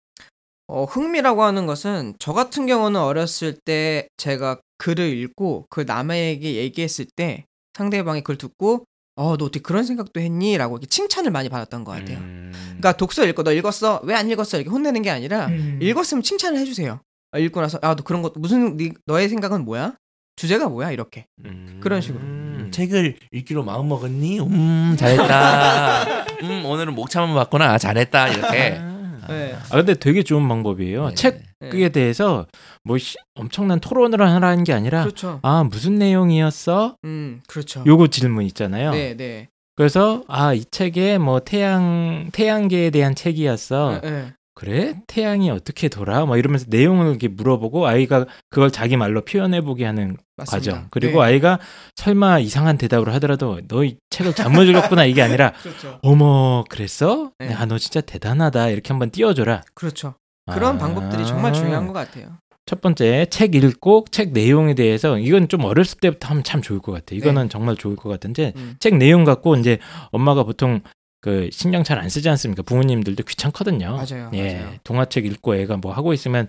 어, 0.68 0.84
흥미라고 0.84 1.43
하는 1.43 1.66
것은 1.66 2.16
저 2.20 2.34
같은 2.34 2.66
경우는 2.68 2.99
어렸을 2.99 3.55
때 3.66 4.07
제가 4.18 4.59
글을 4.82 5.16
읽고 5.18 5.68
그 5.70 5.82
남에게 5.82 6.56
얘기했을 6.56 7.06
때 7.16 7.46
상대방이 7.78 8.22
글 8.22 8.36
듣고 8.38 8.86
어, 9.16 9.38
너 9.38 9.46
어떻게 9.46 9.60
그런 9.60 9.84
생각도 9.84 10.20
했니? 10.20 10.58
라고 10.58 10.76
이렇게 10.78 10.88
칭찬을 10.88 11.30
많이 11.30 11.50
받았던 11.50 11.84
것 11.84 11.92
같아요. 11.92 12.18
음. 12.18 12.52
그러니까 12.54 12.94
독서 12.94 13.24
읽고 13.28 13.44
너 13.44 13.52
읽었어? 13.54 14.02
왜 14.04 14.16
안 14.16 14.28
읽었어? 14.32 14.58
이렇게 14.58 14.72
혼내는 14.72 15.04
게 15.04 15.12
아니라 15.12 15.48
음. 15.48 15.78
읽었으면 15.82 16.24
칭찬을 16.24 16.58
해주세요. 16.60 17.00
아, 17.32 17.38
읽고 17.38 17.62
나서 17.62 17.78
아, 17.84 17.94
너 17.96 18.04
그런 18.04 18.24
것 18.24 18.34
무슨 18.38 18.76
네- 18.78 18.92
너의 19.06 19.30
생각은 19.30 19.66
뭐야? 19.66 19.94
주제가 20.38 20.70
뭐야? 20.70 20.92
이렇게. 20.92 21.28
음. 21.46 21.80
그런 21.84 22.02
식으로. 22.02 22.20
음, 22.24 22.70
책을 22.74 23.18
읽기로 23.32 23.64
마음 23.64 23.88
먹었니? 23.90 24.40
음 24.40 24.96
잘했다. 24.98 26.26
음 26.42 26.66
오늘은 26.66 26.96
목참을 26.96 27.36
받구나. 27.36 27.74
아, 27.74 27.78
잘했다 27.78 28.28
이렇게. 28.30 28.78
아. 28.82 29.26
네. 29.30 29.56
아 29.70 29.76
근데 29.76 29.94
되게 29.94 30.24
좋은 30.24 30.48
방법이에요. 30.48 31.10
네. 31.10 31.16
책 31.16 31.44
에 31.64 31.70
네. 31.70 31.89
대해서 31.89 32.45
뭐 32.84 32.97
시- 32.97 33.18
엄청난 33.36 33.80
토론을 33.80 34.20
하라는 34.22 34.64
게 34.64 34.74
아니라 34.74 35.03
그렇죠. 35.03 35.39
아 35.43 35.64
무슨 35.64 35.95
내용이었어? 35.95 36.95
음, 37.05 37.41
그렇죠. 37.47 37.84
요거 37.86 38.07
질문 38.07 38.45
있잖아요. 38.45 38.91
네, 38.91 39.16
네. 39.16 39.47
그래서 39.76 40.24
아 40.28 40.53
이 40.53 40.64
책에 40.70 41.18
뭐 41.18 41.39
태양 41.39 42.30
태양계에 42.32 42.89
대한 42.89 43.16
책이었어. 43.16 43.99
네, 44.01 44.09
네. 44.09 44.34
그래? 44.53 44.95
태양이 45.07 45.49
어떻게 45.49 45.88
돌아? 45.88 46.26
뭐 46.26 46.38
이러면서 46.38 46.66
내용을 46.68 47.07
이렇게 47.09 47.28
물어보고 47.30 47.88
아이가 47.88 48.26
그걸 48.49 48.70
자기 48.70 48.97
말로 48.97 49.22
표현해 49.22 49.62
보게 49.62 49.86
하는 49.86 50.18
맞습니다. 50.38 50.72
과정. 50.72 50.88
그리고 50.91 51.20
네. 51.22 51.28
아이가 51.30 51.57
설마 51.95 52.39
이상한 52.39 52.78
대답을 52.78 53.12
하더라도 53.14 53.59
너 53.68 53.84
이 53.84 53.95
책을 54.09 54.34
잘못 54.36 54.64
읽었구나 54.64 55.05
이게 55.05 55.22
아니라 55.22 55.53
그렇죠. 55.64 55.99
어머 56.03 56.64
그랬어? 56.70 57.32
네. 57.39 57.49
야너 57.51 57.78
진짜 57.80 58.01
대단하다 58.01 58.70
이렇게 58.70 58.89
한번 58.89 59.09
띄워줘라. 59.09 59.62
그렇죠. 59.74 60.16
그런 60.54 60.76
아. 60.76 60.78
방법들이 60.78 61.26
정말 61.26 61.54
중요한 61.54 61.88
것 61.88 61.93
같아요. 61.93 62.28
첫 62.66 62.80
번째 62.80 63.26
책 63.30 63.56
읽고 63.56 64.06
책 64.12 64.32
내용에 64.32 64.76
대해서 64.76 65.18
이건 65.18 65.47
좀 65.49 65.66
어렸을 65.66 65.97
때부터 65.99 66.30
하면 66.30 66.43
참 66.43 66.62
좋을 66.62 66.80
것 66.80 66.91
같아요. 66.91 67.18
이거는 67.18 67.49
정말 67.49 67.76
좋을 67.76 67.95
것 67.95 68.08
같은데 68.10 68.54
음. 68.56 68.76
책 68.80 68.95
내용 68.97 69.24
갖고 69.26 69.56
이제 69.56 69.80
엄마가 70.12 70.43
보통 70.43 70.82
그 71.22 71.49
신경 71.52 71.84
잘 71.84 71.99
안 71.99 72.08
쓰지 72.10 72.30
않습니까? 72.30 72.64
부모님들도 72.64 73.24
귀찮거든요. 73.24 73.91
맞아요. 73.97 74.30
예, 74.34 74.56
맞아요. 74.60 74.74
동화책 74.84 75.26
읽고 75.26 75.56
애가 75.56 75.78
뭐 75.78 75.93
하고 75.93 76.14
있으면 76.14 76.47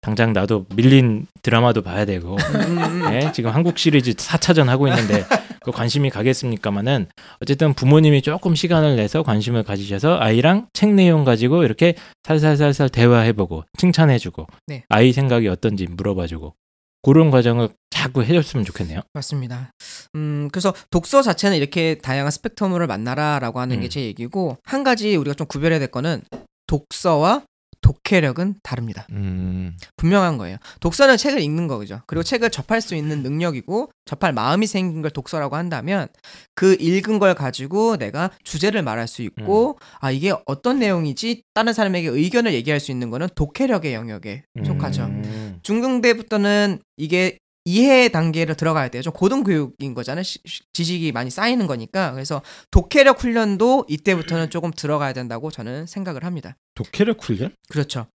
당장 0.00 0.32
나도 0.32 0.66
밀린 0.74 1.26
드라마도 1.42 1.82
봐야 1.82 2.04
되고 2.04 2.36
음, 2.36 2.78
음, 2.78 3.02
음. 3.04 3.12
예, 3.14 3.32
지금 3.32 3.50
한국 3.50 3.78
시리즈 3.78 4.12
4차전 4.14 4.66
하고 4.66 4.88
있는데 4.88 5.24
그 5.68 5.72
관심이 5.72 6.08
가겠습니까마는 6.08 7.08
어쨌든 7.42 7.74
부모님이 7.74 8.22
조금 8.22 8.54
시간을 8.54 8.96
내서 8.96 9.22
관심을 9.22 9.64
가지셔서 9.64 10.18
아이랑 10.18 10.68
책 10.72 10.94
내용 10.94 11.24
가지고 11.24 11.62
이렇게 11.62 11.94
살살살살 12.24 12.88
대화해보고 12.88 13.64
칭찬해주고 13.76 14.46
네. 14.66 14.84
아이 14.88 15.12
생각이 15.12 15.46
어떤지 15.48 15.86
물어봐주고 15.86 16.54
그런 17.02 17.30
과정을 17.30 17.68
자꾸 17.90 18.24
해줬으면 18.24 18.64
좋겠네요. 18.64 19.02
맞습니다. 19.12 19.72
음, 20.14 20.48
그래서 20.50 20.72
독서 20.90 21.20
자체는 21.20 21.58
이렇게 21.58 21.98
다양한 21.98 22.30
스펙트럼을 22.30 22.86
만나라라고 22.86 23.60
하는 23.60 23.80
게 23.80 23.88
음. 23.88 23.90
제 23.90 24.00
얘기고 24.00 24.56
한 24.64 24.84
가지 24.84 25.16
우리가 25.16 25.34
좀 25.34 25.46
구별해야 25.46 25.78
될 25.78 25.88
거는 25.88 26.22
독서와 26.66 27.42
독해력은 27.88 28.56
다릅니다. 28.62 29.06
음. 29.12 29.74
분명한 29.96 30.36
거예요. 30.36 30.58
독서는 30.80 31.16
책을 31.16 31.40
읽는 31.40 31.68
거죠. 31.68 32.02
그리고 32.06 32.22
책을 32.22 32.50
접할 32.50 32.82
수 32.82 32.94
있는 32.94 33.22
능력이고 33.22 33.90
접할 34.04 34.34
마음이 34.34 34.66
생긴 34.66 35.00
걸 35.00 35.10
독서라고 35.10 35.56
한다면 35.56 36.08
그 36.54 36.76
읽은 36.78 37.18
걸 37.18 37.34
가지고 37.34 37.96
내가 37.96 38.30
주제를 38.44 38.82
말할 38.82 39.08
수 39.08 39.22
있고 39.22 39.78
아 40.00 40.10
이게 40.10 40.34
어떤 40.44 40.78
내용이지 40.80 41.44
다른 41.54 41.72
사람에게 41.72 42.08
의견을 42.08 42.52
얘기할 42.52 42.78
수 42.78 42.90
있는 42.90 43.08
거는 43.08 43.28
독해력의 43.34 43.94
영역에 43.94 44.44
속하죠. 44.66 45.04
음. 45.04 45.58
중등대부터는 45.62 46.80
이게 46.98 47.38
이해 47.68 48.08
단계로 48.08 48.54
들어가야 48.54 48.88
돼요. 48.88 49.02
좀 49.02 49.12
고등 49.12 49.44
교육인 49.44 49.92
거잖아요. 49.92 50.22
시- 50.22 50.38
시- 50.46 50.62
지식이 50.72 51.12
많이 51.12 51.28
쌓이는 51.28 51.66
거니까. 51.66 52.12
그래서 52.12 52.40
독해력 52.70 53.22
훈련도 53.22 53.84
이때부터는 53.88 54.48
조금 54.48 54.70
들어가야 54.70 55.12
된다고 55.12 55.50
저는 55.50 55.86
생각을 55.86 56.24
합니다. 56.24 56.56
독해력 56.74 57.22
훈련? 57.22 57.54
그렇죠. 57.68 58.06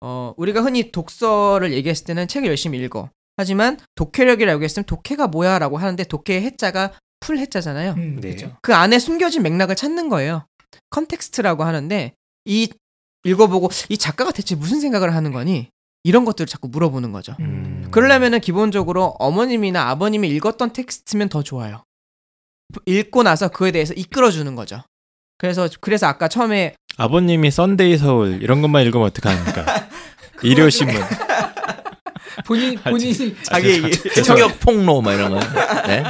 어, 0.00 0.34
우리가 0.36 0.62
흔히 0.62 0.90
독서를 0.90 1.72
얘기했을 1.72 2.04
때는 2.06 2.26
책을 2.26 2.48
열심히 2.48 2.78
읽어. 2.80 3.10
하지만 3.36 3.78
독해력이라고 3.94 4.62
했으면 4.64 4.84
독해가 4.86 5.28
뭐야라고 5.28 5.78
하는데 5.78 6.02
독해의 6.02 6.42
해자가 6.42 6.92
풀 7.20 7.38
해자잖아요. 7.38 7.92
음, 7.92 8.16
네. 8.20 8.34
그렇죠. 8.34 8.56
그 8.62 8.74
안에 8.74 8.98
숨겨진 8.98 9.42
맥락을 9.42 9.76
찾는 9.76 10.08
거예요. 10.08 10.46
context라고 10.90 11.62
하는데 11.64 12.12
이 12.44 12.68
읽어보고 13.24 13.68
이 13.90 13.98
작가가 13.98 14.32
대체 14.32 14.54
무슨 14.56 14.80
생각을 14.80 15.14
하는 15.14 15.30
거니? 15.32 15.68
이런 16.02 16.24
것들을 16.24 16.46
자꾸 16.46 16.68
물어보는 16.68 17.12
거죠. 17.12 17.36
음. 17.40 17.88
그러려면은 17.90 18.40
기본적으로 18.40 19.14
어머님이나 19.18 19.88
아버님이 19.90 20.28
읽었던 20.28 20.72
텍스트면 20.72 21.28
더 21.28 21.42
좋아요. 21.42 21.84
읽고 22.86 23.22
나서 23.22 23.48
그에 23.48 23.72
대해서 23.72 23.92
이끌어주는 23.94 24.54
거죠. 24.54 24.82
그래서 25.38 25.68
그래서 25.80 26.06
아까 26.06 26.28
처음에 26.28 26.74
아버님이 26.96 27.50
썬데이 27.50 27.98
서울 27.98 28.42
이런 28.42 28.62
것만 28.62 28.84
읽으면 28.84 29.06
어떡합니까? 29.08 29.88
일요 30.42 30.70
신문. 30.70 30.96
본인 32.46 32.78
본인이 32.78 33.34
자기 33.42 33.72
얘기 33.72 33.92
성격 34.22 34.60
폭로 34.60 35.00
막 35.02 35.12
이런 35.12 35.30
거. 35.30 35.40
네. 35.86 36.02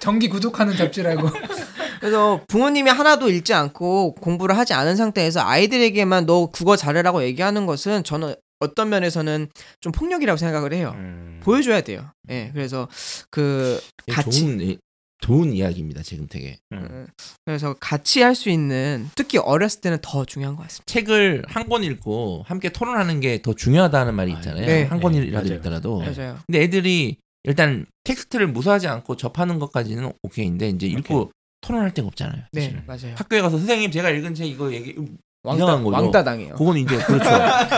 정기 0.00 0.28
구독하는 0.28 0.76
잡지라고. 0.76 1.28
그래서 2.00 2.40
부모님이 2.48 2.90
하나도 2.90 3.28
읽지 3.30 3.54
않고 3.54 4.16
공부를 4.16 4.56
하지 4.58 4.74
않은 4.74 4.96
상태에서 4.96 5.40
아이들에게만 5.40 6.26
너 6.26 6.46
국어 6.46 6.76
잘해라고 6.76 7.22
얘기하는 7.22 7.66
것은 7.66 8.02
저는 8.02 8.34
어떤 8.62 8.88
면에서는 8.88 9.48
좀 9.80 9.92
폭력이라고 9.92 10.36
생각을 10.36 10.72
해요. 10.72 10.92
음. 10.96 11.40
보여줘야 11.42 11.80
돼요. 11.82 12.10
예, 12.30 12.50
그래서 12.54 12.88
그 13.30 13.80
같이 14.10 14.40
좋은 14.40 14.76
좋은 15.20 15.52
이야기입니다. 15.52 16.02
지금 16.02 16.26
되게 16.28 16.58
음. 16.72 16.78
음, 16.90 17.06
그래서 17.44 17.74
같이 17.74 18.22
할 18.22 18.34
수 18.34 18.50
있는 18.50 19.08
특히 19.14 19.38
어렸을 19.38 19.80
때는 19.80 19.98
더 20.02 20.24
중요한 20.24 20.56
것 20.56 20.62
같습니다. 20.64 20.84
책을 20.92 21.44
한 21.46 21.68
권 21.68 21.84
읽고 21.84 22.42
함께 22.46 22.70
토론하는 22.70 23.20
게 23.20 23.40
더 23.40 23.54
중요하다는 23.54 24.14
말이 24.14 24.32
있잖아요. 24.32 24.66
네. 24.66 24.82
한 24.84 24.98
네, 24.98 25.02
권이라도 25.02 25.46
맞아요. 25.46 25.58
읽더라도. 25.58 25.98
맞아요. 26.00 26.38
근데 26.46 26.62
애들이 26.62 27.16
일단 27.44 27.86
텍스트를 28.04 28.48
무서워하지 28.48 28.88
않고 28.88 29.16
접하는 29.16 29.58
것까지는 29.60 30.12
오케이인데 30.22 30.68
이제 30.70 30.86
읽고 30.88 31.30
토론할 31.60 31.94
데가 31.94 32.08
없잖아요. 32.08 32.42
네, 32.52 32.60
사실은. 32.62 32.82
맞아요. 32.86 33.14
학교에 33.16 33.40
가서 33.40 33.58
선생님 33.58 33.92
제가 33.92 34.10
읽은 34.10 34.34
책 34.34 34.46
이거 34.46 34.72
얘기 34.72 34.94
음, 34.98 35.16
왕따, 35.44 35.64
이상한 35.64 35.84
거죠. 35.84 35.96
왕따 35.96 36.24
당해요. 36.24 36.54
그건 36.54 36.76
이제 36.76 36.96
그렇죠. 36.98 37.28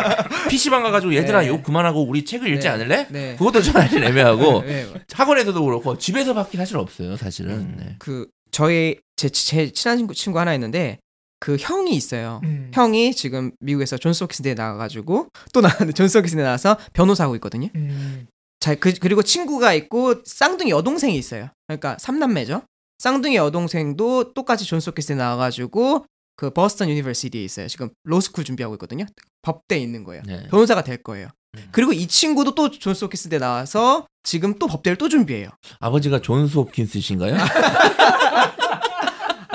PC방 0.51 0.83
가가지고 0.83 1.15
얘들아 1.15 1.43
네. 1.43 1.49
욕 1.49 1.62
그만하고 1.62 2.03
우리 2.03 2.25
책을 2.25 2.47
읽지 2.55 2.67
네. 2.67 2.69
않을래? 2.69 3.07
네. 3.11 3.37
그것도 3.37 3.62
좀 3.62 3.73
사실 3.73 4.05
애매하고 4.05 4.62
네, 4.62 4.85
네. 4.93 5.01
학원에서도 5.12 5.65
그렇고 5.65 5.97
집에서 5.97 6.35
받기 6.35 6.57
사실 6.59 6.77
없어요. 6.77 7.17
사실은. 7.17 7.53
음. 7.53 7.77
네. 7.79 7.97
그 7.99 8.29
저희 8.51 8.99
제, 9.17 9.31
제 9.31 9.73
친한 9.73 9.97
친구, 9.97 10.15
친구 10.15 10.39
하나 10.39 10.53
있는데 10.55 10.99
그 11.41 11.57
형이 11.59 11.95
있어요. 11.95 12.41
음. 12.45 12.71
형이 12.75 13.15
지금 13.15 13.51
미국에서 13.61 13.97
존스 13.97 14.25
홉킨스대에 14.25 14.55
나와가지고 14.55 15.29
또 15.53 15.61
나왔는데 15.61 15.93
존스 15.93 16.19
홉킨스대 16.19 16.43
나와서 16.43 16.77
변호사 16.93 17.25
하고 17.25 17.35
있거든요. 17.37 17.69
음. 17.75 18.27
자, 18.61 18.75
그, 18.75 18.93
그리고 19.01 19.23
친구가 19.23 19.75
있고 19.75 20.23
쌍둥이 20.25 20.71
여동생이 20.71 21.17
있어요. 21.17 21.49
그러니까 21.67 21.97
삼남매죠. 21.99 22.62
쌍둥이 22.99 23.37
여동생도 23.37 24.33
똑같이 24.33 24.65
존스 24.65 24.91
홉킨스대 24.91 25.17
나와가지고 25.17 26.07
그 26.37 26.51
Boston 26.51 26.89
University에 26.89 27.43
있어요. 27.45 27.68
지금 27.68 27.91
로스쿨 28.05 28.45
준비하고 28.45 28.74
있거든요. 28.74 29.05
법대에 29.43 29.78
있는 29.78 30.05
거예요. 30.05 30.22
네. 30.26 30.47
변호사가 30.49 30.82
될 30.82 31.03
거예요. 31.03 31.28
음. 31.57 31.68
그리고 31.70 31.93
이 31.93 32.07
친구도 32.07 32.55
또 32.55 32.70
존스 32.70 33.05
홉킨스 33.05 33.28
대 33.28 33.39
나와서 33.39 34.07
지금 34.24 34.59
또 34.59 34.66
법대를 34.66 34.97
또 34.99 35.09
준비해요. 35.09 35.49
아버지가 35.80 36.20
존스 36.20 36.57
홉킨스신가요? 36.57 37.37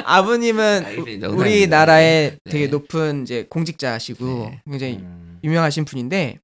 아버님은 0.05 0.85
아, 0.85 0.89
이제 0.89 0.99
우- 0.99 1.05
농담입니다. 1.05 1.27
우리나라의 1.29 2.31
네. 2.43 2.51
되게 2.51 2.67
높은 2.67 3.23
이제 3.23 3.45
공직자시고 3.49 4.25
네. 4.25 4.61
굉장히 4.69 4.93
음. 4.95 5.39
유명하신 5.43 5.85
분인데 5.85 6.39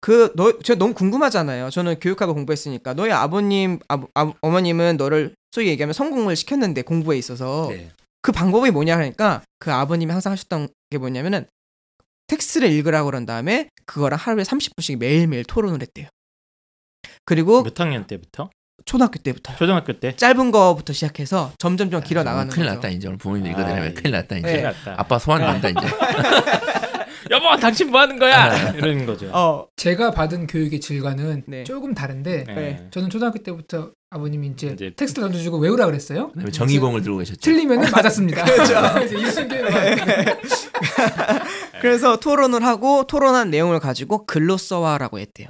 그너 0.00 0.58
제가 0.62 0.78
너무 0.78 0.94
궁금하잖아요. 0.94 1.70
저는 1.70 1.98
교육학을 2.00 2.34
공부했으니까 2.34 2.94
너희 2.94 3.10
아버님 3.12 3.78
아, 3.88 4.02
아, 4.14 4.32
어머님은 4.40 4.96
너를 4.96 5.34
소위 5.52 5.68
얘기하면 5.68 5.92
성공을 5.94 6.36
시켰는데 6.36 6.82
공부에 6.82 7.16
있어서 7.16 7.68
네. 7.70 7.90
그 8.24 8.32
방법이 8.32 8.70
뭐냐 8.70 8.96
하니까 8.96 9.42
그 9.58 9.70
아버님이 9.70 10.10
항상 10.10 10.32
하셨던 10.32 10.68
게 10.88 10.96
뭐냐면은 10.96 11.44
텍스트를 12.26 12.70
읽으라고 12.70 13.04
그런 13.04 13.26
다음에 13.26 13.68
그거랑 13.84 14.18
하루에 14.18 14.44
30분씩 14.44 14.98
매일매일 14.98 15.44
토론을 15.44 15.82
했대요. 15.82 16.08
그리고 17.26 17.62
몇 17.62 17.78
학년 17.78 18.06
때부터? 18.06 18.48
초등학교 18.86 19.18
때부터요. 19.18 19.58
초등학교 19.58 20.00
때? 20.00 20.16
짧은 20.16 20.52
거부터 20.52 20.94
시작해서 20.94 21.52
점점점 21.58 22.02
길어 22.02 22.22
나가는 22.22 22.50
큰일 22.50 22.64
거죠. 22.66 22.76
났다 22.76 22.88
이제 22.88 23.08
오늘 23.08 23.18
부모님 23.18 23.44
아, 23.44 23.50
읽어드리면 23.50 23.84
예. 23.84 23.92
큰일 23.92 24.12
났다 24.12 24.36
이제 24.38 24.46
네. 24.46 24.62
큰일. 24.62 24.74
아빠 24.96 25.18
소환 25.18 25.40
된다 25.60 25.68
이제 25.68 25.86
여보, 27.30 27.56
당신 27.58 27.90
뭐 27.90 28.00
하는 28.00 28.18
거야? 28.18 28.70
이러는 28.72 29.06
거죠. 29.06 29.28
어, 29.32 29.66
제가 29.76 30.10
받은 30.10 30.46
교육의 30.46 30.80
질과는 30.80 31.44
네. 31.46 31.64
조금 31.64 31.94
다른데 31.94 32.44
네. 32.44 32.86
저는 32.90 33.10
초등학교 33.10 33.38
때부터 33.38 33.92
아버님이 34.10 34.48
이제, 34.48 34.68
이제 34.68 34.92
텍스트 34.94 35.20
던져주고 35.20 35.58
외우라 35.58 35.86
그랬어요. 35.86 36.28
그다음에 36.30 36.50
정의봉을 36.50 37.02
들고 37.02 37.18
계셨죠 37.18 37.40
틀리면은 37.40 37.90
맞았습니다. 37.92 38.44
그렇죠. 38.44 38.74
그래서 38.94 39.14
일순 39.18 39.48
받았는데 39.48 40.40
그래서 41.80 42.16
토론을 42.16 42.64
하고 42.64 43.04
토론한 43.06 43.50
내용을 43.50 43.80
가지고 43.80 44.24
글로 44.26 44.56
써와라고 44.56 45.18
했대요. 45.18 45.48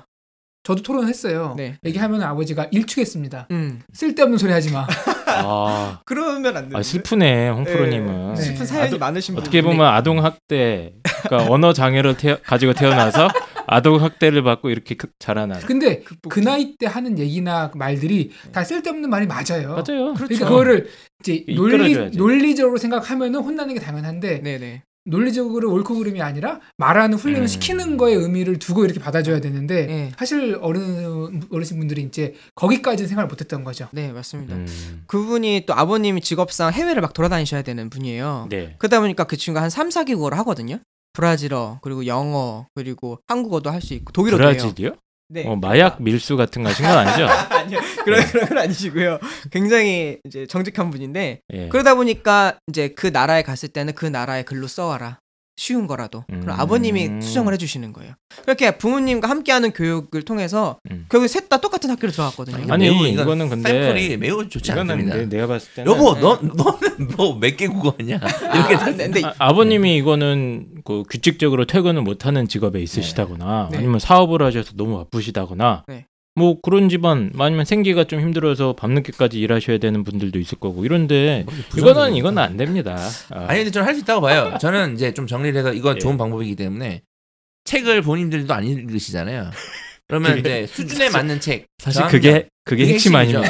저도 0.62 0.82
토론했어요. 0.82 1.54
네. 1.58 1.76
얘기하면 1.84 2.22
아버지가 2.22 2.68
일축했습니다. 2.70 3.48
음. 3.50 3.82
쓸데없는 3.92 4.38
소리 4.38 4.50
하지 4.52 4.72
마. 4.72 4.86
아, 5.26 6.00
그러면 6.06 6.56
아나 6.56 6.82
슬프네, 6.82 7.50
홍프로님은. 7.50 8.34
네. 8.34 8.40
슬픈 8.40 8.64
사연이 8.64 8.96
많으신 8.96 9.34
분. 9.34 9.42
어떻게 9.42 9.60
보면 9.60 9.84
아동 9.86 10.24
학대, 10.24 10.94
그러니까 11.28 11.52
언어 11.52 11.72
장애를 11.72 12.16
태어, 12.16 12.38
가지고 12.42 12.72
태어나서 12.72 13.28
아동 13.66 14.02
학대를 14.02 14.42
받고 14.42 14.70
이렇게 14.70 14.94
크- 14.94 15.08
자라난. 15.18 15.60
근데 15.60 16.00
극복 16.00 16.30
그 16.30 16.40
나이 16.40 16.76
때 16.76 16.86
하는 16.86 17.18
얘기나 17.18 17.70
말들이 17.74 18.30
다 18.52 18.62
쓸데없는 18.64 19.08
말이 19.10 19.26
맞아요. 19.26 19.68
맞아요. 19.70 20.14
그렇죠. 20.14 20.14
그러니까 20.14 20.48
그거를 20.48 20.88
이제 21.20 21.44
논리. 21.54 21.94
논리적으로 22.16 22.76
생각하면은 22.78 23.40
혼나는 23.40 23.74
게 23.74 23.80
당연한데 23.80 24.42
네네. 24.42 24.82
논리적으로 25.06 25.70
옳고 25.70 25.96
그름이 25.96 26.22
아니라 26.22 26.60
말하는 26.78 27.18
훈련을 27.18 27.42
음. 27.42 27.46
시키는 27.46 27.98
거에 27.98 28.14
의미를 28.14 28.58
두고 28.58 28.86
이렇게 28.86 29.00
받아줘야 29.00 29.38
되는데 29.40 29.84
네. 29.86 30.12
사실 30.18 30.56
어른 30.62 31.42
어르신분들이 31.50 32.02
이제 32.02 32.34
거기까지는 32.54 33.08
생각을 33.08 33.28
못했던 33.28 33.64
거죠. 33.64 33.88
네 33.92 34.12
맞습니다. 34.12 34.54
음, 34.56 35.02
그분이 35.06 35.64
또 35.66 35.74
아버님이 35.74 36.22
직업상 36.22 36.72
해외를 36.72 37.02
막 37.02 37.12
돌아다니셔야 37.12 37.60
되는 37.60 37.90
분이에요. 37.90 38.46
네. 38.48 38.76
그러다 38.78 39.00
보니까 39.00 39.24
그 39.24 39.36
친구가 39.36 39.62
한 39.62 39.68
3, 39.68 39.90
4개국어를 39.90 40.34
하거든요. 40.36 40.78
브라질어 41.14 41.78
그리고 41.80 42.06
영어 42.06 42.66
그리고 42.74 43.18
한국어도 43.26 43.70
할 43.70 43.80
수 43.80 43.94
있고 43.94 44.12
독일어도 44.12 44.42
해요. 44.42 44.52
브라질이요? 44.52 44.90
네. 45.30 45.46
어, 45.46 45.56
마약 45.56 46.02
밀수 46.02 46.36
같은 46.36 46.62
거 46.62 46.68
하신 46.68 46.84
건 46.86 46.98
아니죠? 46.98 47.24
아니요. 47.50 47.80
그런 48.04 48.24
그런 48.26 48.46
건 48.48 48.58
아니시고요. 48.58 49.18
굉장히 49.50 50.18
이제 50.24 50.46
정직한 50.46 50.90
분인데 50.90 51.40
예. 51.52 51.68
그러다 51.68 51.94
보니까 51.94 52.58
이제 52.68 52.88
그 52.88 53.06
나라에 53.06 53.42
갔을 53.42 53.70
때는 53.70 53.94
그 53.94 54.04
나라의 54.06 54.44
글로 54.44 54.66
써와라. 54.66 55.18
쉬운 55.56 55.86
거라도. 55.86 56.24
그럼 56.28 56.42
음. 56.42 56.50
아버님이 56.50 57.22
수정을 57.22 57.52
해주시는 57.54 57.92
거예요. 57.92 58.14
그렇게 58.42 58.76
부모님과 58.76 59.28
함께하는 59.28 59.72
교육을 59.72 60.22
통해서 60.22 60.78
음. 60.90 61.06
결국 61.08 61.28
셋 61.28 61.48
다 61.48 61.58
똑같은 61.60 61.90
학교를 61.90 62.10
들어갔거든요. 62.12 62.72
아니, 62.72 62.86
이거는 63.12 63.48
근데- 63.50 63.68
샘플이 63.70 64.16
매우 64.16 64.48
좋지 64.48 64.72
이거는 64.72 64.94
않습니다 64.94 65.16
내, 65.16 65.26
내가 65.26 65.46
봤을 65.46 65.72
때는 65.74 65.92
여보 65.92 66.14
네. 66.14 66.20
너 66.22 66.36
너는 66.42 67.08
뭐 67.16 67.38
몇 67.38 67.56
개 67.56 67.68
국어냐 67.68 68.16
이렇게 68.16 68.74
아, 68.76 68.84
근데 68.96 69.22
아, 69.24 69.34
아버님이 69.38 69.96
이거는 69.98 70.82
그 70.84 71.02
규칙적으로 71.08 71.66
퇴근을 71.66 72.02
못하는 72.02 72.48
직업에 72.48 72.80
있으시다거나 72.82 73.68
네. 73.70 73.78
아니면 73.78 73.98
사업을 74.00 74.42
하셔서 74.42 74.72
너무 74.74 74.98
바쁘시다거나 75.04 75.84
네. 75.86 76.06
뭐 76.36 76.60
그런 76.60 76.88
집안 76.88 77.30
아니면 77.38 77.64
생계가 77.64 78.04
좀 78.04 78.20
힘들어서 78.20 78.72
밤늦게까지 78.74 79.38
일하셔야 79.38 79.78
되는 79.78 80.02
분들도 80.02 80.38
있을 80.40 80.58
거고 80.58 80.84
이런데 80.84 81.46
이거는 81.76 82.16
이건 82.16 82.38
안 82.38 82.56
됩니다. 82.56 82.96
아, 83.30 83.44
아니 83.46 83.58
근데 83.60 83.70
저는 83.70 83.86
할 83.86 83.94
수 83.94 84.00
있다고 84.00 84.20
봐요 84.20 84.56
저는 84.60 84.94
이제 84.94 85.14
좀 85.14 85.26
정리를 85.28 85.56
해서 85.56 85.72
이건 85.72 85.96
예. 85.96 85.98
좋은 86.00 86.18
방법이기 86.18 86.56
때문에 86.56 87.02
책을 87.64 88.02
본인들도 88.02 88.52
안 88.52 88.64
읽으시잖아요 88.64 89.50
그러면 90.08 90.34
그게- 90.36 90.62
이제 90.64 90.66
수준에 90.66 91.08
맞는 91.08 91.40
책 91.40 91.66
사실 91.78 92.02
저학년- 92.02 92.10
그게 92.10 92.48
그게 92.64 92.86
핵심. 92.88 93.14
아닙니까? 93.14 93.42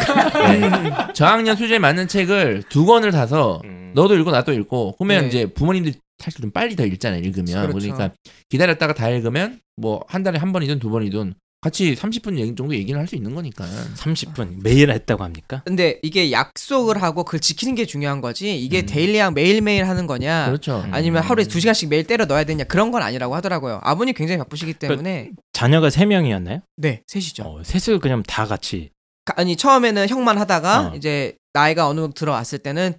네. 0.52 0.90
저학년 1.14 1.56
수준에 1.56 1.78
맞는 1.78 2.06
책을 2.08 2.64
두 2.68 2.84
권을 2.84 3.12
사서 3.12 3.62
음. 3.64 3.92
너도 3.94 4.14
읽고 4.16 4.30
나도 4.30 4.52
읽고 4.52 4.96
그러면 4.98 5.22
네. 5.22 5.28
이제 5.28 5.46
부모님들이 5.46 5.94
사실 6.18 6.42
좀 6.42 6.50
빨리 6.50 6.76
더 6.76 6.84
읽잖아요 6.84 7.20
읽으면 7.22 7.46
그렇죠. 7.68 7.78
그러니까 7.78 8.12
기다렸다가 8.50 8.92
다 8.92 9.08
읽으면 9.08 9.60
뭐 9.76 10.04
한 10.08 10.22
달에 10.22 10.38
한 10.38 10.52
번이든 10.52 10.78
두 10.80 10.90
번이든 10.90 11.34
같이 11.64 11.94
30분 11.94 12.38
얘기- 12.38 12.54
정도 12.54 12.74
얘기를 12.74 13.00
할 13.00 13.06
수 13.06 13.16
있는 13.16 13.34
거니까 13.34 13.64
30분 13.96 14.62
매일 14.62 14.90
했다고 14.90 15.24
합니까? 15.24 15.62
근데 15.64 15.98
이게 16.02 16.30
약속을 16.30 17.02
하고 17.02 17.24
그걸 17.24 17.40
지키는 17.40 17.74
게 17.74 17.86
중요한 17.86 18.20
거지 18.20 18.54
이게 18.58 18.80
음. 18.80 18.86
데일리랑 18.86 19.32
매일매일 19.32 19.88
하는 19.88 20.06
거냐 20.06 20.46
그렇죠 20.46 20.82
음. 20.84 20.92
아니면 20.92 21.22
하루에 21.22 21.44
두 21.46 21.60
시간씩 21.60 21.88
매일 21.88 22.04
때려 22.04 22.26
넣어야 22.26 22.44
되냐 22.44 22.64
그런 22.64 22.90
건 22.90 23.02
아니라고 23.02 23.34
하더라고요. 23.34 23.80
아버님 23.82 24.14
굉장히 24.14 24.38
바쁘시기 24.38 24.74
때문에 24.74 25.30
자녀가 25.54 25.88
세 25.88 26.04
명이었나요? 26.04 26.60
네 26.76 27.00
셋이죠. 27.06 27.42
어, 27.44 27.62
셋을 27.64 27.98
그냥 27.98 28.22
다 28.26 28.44
같이 28.46 28.90
가- 29.24 29.34
아니 29.38 29.56
처음에는 29.56 30.06
형만 30.08 30.36
하다가 30.36 30.88
어. 30.88 30.96
이제 30.96 31.34
나이가 31.54 31.88
어느 31.88 32.00
정도 32.00 32.12
들어왔을 32.12 32.58
때는 32.58 32.92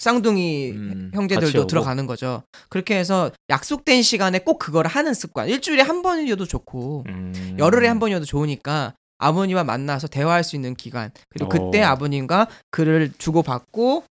쌍둥이 0.00 0.70
음, 0.72 1.10
형제들도. 1.14 1.66
들어가는 1.66 2.06
거죠. 2.06 2.42
그렇게 2.68 2.96
해서 2.96 3.30
약속된 3.50 4.02
시간에 4.02 4.38
꼭 4.40 4.58
그거를 4.58 4.90
하는 4.90 5.14
습관. 5.14 5.48
일주일에 5.48 5.82
한 5.82 6.02
번이어도 6.02 6.46
좋고 6.46 7.04
음. 7.08 7.56
열흘에 7.58 7.86
한 7.86 7.98
번이어도 8.00 8.24
좋으니까 8.24 8.94
아버님과 9.18 9.64
만나서 9.64 10.08
대화할 10.08 10.42
수 10.42 10.56
있는 10.56 10.74
기간. 10.74 11.10
그리고 11.28 11.50
그때 11.50 11.82
어. 11.82 11.88
아버님과 11.88 12.48
글을 12.70 13.12
주고 13.18 13.42
받고 13.42 14.04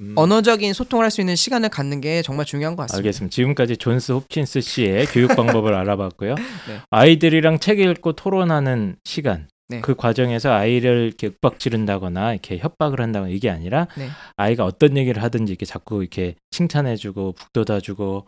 음. 0.00 0.12
언어적인 0.16 0.72
소통을 0.74 1.04
할 1.04 1.10
수 1.10 1.20
있는 1.20 1.36
시간을 1.36 1.68
갖는 1.70 2.00
게 2.00 2.22
정말 2.22 2.44
중요한 2.44 2.76
것 2.76 2.82
같습니다. 2.82 2.98
알겠습니다. 2.98 3.32
지금까지 3.34 3.76
존스 3.78 4.12
홉킨스 4.12 4.60
씨의 4.60 5.06
교육 5.06 5.34
방법을 5.34 5.72
알아봤고요. 5.74 6.34
네. 6.34 6.80
아이들이랑 6.90 7.58
책 7.60 7.78
읽고 7.80 8.12
토론하는 8.12 8.96
시간 9.04 9.48
네. 9.68 9.80
그 9.80 9.94
과정에서 9.94 10.52
아이를 10.52 11.06
이렇게 11.06 11.28
윽박 11.28 11.58
지른다거나 11.58 12.32
이렇게 12.32 12.58
협박을 12.58 13.00
한다거나 13.00 13.30
이게 13.32 13.48
아니라 13.50 13.88
네. 13.96 14.08
아이가 14.36 14.64
어떤 14.64 14.96
얘기를 14.96 15.22
하든지 15.22 15.50
이렇게 15.52 15.64
자꾸 15.64 16.02
이렇게 16.02 16.34
칭찬해주고 16.50 17.32
북돋아주고 17.32 18.26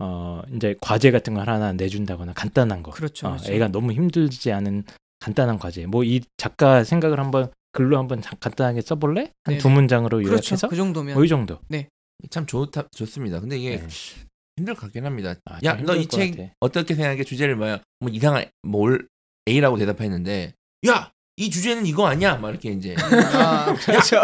어 0.00 0.42
이제 0.56 0.74
과제 0.80 1.10
같은 1.10 1.34
걸 1.34 1.48
하나 1.48 1.72
내준다거나 1.72 2.32
간단한 2.32 2.82
거. 2.82 2.90
그렇죠. 2.90 3.28
어, 3.28 3.30
그렇죠. 3.32 3.52
애가 3.52 3.68
너무 3.68 3.92
힘들지 3.92 4.50
않은 4.52 4.84
간단한 5.20 5.58
과제. 5.58 5.86
뭐 5.86 6.02
이 6.02 6.20
작가 6.36 6.82
생각을 6.82 7.20
한번 7.20 7.52
글로 7.70 7.96
한번 7.98 8.20
자- 8.20 8.36
간단하게 8.40 8.80
써볼래? 8.82 9.30
한두 9.44 9.62
네네. 9.68 9.74
문장으로 9.74 10.18
그렇죠. 10.18 10.32
요약해서 10.32 10.68
그 10.68 10.74
정도면 10.76 11.14
뭐 11.14 11.24
이 11.24 11.28
정도. 11.28 11.58
참 12.30 12.46
좋다 12.46 12.88
좋습니다. 12.92 13.40
근데 13.40 13.56
이게 13.58 13.76
네. 13.78 13.86
힘들 14.56 14.74
것 14.74 14.82
같긴 14.82 15.06
합니다. 15.06 15.34
아, 15.44 15.58
야, 15.64 15.76
좀너이 15.76 16.06
책. 16.06 16.52
어떻게 16.60 16.94
생각해? 16.94 17.24
주제를 17.24 17.56
뭐야? 17.56 17.80
뭐 18.00 18.10
이상한 18.10 18.44
뭘 18.62 19.08
A라고 19.48 19.76
대답했는데, 19.78 20.52
야, 20.88 21.10
이 21.36 21.50
주제는 21.50 21.86
이거 21.86 22.06
아니야? 22.06 22.36
막 22.36 22.50
이렇게 22.50 22.70
이제 22.70 22.94
아, 22.98 23.74
그렇죠. 23.86 24.20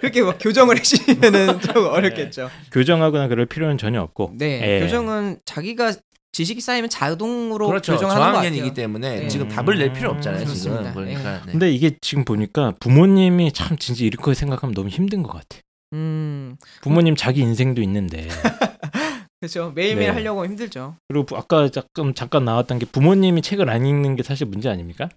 그렇게 0.00 0.22
막 0.22 0.38
교정을 0.40 0.78
해주시면은 0.78 1.60
좀 1.62 1.86
어렵겠죠. 1.86 2.50
교정하거나 2.72 3.28
그럴 3.28 3.46
필요는 3.46 3.78
전혀 3.78 4.00
없고. 4.00 4.32
네, 4.38 4.76
예. 4.76 4.80
교정은 4.80 5.38
자기가 5.44 5.92
지식이 6.32 6.62
쌓이면 6.62 6.88
자동으로 6.88 7.66
그렇죠. 7.68 7.92
교정하는 7.92 8.20
것 8.22 8.30
저학년이기 8.32 8.60
같아요. 8.62 8.74
때문에 8.74 9.20
네. 9.20 9.28
지금 9.28 9.48
답을 9.48 9.76
낼 9.78 9.92
필요 9.92 10.10
없잖아요. 10.10 10.44
그렇습니다. 10.44 10.82
지금 10.90 10.94
그러니까. 10.94 11.42
네. 11.44 11.52
근데 11.52 11.70
이게 11.70 11.94
지금 12.00 12.24
보니까 12.24 12.72
부모님이 12.80 13.52
참 13.52 13.76
진짜 13.76 14.04
이렇게 14.04 14.32
생각하면 14.32 14.72
너무 14.74 14.88
힘든 14.88 15.22
것 15.22 15.32
같아. 15.32 15.60
음, 15.92 16.56
부모님 16.80 17.16
자기 17.16 17.42
인생도 17.42 17.82
있는데 17.82 18.28
그렇죠. 19.40 19.72
매일매일 19.74 20.08
네. 20.08 20.14
하려고 20.14 20.40
하면 20.40 20.52
힘들죠. 20.52 20.96
그리고 21.08 21.26
부- 21.26 21.36
아까 21.36 21.68
잠깐 21.68 22.14
잠깐 22.14 22.44
나왔던 22.46 22.78
게 22.78 22.86
부모님이 22.86 23.42
책을 23.42 23.68
안 23.68 23.84
읽는 23.84 24.16
게 24.16 24.22
사실 24.22 24.46
문제 24.46 24.70
아닙니까? 24.70 25.10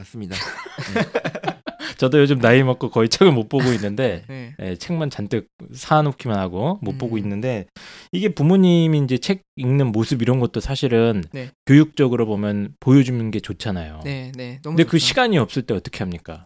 맞습니다. 0.00 0.36
저도 1.98 2.18
요즘 2.20 2.38
나이 2.38 2.62
먹고 2.62 2.90
거의 2.90 3.08
책을 3.08 3.32
못 3.32 3.48
보고 3.48 3.72
있는데 3.72 4.24
네. 4.28 4.54
예, 4.60 4.76
책만 4.76 5.10
잔뜩 5.10 5.48
사놓기만 5.74 6.38
하고 6.38 6.78
못 6.82 6.96
보고 6.96 7.16
음. 7.16 7.18
있는데 7.18 7.66
이게 8.12 8.32
부모님이 8.34 9.00
이제 9.04 9.18
책 9.18 9.42
읽는 9.56 9.88
모습 9.92 10.22
이런 10.22 10.40
것도 10.40 10.60
사실은 10.60 11.22
네. 11.32 11.50
교육적으로 11.66 12.24
보면 12.26 12.74
보여주는 12.80 13.30
게 13.30 13.40
좋잖아요. 13.40 14.00
네, 14.04 14.32
네. 14.34 14.60
너무 14.62 14.76
근데 14.76 14.84
그 14.88 14.98
좋죠. 14.98 15.06
시간이 15.08 15.36
없을 15.38 15.62
때 15.62 15.74
어떻게 15.74 15.98
합니까? 15.98 16.44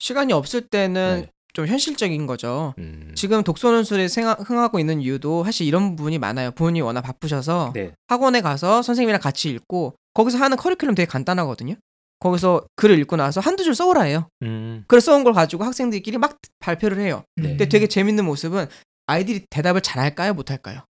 시간이 0.00 0.32
없을 0.32 0.62
때는 0.62 1.22
네. 1.26 1.30
좀 1.52 1.66
현실적인 1.66 2.26
거죠. 2.26 2.74
음. 2.78 3.12
지금 3.14 3.42
독서논술에 3.44 4.06
생하- 4.08 4.36
흥하고 4.40 4.78
있는 4.80 5.00
이유도 5.00 5.44
사실 5.44 5.66
이런 5.66 5.96
부분이 5.96 6.18
많아요. 6.18 6.50
부모님이 6.52 6.82
워낙 6.82 7.02
바쁘셔서 7.02 7.72
네. 7.74 7.92
학원에 8.08 8.40
가서 8.40 8.82
선생님이랑 8.82 9.20
같이 9.20 9.48
읽고 9.50 9.94
거기서 10.14 10.38
하는 10.38 10.56
커리큘럼 10.56 10.96
되게 10.96 11.06
간단하거든요. 11.06 11.74
거기서 12.20 12.66
글을 12.76 12.98
읽고 13.00 13.16
나서 13.16 13.40
한두 13.40 13.64
줄 13.64 13.74
써오라 13.74 14.02
해요. 14.02 14.28
음. 14.42 14.84
글 14.88 15.00
써온 15.00 15.24
걸 15.24 15.32
가지고 15.32 15.64
학생들끼리 15.64 16.18
막 16.18 16.38
발표를 16.58 16.98
해요. 17.00 17.22
네. 17.36 17.50
근데 17.50 17.68
되게 17.68 17.86
재밌는 17.86 18.24
모습은 18.24 18.66
아이들이 19.06 19.44
대답을 19.50 19.80
잘할까요, 19.80 20.34
못할까요? 20.34 20.80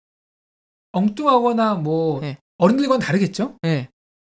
엉뚱하거나 0.92 1.74
뭐 1.74 2.20
네. 2.20 2.38
어른들과는 2.56 3.04
다르겠죠? 3.04 3.56
네. 3.62 3.88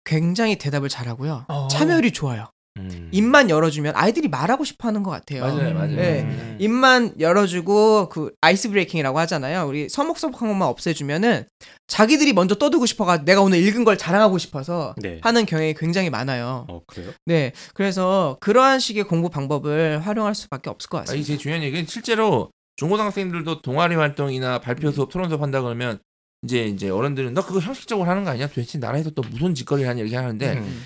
굉장히 0.04 0.58
대답을 0.58 0.90
잘하고요. 0.90 1.46
어. 1.48 1.68
참여율이 1.70 2.12
좋아요. 2.12 2.50
음. 2.78 3.10
입만 3.12 3.50
열어주면 3.50 3.94
아이들이 3.96 4.28
말하고 4.30 4.64
싶어 4.64 4.88
하는 4.88 5.04
것 5.04 5.12
같아요. 5.12 5.42
맞아요, 5.42 5.74
맞아요. 5.74 5.96
네. 5.96 6.22
음. 6.22 6.58
입만 6.60 7.20
열어주고 7.20 8.10
그 8.10 8.32
아이스 8.42 8.70
브레이킹이라고 8.70 9.20
하잖아요. 9.20 9.68
우리 9.68 9.90
서먹서먹한 9.90 10.48
것만 10.48 10.68
없애주면은 10.68 11.46
자기들이 11.88 12.34
먼저 12.34 12.56
떠들고 12.56 12.86
싶어가 12.86 13.24
내가 13.26 13.42
오늘 13.42 13.60
읽은 13.60 13.84
걸 13.84 13.98
자랑하고 13.98 14.38
싶어서 14.38 14.96
네. 14.98 15.20
하는 15.22 15.46
경향이 15.46 15.74
굉장히 15.74 16.10
많아요. 16.10 16.66
어 16.70 16.82
그래요? 16.88 17.12
네, 17.26 17.52
그래서 17.74 18.38
그러한 18.40 18.80
식의 18.80 19.04
공부 19.04 19.30
방법을 19.30 20.00
활용할 20.00 20.34
수밖에 20.34 20.70
없을 20.70 20.90
것 20.90 21.00
아, 21.00 21.02
같습니다. 21.02 21.20
이게 21.20 21.28
제일 21.28 21.40
중요한 21.40 21.64
얘기는 21.64 21.86
실제로 21.86 22.52
중고등학생들도 22.78 23.62
동아리 23.62 23.96
활동이나 23.96 24.60
발표 24.60 24.92
수업, 24.92 25.10
토론 25.10 25.28
수업 25.30 25.42
한다 25.42 25.62
그러면 25.62 26.00
이제 26.44 26.66
이제 26.66 26.90
어른들은 26.90 27.34
너 27.34 27.46
그거 27.46 27.60
형식적으로 27.60 28.10
하는 28.10 28.24
거 28.24 28.32
아니야? 28.32 28.48
도대체 28.48 28.80
나라에서 28.80 29.12
또 29.12 29.22
무슨 29.30 29.54
짓거리를 29.54 29.88
하냐 29.88 30.02
이렇게 30.02 30.16
하는데 30.16 30.54
음. 30.54 30.84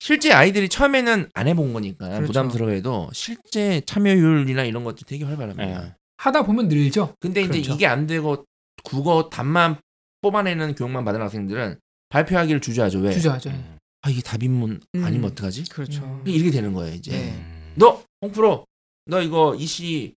실제 0.00 0.32
아이들이 0.32 0.68
처음에는 0.68 1.30
안 1.34 1.48
해본 1.48 1.72
거니까 1.72 2.08
그렇죠. 2.08 2.26
부담스러워해도 2.26 3.10
실제 3.12 3.80
참여율이나 3.84 4.64
이런 4.64 4.84
것도 4.84 4.98
되게 5.06 5.24
활발합니다. 5.24 5.80
네. 5.82 5.94
하다 6.18 6.42
보면 6.42 6.68
늘죠. 6.68 7.14
근데 7.20 7.40
이제 7.42 7.52
그렇죠. 7.52 7.74
이게 7.74 7.86
안 7.86 8.06
되고 8.06 8.44
국어 8.84 9.28
답만 9.28 9.76
뽑아내는 10.22 10.74
교육만 10.74 11.04
받은 11.04 11.20
학생들은 11.20 11.78
발표하기를 12.10 12.60
주저하죠. 12.60 13.00
왜? 13.00 13.12
주저하죠. 13.12 13.50
음. 13.50 13.78
아 14.02 14.10
이게 14.10 14.22
답인문 14.22 14.80
음. 14.94 15.04
아니면 15.04 15.30
어떡하지? 15.32 15.64
그렇죠. 15.70 16.02
음. 16.04 16.22
이렇게 16.26 16.50
되는 16.50 16.72
거예요 16.72 16.94
이제. 16.94 17.10
네. 17.12 17.30
음. 17.32 17.72
너 17.76 18.02
홍프로 18.22 18.66
너 19.06 19.20
이거 19.20 19.54
이 19.56 19.66
시 19.66 20.14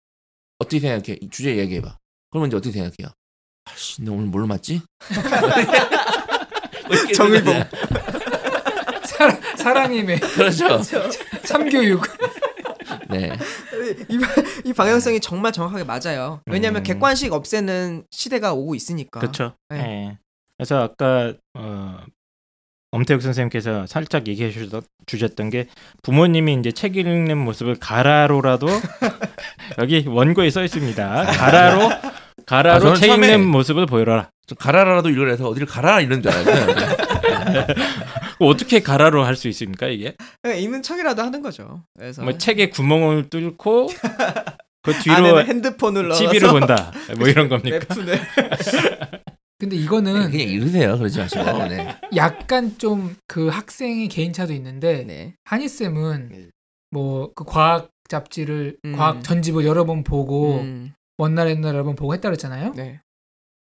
어떻게 0.59 0.79
생각해? 0.79 1.17
이 1.21 1.29
주제 1.31 1.57
얘기해봐. 1.57 1.97
그러면 2.29 2.49
이제 2.49 2.57
어떻게 2.57 2.71
생각해요? 2.71 3.11
아씨, 3.65 4.03
너 4.03 4.11
오늘 4.13 4.27
뭘로 4.27 4.45
맞지? 4.45 4.79
정의봉. 7.15 7.53
사랑, 9.05 9.41
사랑의 9.61 10.03
매 10.03 10.17
그렇죠. 10.17 10.81
참교육. 11.45 12.01
네. 13.09 13.31
이, 14.09 14.19
이 14.65 14.73
방향성이 14.73 15.19
정말 15.19 15.51
정확하게 15.51 15.83
맞아요. 15.83 16.41
왜냐하면 16.45 16.81
음. 16.81 16.83
객관식 16.83 17.31
없애는 17.33 18.03
시대가 18.11 18.53
오고 18.53 18.75
있으니까. 18.75 19.19
그렇죠. 19.19 19.53
네. 19.69 19.77
예. 19.79 20.17
그래서 20.57 20.83
아까 20.83 21.33
어, 21.55 21.97
엄태욱 22.91 23.21
선생님께서 23.21 23.87
살짝 23.87 24.27
얘기해 24.27 24.51
주셨- 24.51 24.83
주셨던 25.05 25.49
게 25.49 25.67
부모님이 26.03 26.55
이제 26.59 26.71
책 26.71 26.97
읽는 26.97 27.37
모습을 27.37 27.75
가라로라도 27.79 28.67
여기 29.79 30.03
원고에 30.07 30.49
써 30.49 30.63
있습니다. 30.63 31.25
가라로 31.25 31.89
아, 31.91 32.01
가라로 32.45 32.79
저는 32.79 32.95
책 32.95 33.09
읽는 33.11 33.45
모습을 33.47 33.85
보여라. 33.85 34.29
좀 34.45 34.57
가라라도 34.59 35.09
읽으라 35.09 35.31
해서 35.31 35.47
어디를 35.47 35.65
가라 35.67 36.01
이런 36.01 36.21
줄 36.21 36.31
알았어요. 36.31 36.75
어떻게 38.47 38.81
가라로 38.81 39.23
할 39.23 39.35
수 39.35 39.47
있습니까 39.49 39.87
이게? 39.87 40.15
네, 40.43 40.59
읽는 40.61 40.81
척이라도 40.83 41.21
하는 41.21 41.41
거죠. 41.41 41.83
그래서 41.97 42.21
뭐 42.23 42.37
책에 42.37 42.69
구멍을 42.69 43.29
뚫고 43.29 43.87
그 44.83 44.93
뒤로 45.01 45.15
안에는 45.15 45.45
핸드폰을 45.47 46.07
넣어서 46.09 46.23
TV를 46.29 46.49
본다. 46.49 46.91
뭐 47.17 47.27
이런 47.27 47.47
겁니까? 47.49 47.77
웹툰을 47.77 48.19
근데 49.59 49.75
이거는 49.75 50.31
그냥 50.31 50.47
읽으세요. 50.47 50.97
그러지 50.97 51.19
마시고. 51.19 51.43
네. 51.67 51.95
약간 52.15 52.77
좀 52.79 53.15
그 53.27 53.47
학생의 53.47 54.07
개인차도 54.09 54.53
있는데 54.53 55.03
네. 55.03 55.35
한희 55.45 55.69
쌤은 55.69 56.49
뭐그 56.89 57.45
과학 57.45 57.89
잡지를 58.09 58.77
음. 58.83 58.95
과학 58.97 59.23
전집을 59.23 59.63
여러 59.65 59.85
번 59.85 60.03
보고 60.03 60.59
음, 60.59 60.93
원날 61.17 61.49
옛날 61.49 61.75
여러 61.75 61.83
번 61.85 61.95
보고 61.95 62.13
했다 62.13 62.27
그랬잖아요. 62.29 62.73
네. 62.75 62.99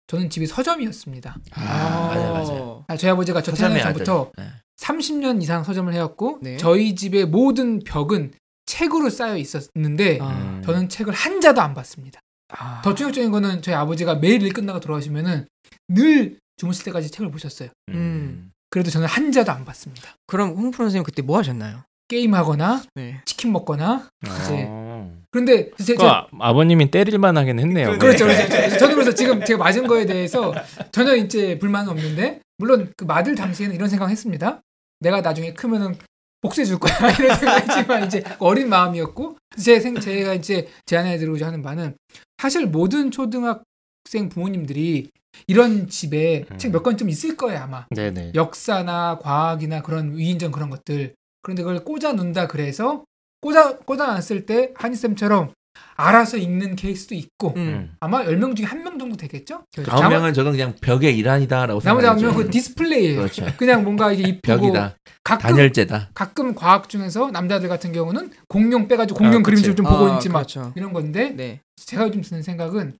저는 0.09 0.29
집이 0.31 0.47
서점이었습니다. 0.49 1.37
아, 1.53 2.13
맞아요, 2.13 2.33
맞아요. 2.33 2.85
아, 2.89 2.97
저희 2.97 3.11
아버지가 3.13 3.43
저 3.43 3.53
태어나기 3.53 3.81
전부터. 3.83 4.33
네. 4.39 4.45
30년 4.81 5.43
이상 5.43 5.63
서점을 5.63 5.93
해왔고 5.93 6.39
네. 6.43 6.57
저희 6.57 6.95
집의 6.95 7.27
모든 7.27 7.81
벽은 7.81 8.33
책으로 8.67 9.11
쌓여 9.11 9.37
있었는데 9.37 10.19
아. 10.21 10.29
음. 10.31 10.63
저는 10.65 10.89
책을 10.89 11.13
한 11.13 11.41
자도 11.41 11.61
안 11.61 11.75
봤습니다. 11.75 12.21
아. 12.53 12.81
더 12.83 12.95
충격적인 12.95 13.31
거는 13.31 13.63
저희 13.63 13.75
아버지가 13.75 14.17
매일 14.17 14.43
일 14.43 14.53
끝나고 14.53 14.81
돌아오시면은 14.81 15.47
늘 15.89 16.39
주무실 16.57 16.85
때까지 16.85 17.11
책을 17.11 17.31
보셨어요. 17.31 17.69
음. 17.91 18.51
그래도 18.71 18.91
저는 18.91 19.07
한 19.07 19.33
자도 19.33 19.51
안 19.53 19.65
봤습니다. 19.65 20.15
그럼 20.27 20.51
홍프로 20.51 20.85
선생님 20.85 21.05
그때 21.05 21.23
뭐 21.23 21.39
하셨나요? 21.39 21.83
게임하거나 22.09 22.83
네. 22.95 23.21
치킨 23.25 23.53
먹거나 23.53 24.09
이제 24.25 24.65
어. 24.69 25.17
그런데 25.31 25.71
제, 25.85 25.95
그 25.95 26.03
아, 26.05 26.27
아버님이 26.41 26.91
때릴만 26.91 27.37
하긴 27.37 27.61
했네요. 27.61 27.99
그렇죠, 27.99 28.27
그렇죠. 28.27 28.49
저- 28.49 28.79
저는 28.79 28.95
그래서 28.97 29.15
지금 29.15 29.45
제가 29.45 29.63
맞은 29.63 29.87
거에 29.87 30.07
대해서 30.07 30.53
전혀 30.91 31.15
이제 31.15 31.59
불만은 31.59 31.91
없는데 31.91 32.41
물론 32.59 32.93
그 32.97 33.05
맞을 33.05 33.35
당시에는 33.37 33.75
이런 33.77 33.89
생각했습니다. 33.89 34.61
내가 35.01 35.21
나중에 35.21 35.53
크면은 35.55 35.97
복수해 36.43 36.65
줄 36.65 36.79
거야 36.79 36.95
이런 37.19 37.37
생각이지만 37.37 38.07
이제 38.07 38.25
어린 38.39 38.69
마음이었고 38.69 39.37
제 39.59 39.79
생, 39.81 39.99
제가 39.99 40.35
이제 40.35 40.69
제안해 40.87 41.19
드리고자 41.19 41.47
하는 41.47 41.63
바는 41.63 41.97
사실 42.39 42.67
모든 42.67 43.11
초등학생 43.11 44.29
부모님들이 44.31 45.11
이런 45.47 45.89
집에 45.89 46.45
음. 46.51 46.59
책 46.59 46.69
몇 46.69 46.83
권 46.83 46.97
좀 46.97 47.09
있을 47.09 47.37
거예요 47.37 47.61
아마 47.61 47.87
네네. 47.91 48.33
역사나 48.35 49.19
과학이나 49.21 49.83
그런 49.83 50.17
위인전 50.17 50.51
그런 50.51 50.71
것들 50.71 51.15
그런데 51.43 51.63
그걸 51.63 51.85
꽂아 51.85 52.13
놓는다 52.13 52.47
그래서 52.47 53.05
꽂아 53.41 53.79
꽂아 53.79 54.07
놨을 54.15 54.47
때 54.47 54.73
한희 54.77 54.97
쌤처럼 54.97 55.53
알아서 55.97 56.37
읽는 56.39 56.77
케이스도 56.77 57.15
있고 57.15 57.53
음. 57.57 57.61
음. 57.61 57.97
아마 58.01 58.25
10명 58.25 58.57
중에 58.57 58.67
한 58.67 58.83
명 58.83 58.99
정도 58.99 59.17
되겠죠? 59.17 59.65
아홉 59.89 60.09
명은 60.09 60.33
저건 60.35 60.53
그냥 60.53 60.75
벽의 60.81 61.17
일환이다라고 61.17 61.81
나머지 61.81 62.07
한 62.07 62.19
생각하죠. 62.19 62.27
명은 62.27 62.45
그 62.47 62.51
디스플레이예요. 62.51 63.19
그렇죠. 63.21 63.47
그냥 63.59 63.85
뭔가 63.85 64.11
이게 64.13 64.29
이쁘고 64.29 64.43
벽이다. 64.61 64.97
가끔 65.23 65.43
단열재다. 65.43 66.11
가끔 66.15 66.55
과학 66.55 66.89
중에서 66.89 67.31
남자들 67.31 67.69
같은 67.69 67.93
경우는 67.93 68.33
공룡 68.49 68.89
빼가지고 68.89 69.19
공룡 69.19 69.41
아, 69.41 69.43
그림질 69.43 69.77
좀 69.77 69.87
아, 69.87 69.91
보고 69.91 70.15
있지 70.15 70.29
막 70.29 70.39
그렇죠. 70.41 70.73
이런 70.77 70.93
건데 70.93 71.31
네. 71.31 71.61
제가 71.77 72.05
요즘 72.09 72.23
드는 72.23 72.43
생각은 72.43 72.95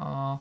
어, 0.00 0.40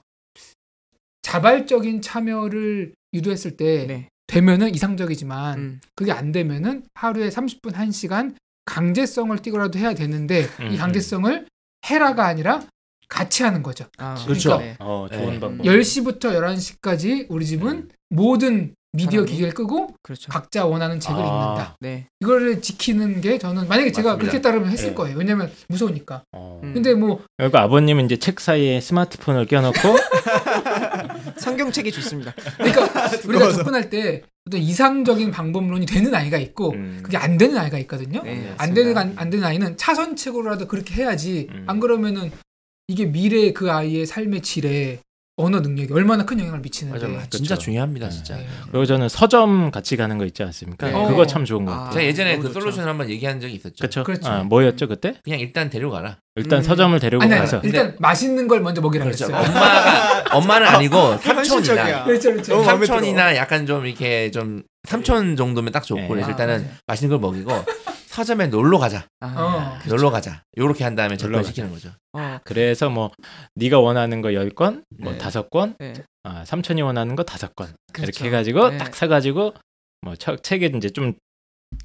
자발적인 1.22 2.02
참여를 2.02 2.94
유도했을 3.14 3.58
때 3.58 3.86
네. 3.88 4.10
되면은 4.28 4.74
이상적이지만 4.76 5.58
음. 5.60 5.80
그게 5.96 6.12
안 6.12 6.32
되면은 6.32 6.84
하루에 6.94 7.30
30분 7.30 7.74
1시간 7.74 8.36
강제성을 8.66 9.38
띠고라도 9.40 9.80
해야 9.80 9.94
되는데 9.94 10.48
음, 10.60 10.72
이 10.72 10.78
강제성을 10.78 11.48
해라가 11.90 12.26
아니라 12.26 12.62
같이 13.08 13.44
하는 13.44 13.62
거죠. 13.64 13.86
아, 13.98 14.16
그렇죠. 14.26 14.58
네. 14.58 14.76
어, 14.80 15.08
좋은 15.12 15.34
네. 15.34 15.40
방법. 15.40 15.66
10시부터 15.66 16.22
11시까지 16.22 17.28
우리 17.30 17.46
집은 17.46 17.90
모든 18.10 18.74
미디어 18.94 19.20
사람이? 19.22 19.32
기기를 19.32 19.54
끄고 19.54 19.90
그렇죠. 20.02 20.32
각자 20.32 20.66
원하는 20.66 21.00
책을 21.00 21.22
아. 21.22 21.26
읽는다. 21.26 21.76
네. 21.82 22.08
이거를 22.22 22.62
지키는 22.62 23.22
게 23.22 23.38
저는 23.38 23.68
만약에 23.68 23.92
제가 23.92 24.12
맞습니다. 24.12 24.18
그렇게 24.32 24.42
따르면 24.42 24.70
했을 24.72 24.90
네. 24.90 24.96
거예요. 24.96 25.18
왜냐면 25.18 25.52
무서우니까. 25.68 26.24
어. 26.32 26.62
음. 26.64 26.74
근데 26.74 26.94
뭐 26.94 27.22
그리고 27.38 27.58
아버님은 27.58 28.06
이제 28.06 28.18
책 28.18 28.40
사이에 28.40 28.80
스마트폰을 28.80 29.46
껴놓고 29.48 29.78
성경책이 31.38 31.92
좋습니다. 31.92 32.34
그러니까 32.58 32.88
우리가 33.28 33.52
접근할 33.52 33.90
때 33.90 34.24
어떤 34.48 34.62
이상적인 34.62 35.32
방법론이 35.32 35.88
되는 35.88 36.14
아이가 36.14 36.38
있고 36.38 36.74
음. 36.74 37.00
그게 37.02 37.18
안 37.18 37.36
되는 37.38 37.58
아이가 37.58 37.80
있거든요. 37.80 38.22
네, 38.22 38.54
안 38.60 38.76
되는 38.76 38.96
안, 38.96 39.14
안 39.18 39.32
되는 39.32 39.44
아이는 39.44 39.76
차선책으로라도 39.76 40.68
그렇게 40.68 40.94
해야지. 40.94 41.48
음. 41.52 41.64
안 41.68 41.80
그러면은 41.80 42.32
이게 42.88 43.06
미래 43.06 43.54
그 43.54 43.72
아이의 43.72 44.06
삶의 44.06 44.42
질에 44.42 45.00
언어 45.38 45.60
능력이 45.60 45.92
얼마나 45.92 46.24
큰 46.24 46.40
영향을 46.40 46.60
미치는데. 46.62 46.98
맞아, 46.98 47.08
맞아. 47.12 47.28
진짜 47.30 47.56
그렇죠. 47.56 47.66
중요합니다, 47.66 48.08
네. 48.08 48.12
진짜. 48.14 48.36
네. 48.38 48.48
그리고 48.72 48.86
저는 48.86 49.10
서점 49.10 49.70
같이 49.70 49.98
가는 49.98 50.18
거 50.18 50.26
있지 50.26 50.44
않습니까? 50.44 50.88
네. 50.88 50.94
그거 50.94 51.28
참 51.28 51.44
좋은 51.44 51.66
것 51.66 51.74
아. 51.74 51.76
같아요. 51.76 51.94
제가 51.94 52.06
예전에 52.06 52.38
그 52.38 52.44
좋죠. 52.44 52.54
솔루션을 52.54 52.90
한번 52.90 53.10
얘기한 53.10 53.42
적이 53.42 53.56
있었죠. 53.56 53.76
그렇죠. 53.80 54.04
그렇죠. 54.06 54.28
아, 54.30 54.44
뭐였죠 54.44 54.88
그때? 54.88 55.16
그냥 55.26 55.40
일단 55.42 55.70
데려가라. 55.70 56.20
일단 56.38 56.60
음. 56.60 56.64
서점을 56.64 56.98
데리고 57.00 57.22
아니, 57.24 57.34
아니, 57.34 57.42
가서 57.42 57.60
일단 57.64 57.96
맛있는 58.00 58.48
걸 58.48 58.62
먼저 58.62 58.82
먹이라 58.82 59.04
그렇죠. 59.04 59.28
그랬어요. 59.28 59.46
엄마가 59.46 60.24
엄마는 60.38 60.68
아니고 60.68 61.18
삼촌이나. 61.20 62.06
그렇죠, 62.06 62.32
그렇죠. 62.32 62.64
삼촌이나 62.64 63.36
약간 63.36 63.66
좀 63.66 63.86
이렇게 63.86 64.32
좀 64.32 64.64
삼촌 64.88 65.36
정도면 65.36 65.74
딱 65.74 65.84
좋고 65.84 66.02
네. 66.02 66.08
그래서 66.08 66.28
아, 66.28 66.32
일단은 66.32 66.62
맞아요. 66.62 66.76
맛있는 66.88 67.10
걸 67.10 67.20
먹이고 67.20 67.52
서점에 68.16 68.48
놀러 68.48 68.78
가자. 68.80 69.08
아, 69.20 69.36
어. 69.84 69.90
놀러 69.90 70.10
가자. 70.10 70.44
요렇게 70.58 70.84
한 70.86 70.96
다음에 70.96 71.18
놀러 71.22 71.40
접근시키는 71.40 71.70
거죠. 71.72 71.90
어, 72.14 72.40
그래서 72.46 72.90
뭐 72.90 73.12
네가 73.56 73.80
원하는 73.80 74.22
거 74.22 74.30
10권, 74.30 74.84
뭐 75.02 75.12
네. 75.12 75.18
다섯 75.18 75.50
권, 75.50 75.76
네. 75.80 75.94
아, 76.24 76.46
삼촌이 76.46 76.82
원하는 76.82 77.16
거 77.16 77.24
다섯 77.24 77.54
권 77.56 77.68
그렇죠. 77.92 78.04
이렇게 78.12 78.26
해 78.26 78.30
가지고 78.32 78.70
네. 78.70 78.78
딱 78.78 78.96
사 78.96 79.08
가지고 79.08 79.54
뭐 80.02 80.16
책- 80.16 80.42
책에 80.44 80.72
이제 80.78 80.90
좀 80.90 81.14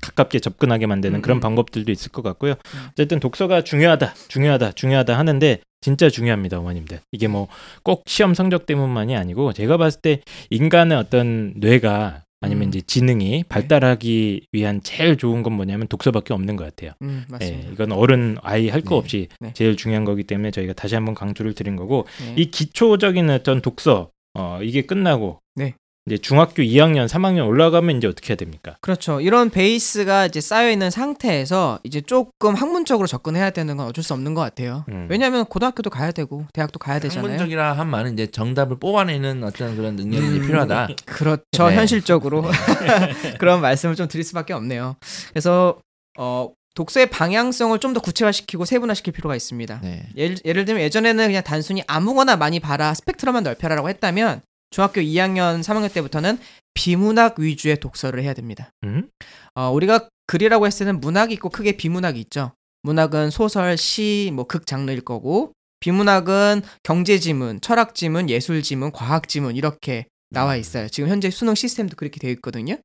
가깝게 0.01 0.39
접근하게 0.39 0.87
만드는 0.87 1.19
음, 1.19 1.23
그런 1.23 1.39
음. 1.39 1.41
방법들도 1.41 1.91
있을 1.91 2.13
것 2.13 2.23
같고요. 2.23 2.53
음. 2.53 2.87
어쨌든 2.93 3.19
독서가 3.19 3.63
중요하다, 3.65 4.15
중요하다, 4.29 4.73
중요하다 4.73 5.19
하는데 5.19 5.61
진짜 5.81 6.09
중요합니다, 6.11 6.59
어머님들. 6.59 7.01
이게 7.13 7.27
뭐 7.27 7.49
꼭 7.83 8.03
시험 8.07 8.35
성적 8.35 8.67
때문만이 8.67 9.17
아니고 9.17 9.53
제가 9.53 9.79
봤을 9.79 10.01
때 10.01 10.21
인간의 10.51 10.97
어떤 10.97 11.55
뇌가 11.57 12.23
아니면 12.41 12.65
음. 12.65 12.69
이제 12.69 12.81
지능이 12.81 13.45
발달하기 13.49 14.47
위한 14.53 14.81
제일 14.83 15.17
좋은 15.17 15.43
건 15.43 15.53
뭐냐면 15.53 15.87
독서밖에 15.89 16.33
없는 16.33 16.57
것 16.57 16.65
같아요. 16.65 16.93
음, 17.03 17.25
예, 17.29 17.33
맞습니다. 17.33 17.71
이건 17.73 17.93
어른 17.93 18.37
아이 18.43 18.69
할거 18.69 18.95
네. 18.95 18.99
없이 18.99 19.29
네. 19.41 19.53
제일 19.55 19.77
중요한 19.77 20.05
거기 20.05 20.25
때문에 20.25 20.51
저희가 20.51 20.73
다시 20.73 20.95
한번 20.95 21.15
강조를 21.15 21.55
드린 21.55 21.77
거고 21.77 22.07
네. 22.25 22.35
이 22.37 22.51
기초적인 22.51 23.29
어떤 23.31 23.61
독서 23.61 24.11
어 24.35 24.61
이게 24.63 24.83
끝나고 24.83 25.41
네. 25.55 25.75
이제 26.07 26.17
중학교 26.19 26.63
2학년, 26.63 27.07
3학년 27.07 27.47
올라가면 27.47 27.99
이제 27.99 28.07
어떻게 28.07 28.31
해야 28.33 28.37
됩니까? 28.37 28.77
그렇죠. 28.81 29.21
이런 29.21 29.51
베이스가 29.51 30.27
이제 30.27 30.41
쌓여 30.41 30.71
있는 30.71 30.91
상태에서 30.91 31.79
이제 31.85 32.01
조금 32.01 32.55
학문적으로 32.55 33.07
접근해야 33.07 33.51
되는 33.51 33.77
건 33.77 33.87
어쩔 33.87 34.03
수 34.03 34.15
없는 34.15 34.35
것 34.35 34.41
같아요. 34.41 34.85
음. 34.89 35.07
왜냐하면 35.11 35.45
고등학교도 35.45 35.91
가야 35.91 36.11
되고 36.11 36.47
대학도 36.55 36.79
가야 36.79 36.99
되잖아요. 37.01 37.23
학문적이라 37.25 37.75
한 37.75 37.89
말은 37.89 38.15
이제 38.15 38.27
정답을 38.29 38.79
뽑아내는 38.81 39.45
어떤 39.45 39.77
그런 39.77 39.97
능력이 39.97 40.27
음. 40.27 40.47
필요하다. 40.47 40.89
그렇죠. 41.05 41.69
네. 41.69 41.77
현실적으로 41.77 42.45
그런 43.39 43.61
말씀을 43.61 43.95
좀 43.95 44.09
드릴 44.09 44.25
수밖에 44.25 44.53
없네요. 44.55 44.97
그래서 45.31 45.79
어, 46.19 46.51
독서의 46.75 47.11
방향성을 47.11 47.79
좀 47.79 47.93
더 47.93 48.01
구체화시키고 48.01 48.65
세분화시킬 48.65 49.13
필요가 49.13 49.35
있습니다. 49.37 49.81
네. 49.83 50.07
예를, 50.17 50.37
예를 50.45 50.65
들면 50.65 50.83
예전에는 50.85 51.27
그냥 51.27 51.43
단순히 51.43 51.83
아무거나 51.89 52.37
많이 52.37 52.59
봐라 52.61 52.95
스펙트럼만 52.95 53.43
넓혀라라고 53.43 53.89
했다면 53.89 54.41
중학교 54.71 55.01
2학년, 55.01 55.63
3학년 55.63 55.93
때부터는 55.93 56.39
비문학 56.75 57.39
위주의 57.39 57.79
독서를 57.79 58.23
해야 58.23 58.35
됩니다. 58.35 58.71
음? 58.85 59.09
어, 59.55 59.71
우리가 59.71 60.09
글이라고 60.27 60.67
했을 60.67 60.87
때는 60.87 61.01
문학이 61.01 61.35
있고 61.35 61.49
크게 61.51 61.77
비문학이 61.77 62.21
있죠. 62.21 62.53
문학은 62.83 63.31
소설, 63.31 63.77
시, 63.77 64.31
뭐 64.33 64.45
극 64.47 64.67
장르일 64.67 65.03
거고 65.03 65.53
비문학은 65.81 66.63
경제 66.83 67.19
지문, 67.19 67.61
철학 67.61 67.95
지문, 67.95 68.31
예술 68.31 68.63
지문, 68.63 68.93
과학 68.93 69.29
지문 69.29 69.57
이렇게 69.57 70.07
나와 70.31 70.57
있어요. 70.57 70.89
지금 70.89 71.09
현재 71.09 71.31
수능 71.31 71.55
시스템도 71.55 71.97
그렇게 71.97 72.21
되어 72.21 72.31
있거든요. 72.33 72.77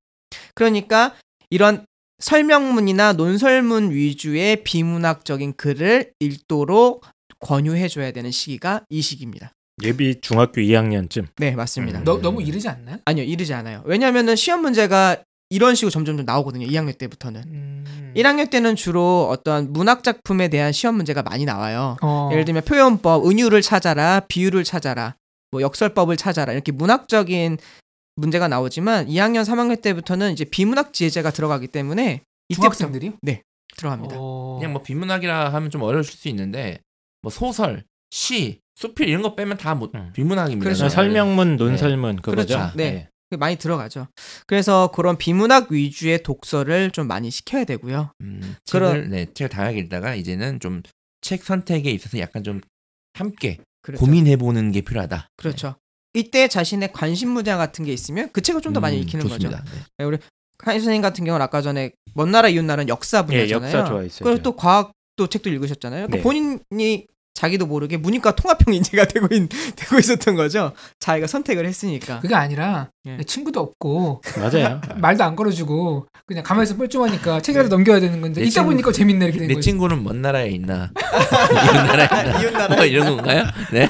그러니까 0.55 1.15
이런 1.49 1.85
설명문이나 2.19 3.13
논설문 3.13 3.91
위주의 3.91 4.63
비문학적인 4.63 5.53
글을 5.57 6.13
읽도록 6.19 7.05
권유해 7.39 7.87
줘야 7.89 8.11
되는 8.11 8.31
시기가 8.31 8.85
이 8.89 9.01
시기입니다. 9.01 9.51
예비 9.83 10.19
중학교 10.21 10.61
2학년쯤. 10.61 11.27
네, 11.37 11.51
맞습니다. 11.51 11.99
음. 11.99 12.03
너, 12.03 12.21
너무 12.21 12.41
이르지 12.41 12.69
않나요? 12.69 12.97
아니요, 13.05 13.25
이르지 13.25 13.53
않아요. 13.53 13.81
왜냐하면은 13.85 14.35
시험 14.35 14.61
문제가 14.61 15.17
이런 15.49 15.75
식으로 15.75 15.91
점점 15.91 16.17
좀 16.17 16.25
나오거든요. 16.25 16.65
2학년 16.65 16.97
때부터는. 16.97 17.43
음. 17.45 18.13
1학년 18.15 18.49
때는 18.49 18.75
주로 18.75 19.27
어떤 19.29 19.73
문학 19.73 20.03
작품에 20.03 20.47
대한 20.47 20.71
시험 20.71 20.95
문제가 20.95 21.21
많이 21.21 21.45
나와요. 21.45 21.97
어. 22.01 22.29
예를 22.31 22.45
들면 22.45 22.63
표현법, 22.63 23.27
은유를 23.27 23.61
찾아라, 23.61 24.21
비유를 24.21 24.63
찾아라, 24.63 25.15
뭐 25.51 25.61
역설법을 25.61 26.15
찾아라 26.17 26.53
이렇게 26.53 26.71
문학적인 26.71 27.57
문제가 28.15 28.47
나오지만 28.47 29.07
2학년, 29.07 29.43
3학년 29.43 29.81
때부터는 29.81 30.31
이제 30.31 30.45
비문학 30.45 30.93
지혜제가 30.93 31.31
들어가기 31.31 31.67
때문에 31.67 32.21
이때부터 32.47 32.75
중학생들이요? 32.77 33.13
들어갑니다. 33.75 34.15
어. 34.17 34.55
그냥 34.57 34.71
뭐 34.71 34.81
비문학이라 34.81 35.53
하면 35.53 35.69
좀 35.69 35.81
어려울 35.81 36.05
수 36.05 36.29
있는데 36.29 36.79
뭐 37.21 37.29
소설, 37.29 37.83
시, 38.09 38.61
수필 38.75 39.07
이런 39.09 39.21
거 39.21 39.35
빼면 39.35 39.57
다뭐 39.57 39.91
음. 39.95 40.11
비문학입니다. 40.13 40.63
그래서 40.63 40.89
설명문, 40.89 41.55
논설문 41.57 42.17
그거죠. 42.17 42.55
그렇죠. 42.57 42.71
네. 42.75 43.09
많이 43.37 43.55
들어가죠. 43.57 44.07
그래서 44.47 44.91
그런 44.93 45.17
비문학 45.17 45.71
위주의 45.71 46.21
독서를 46.21 46.91
좀 46.91 47.07
많이 47.07 47.31
시켜야 47.31 47.63
되고요. 47.65 48.11
음, 48.21 48.55
그런- 48.69 48.93
책을 48.93 49.09
네, 49.09 49.25
책을 49.33 49.49
다양하게 49.49 49.79
읽다가 49.79 50.15
이제는 50.15 50.59
좀 50.59 50.83
책 51.21 51.43
선택에 51.43 51.89
있어서 51.89 52.19
약간 52.19 52.43
좀 52.43 52.61
함께 53.13 53.57
그렇죠. 53.81 53.99
고민해 54.05 54.37
보는 54.37 54.71
게 54.71 54.81
필요하다. 54.81 55.29
그렇죠. 55.37 55.75
이때 56.13 56.47
자신의 56.47 56.93
관심 56.93 57.33
분야 57.33 57.57
같은 57.57 57.83
게 57.83 57.91
있으면 57.91 58.29
그 58.31 58.41
책을 58.41 58.61
좀더 58.61 58.79
많이 58.79 58.97
음, 58.97 59.01
읽히는 59.01 59.25
좋습니다. 59.27 59.57
거죠. 59.61 59.71
네. 59.73 59.81
네, 59.97 60.05
우리 60.05 60.17
카이 60.59 60.77
선생님 60.79 61.01
같은 61.01 61.25
경우는 61.25 61.43
아까 61.43 61.63
전에 61.63 61.91
먼 62.13 62.29
나라 62.31 62.47
이웃 62.47 62.63
나라는 62.63 62.89
역사 62.89 63.19
예, 63.19 63.25
분야잖아요. 63.25 63.71
역사 63.75 63.89
좋아했어요. 63.89 64.23
그리고 64.23 64.43
또 64.43 64.55
과학도 64.55 65.27
책도 65.27 65.49
읽으셨잖아요. 65.49 66.07
그러니까 66.07 66.17
네. 66.17 66.21
본인이 66.21 67.07
자기도 67.35 67.65
모르게 67.67 67.97
문이과 67.97 68.33
통합형 68.35 68.73
인재가 68.73 69.05
되고, 69.11 69.27
있, 69.35 69.47
되고 69.75 69.99
있었던 69.99 70.35
거죠. 70.35 70.71
자기가 70.99 71.27
선택을 71.27 71.65
했으니까. 71.67 72.21
그게 72.21 72.33
아니라 72.33 72.89
예. 73.05 73.17
내 73.17 73.23
친구도 73.23 73.59
없고 73.59 74.21
맞아요. 74.39 74.81
말도 74.95 75.23
안 75.23 75.35
걸어주고 75.35 76.07
그냥 76.25 76.43
가만히 76.43 76.75
뻘쭘하니까 76.75 77.41
책이라도 77.41 77.69
넘겨야 77.69 77.99
되는 77.99 78.21
건데 78.21 78.39
내 78.41 78.47
읽다 78.47 78.61
친구- 78.61 78.69
보니까 78.71 78.91
재밌네 78.91 79.25
이렇게 79.25 79.39
된내 79.39 79.53
거지. 79.53 79.69
친구는 79.69 80.03
먼 80.03 80.21
나라에 80.21 80.49
있나? 80.49 80.91
이웃 80.95 81.73
나라에 81.73 82.05
있나? 82.05 82.41
이웃 82.41 82.51
나라에 82.53 82.75
뭐 82.77 82.85
이런 82.85 83.15
건가요? 83.17 83.43
네. 83.71 83.89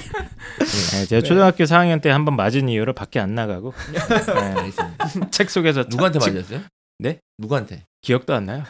네, 0.60 1.06
제가 1.06 1.22
초등학교 1.22 1.64
4학년 1.66 2.02
때 2.02 2.10
한 2.10 2.26
번 2.26 2.36
맞은 2.36 2.68
이후로 2.68 2.94
밖에 2.94 3.20
안 3.20 3.36
나가고 3.36 3.74
네. 3.94 4.00
책 5.32 5.50
속에서 5.52 5.86
누구한테 5.88 6.18
책- 6.20 6.34
맞았어요? 6.34 6.62
네? 7.00 7.20
누구한테? 7.38 7.84
기억도 8.02 8.34
안 8.34 8.46
나요. 8.46 8.64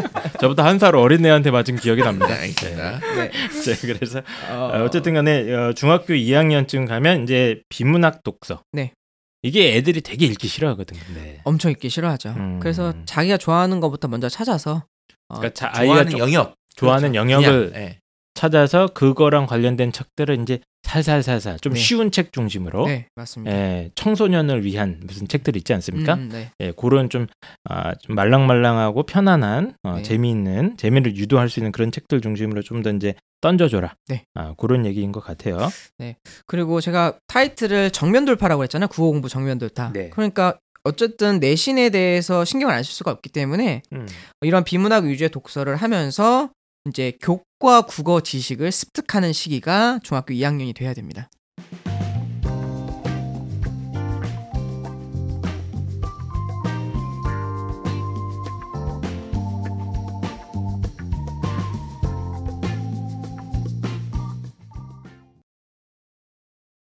저보다 0.40 0.64
한 0.64 0.78
살 0.78 0.94
어린 0.94 1.24
애한테 1.24 1.50
맞은 1.50 1.76
기억이 1.76 2.00
네, 2.02 2.06
납니다. 2.06 2.26
알겠습니다. 2.34 3.00
네. 3.00 3.30
네, 3.30 3.92
그래서 3.94 4.22
어, 4.50 4.70
어, 4.74 4.84
어쨌든 4.84 5.14
간에 5.14 5.52
어, 5.52 5.72
중학교 5.72 6.14
2학년쯤 6.14 6.86
가면 6.86 7.22
이제 7.24 7.62
비문학 7.68 8.22
독서. 8.22 8.62
네. 8.72 8.92
이게 9.42 9.76
애들이 9.76 10.00
되게 10.00 10.26
읽기 10.26 10.48
싫어하거든요. 10.48 11.00
네. 11.14 11.40
엄청 11.44 11.70
읽기 11.70 11.88
싫어하죠. 11.88 12.30
음. 12.30 12.58
그래서 12.60 12.92
자기가 13.04 13.36
좋아하는 13.38 13.80
것부터 13.80 14.08
먼저 14.08 14.28
찾아서 14.28 14.84
어, 15.28 15.34
그러니까 15.36 15.54
자, 15.54 15.72
좋아하는 15.72 16.10
좀 16.10 16.20
영역. 16.20 16.54
좋아하는 16.74 17.12
그냥, 17.12 17.30
영역을 17.30 17.72
네. 17.72 17.98
찾아서 18.36 18.86
그거랑 18.88 19.46
관련된 19.46 19.90
책들을 19.90 20.40
이제 20.42 20.60
살살살살 20.84 21.58
좀 21.58 21.72
네. 21.72 21.80
쉬운 21.80 22.12
책 22.12 22.32
중심으로 22.32 22.86
네, 22.86 23.08
맞습니다. 23.16 23.52
예, 23.52 23.90
청소년을 23.96 24.64
위한 24.64 25.00
무슨 25.04 25.26
책들 25.26 25.56
있지 25.56 25.72
않습니까? 25.74 26.14
음, 26.14 26.28
네. 26.30 26.52
예, 26.60 26.70
그런 26.70 27.10
좀, 27.10 27.26
아, 27.64 27.94
좀 27.96 28.14
말랑말랑하고 28.14 29.02
편안한 29.02 29.74
어, 29.82 29.96
네. 29.96 30.02
재미있는 30.02 30.76
재미를 30.76 31.16
유도할 31.16 31.48
수 31.48 31.58
있는 31.58 31.72
그런 31.72 31.90
책들 31.90 32.20
중심으로 32.20 32.62
좀 32.62 32.82
더 32.84 32.90
이제 32.92 33.14
던져줘라. 33.40 33.94
네. 34.08 34.22
아, 34.34 34.54
그런 34.58 34.86
얘기인 34.86 35.10
것 35.10 35.20
같아요. 35.20 35.58
그리고 36.46 36.80
제가 36.80 37.18
타이틀을 37.26 37.90
정면 37.90 38.24
돌파라고 38.24 38.62
했잖아요. 38.62 38.88
구호 38.88 39.10
공부 39.10 39.28
정면 39.28 39.58
돌파. 39.58 39.90
네. 39.92 40.10
그러니까 40.10 40.58
어쨌든 40.84 41.40
내신에 41.40 41.90
대해서 41.90 42.44
신경을 42.44 42.72
안 42.72 42.84
쓸 42.84 42.92
수가 42.92 43.10
없기 43.10 43.30
때문에 43.30 43.82
음. 43.92 44.06
이런 44.42 44.62
비문학 44.62 45.04
위주의 45.04 45.28
독서를 45.30 45.74
하면서 45.76 46.50
이제 46.88 47.12
교 47.20 47.40
과 47.58 47.82
국어 47.82 48.20
지식을 48.20 48.70
습득하는 48.70 49.32
시기가 49.32 49.98
중학교 50.02 50.34
2학년이 50.34 50.74
돼야 50.74 50.92
됩니다. 50.92 51.30